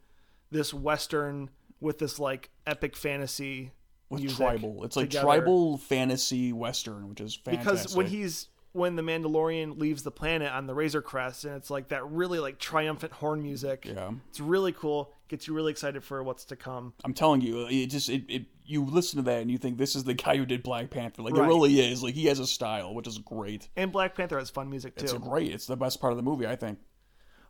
this 0.50 0.74
western 0.74 1.48
with 1.80 1.98
this 2.00 2.18
like 2.18 2.50
epic 2.66 2.96
fantasy 2.96 3.70
with 4.08 4.36
tribal. 4.36 4.84
It's 4.84 4.96
like 4.96 5.10
together. 5.10 5.24
tribal 5.24 5.78
fantasy 5.78 6.52
western, 6.52 7.08
which 7.08 7.20
is 7.20 7.36
fantastic. 7.36 7.82
because 7.82 7.96
when 7.96 8.06
he's 8.06 8.48
when 8.72 8.96
the 8.96 9.02
Mandalorian 9.02 9.78
leaves 9.78 10.02
the 10.02 10.10
planet 10.10 10.50
on 10.52 10.66
the 10.66 10.74
Razor 10.74 11.02
Crest, 11.02 11.44
and 11.44 11.54
it's 11.56 11.70
like 11.70 11.88
that 11.88 12.06
really 12.08 12.38
like 12.38 12.58
triumphant 12.58 13.12
horn 13.12 13.42
music. 13.42 13.84
yeah, 13.86 14.10
It's 14.30 14.40
really 14.40 14.72
cool. 14.72 15.12
Gets 15.28 15.46
you 15.46 15.54
really 15.54 15.70
excited 15.72 16.02
for 16.04 16.22
what's 16.22 16.44
to 16.46 16.56
come. 16.56 16.92
I'm 17.04 17.14
telling 17.14 17.40
you, 17.40 17.66
it 17.66 17.86
just 17.86 18.08
it, 18.10 18.24
it 18.28 18.46
you 18.64 18.84
listen 18.84 19.16
to 19.18 19.22
that 19.30 19.40
and 19.42 19.50
you 19.50 19.58
think 19.58 19.78
this 19.78 19.96
is 19.96 20.04
the 20.04 20.14
guy 20.24 20.36
who 20.36 20.44
did 20.46 20.62
Black 20.62 20.90
Panther. 20.90 21.22
Like 21.22 21.34
it 21.34 21.40
really 21.40 21.80
is. 21.80 22.02
Like 22.02 22.14
he 22.14 22.26
has 22.26 22.38
a 22.38 22.46
style, 22.46 22.94
which 22.94 23.06
is 23.06 23.18
great. 23.18 23.68
And 23.76 23.90
Black 23.92 24.14
Panther 24.14 24.38
has 24.38 24.50
fun 24.50 24.68
music 24.70 24.94
too. 24.96 25.04
It's 25.04 25.12
great. 25.14 25.52
It's 25.52 25.66
the 25.66 25.76
best 25.76 26.00
part 26.00 26.12
of 26.12 26.16
the 26.16 26.22
movie, 26.22 26.46
I 26.46 26.56
think. 26.56 26.78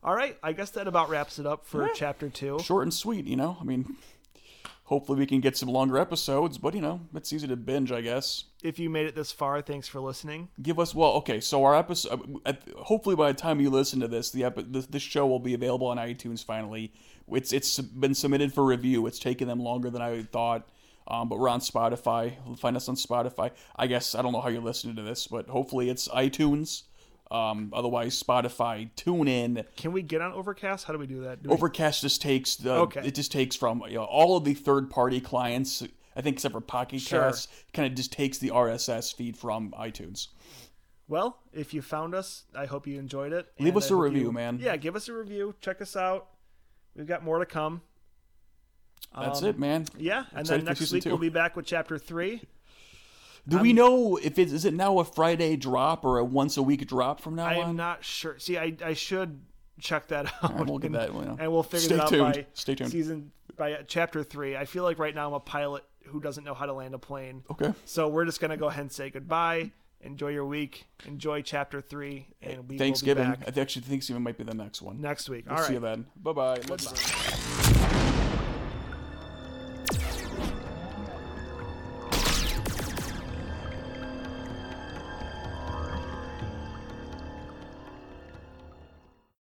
All 0.04 0.14
right, 0.14 0.36
I 0.42 0.52
guess 0.52 0.70
that 0.70 0.88
about 0.88 1.10
wraps 1.10 1.38
it 1.38 1.46
up 1.46 1.64
for 1.64 1.86
Yeah. 1.86 1.92
chapter 1.94 2.28
two. 2.28 2.58
Short 2.60 2.82
and 2.82 2.92
sweet, 2.92 3.24
you 3.26 3.36
know. 3.36 3.56
I 3.60 3.64
mean, 3.64 3.96
hopefully 4.92 5.18
we 5.18 5.24
can 5.24 5.40
get 5.40 5.56
some 5.56 5.70
longer 5.70 5.96
episodes, 5.96 6.58
but 6.58 6.74
you 6.74 6.82
know, 6.82 7.00
it's 7.14 7.32
easy 7.32 7.48
to 7.48 7.56
binge, 7.56 7.90
I 7.90 8.02
guess. 8.02 8.44
If 8.62 8.78
you 8.78 8.90
made 8.90 9.06
it 9.06 9.14
this 9.14 9.32
far, 9.32 9.62
thanks 9.62 9.88
for 9.88 10.00
listening. 10.02 10.48
Give 10.60 10.78
us 10.78 10.94
well, 10.94 11.12
okay. 11.12 11.40
So 11.40 11.64
our 11.64 11.74
episode, 11.74 12.38
hopefully 12.76 13.16
by 13.16 13.32
the 13.32 13.38
time 13.38 13.58
you 13.58 13.70
listen 13.70 14.00
to 14.00 14.08
this, 14.08 14.30
the 14.30 14.44
epi- 14.44 14.66
this, 14.68 14.84
this 14.84 15.02
show 15.02 15.26
will 15.26 15.38
be 15.38 15.54
available 15.54 15.86
on 15.86 15.96
iTunes 15.96 16.44
finally. 16.44 16.92
It's 17.30 17.54
it's 17.54 17.80
been 17.80 18.14
submitted 18.14 18.52
for 18.52 18.66
review. 18.66 19.06
It's 19.06 19.18
taken 19.18 19.48
them 19.48 19.60
longer 19.60 19.88
than 19.88 20.02
I 20.02 20.24
thought. 20.24 20.68
Um, 21.08 21.28
but 21.30 21.38
we're 21.38 21.48
on 21.48 21.60
Spotify. 21.60 22.34
Find 22.58 22.76
us 22.76 22.88
on 22.88 22.96
Spotify. 22.96 23.50
I 23.74 23.86
guess 23.86 24.14
I 24.14 24.20
don't 24.20 24.32
know 24.32 24.42
how 24.42 24.50
you're 24.50 24.60
listening 24.60 24.96
to 24.96 25.02
this, 25.02 25.26
but 25.26 25.48
hopefully 25.48 25.88
it's 25.88 26.06
iTunes. 26.08 26.82
Um, 27.32 27.70
otherwise, 27.72 28.22
Spotify. 28.22 28.90
Tune 28.94 29.26
in. 29.26 29.64
Can 29.76 29.92
we 29.92 30.02
get 30.02 30.20
on 30.20 30.32
Overcast? 30.32 30.84
How 30.84 30.92
do 30.92 30.98
we 30.98 31.06
do 31.06 31.22
that? 31.22 31.42
Do 31.42 31.48
we- 31.48 31.54
Overcast 31.54 32.02
just 32.02 32.20
takes 32.20 32.56
the 32.56 32.74
Okay. 32.74 33.00
it 33.06 33.14
just 33.14 33.32
takes 33.32 33.56
from 33.56 33.82
you 33.88 33.94
know 33.94 34.04
all 34.04 34.36
of 34.36 34.44
the 34.44 34.52
third 34.54 34.90
party 34.90 35.18
clients. 35.20 35.82
I 36.14 36.20
think 36.20 36.36
except 36.36 36.52
for 36.52 36.60
Pocket 36.60 37.00
Sure. 37.00 37.20
Cast, 37.22 37.48
kind 37.72 37.88
of 37.88 37.94
just 37.96 38.12
takes 38.12 38.36
the 38.36 38.50
RSS 38.50 39.12
feed 39.14 39.34
from 39.38 39.70
iTunes. 39.72 40.28
Well, 41.08 41.38
if 41.54 41.72
you 41.72 41.80
found 41.80 42.14
us, 42.14 42.44
I 42.54 42.66
hope 42.66 42.86
you 42.86 42.98
enjoyed 42.98 43.32
it. 43.32 43.50
Leave 43.58 43.78
us 43.78 43.90
I 43.90 43.94
a 43.94 43.96
review, 43.96 44.20
you- 44.24 44.32
man. 44.32 44.58
Yeah, 44.60 44.76
give 44.76 44.94
us 44.94 45.08
a 45.08 45.14
review. 45.14 45.54
Check 45.62 45.80
us 45.80 45.96
out. 45.96 46.28
We've 46.94 47.06
got 47.06 47.24
more 47.24 47.38
to 47.38 47.46
come. 47.46 47.80
That's 49.18 49.40
Um, 49.42 49.48
it, 49.48 49.58
man. 49.58 49.86
Yeah, 49.96 50.26
and 50.32 50.40
Excited 50.40 50.60
then 50.60 50.64
next 50.66 50.92
week 50.92 51.04
we'll 51.06 51.16
be 51.16 51.28
back 51.30 51.56
with 51.56 51.64
chapter 51.64 51.98
three. 51.98 52.42
Do 53.48 53.58
we 53.58 53.72
know 53.72 54.16
if 54.16 54.38
it 54.38 54.52
is 54.52 54.64
it 54.64 54.74
now 54.74 54.98
a 55.00 55.04
Friday 55.04 55.56
drop 55.56 56.04
or 56.04 56.18
a 56.18 56.24
once 56.24 56.56
a 56.56 56.62
week 56.62 56.86
drop 56.86 57.20
from 57.20 57.34
now 57.34 57.46
I 57.46 57.56
on? 57.62 57.70
am 57.70 57.76
not 57.76 58.04
sure. 58.04 58.38
See, 58.38 58.56
I 58.56 58.74
I 58.84 58.92
should 58.92 59.40
check 59.80 60.08
that 60.08 60.32
out. 60.42 60.66
we'll 60.66 60.78
get 60.78 60.86
and, 60.88 60.94
that, 60.94 61.12
you 61.12 61.20
know. 61.22 61.36
and 61.40 61.50
we'll 61.52 61.62
figure 61.64 61.80
Stay 61.86 61.94
it 61.96 62.00
out 62.00 62.08
tuned. 62.08 62.34
by 62.34 62.46
Stay 62.54 62.74
tuned. 62.76 62.90
season 62.92 63.32
by 63.56 63.78
chapter 63.88 64.22
three. 64.22 64.56
I 64.56 64.64
feel 64.64 64.84
like 64.84 64.98
right 64.98 65.14
now 65.14 65.26
I'm 65.28 65.34
a 65.34 65.40
pilot 65.40 65.82
who 66.06 66.20
doesn't 66.20 66.44
know 66.44 66.54
how 66.54 66.66
to 66.66 66.72
land 66.72 66.94
a 66.94 66.98
plane. 66.98 67.42
Okay. 67.50 67.72
So 67.84 68.06
we're 68.08 68.24
just 68.26 68.40
gonna 68.40 68.56
go 68.56 68.68
ahead 68.68 68.80
and 68.82 68.92
say 68.92 69.10
goodbye. 69.10 69.72
Enjoy 70.04 70.28
your 70.28 70.46
week. 70.46 70.86
Enjoy 71.06 71.42
chapter 71.42 71.80
three, 71.80 72.26
and 72.42 72.68
we 72.68 72.76
Thanksgiving. 72.78 73.24
will 73.28 73.36
be 73.36 73.42
I 73.42 73.44
back 73.46 73.54
c- 73.54 73.60
actually 73.60 73.82
Thanksgiving 73.82 74.22
might 74.22 74.36
be 74.38 74.42
the 74.44 74.54
next 74.54 74.82
one. 74.82 75.00
next 75.00 75.28
week. 75.28 75.46
We'll 75.48 75.56
All 75.58 75.62
see 75.64 75.74
right. 75.74 75.74
you 75.74 75.80
then. 75.80 76.06
Bye 76.16 76.32
bye. 76.32 77.61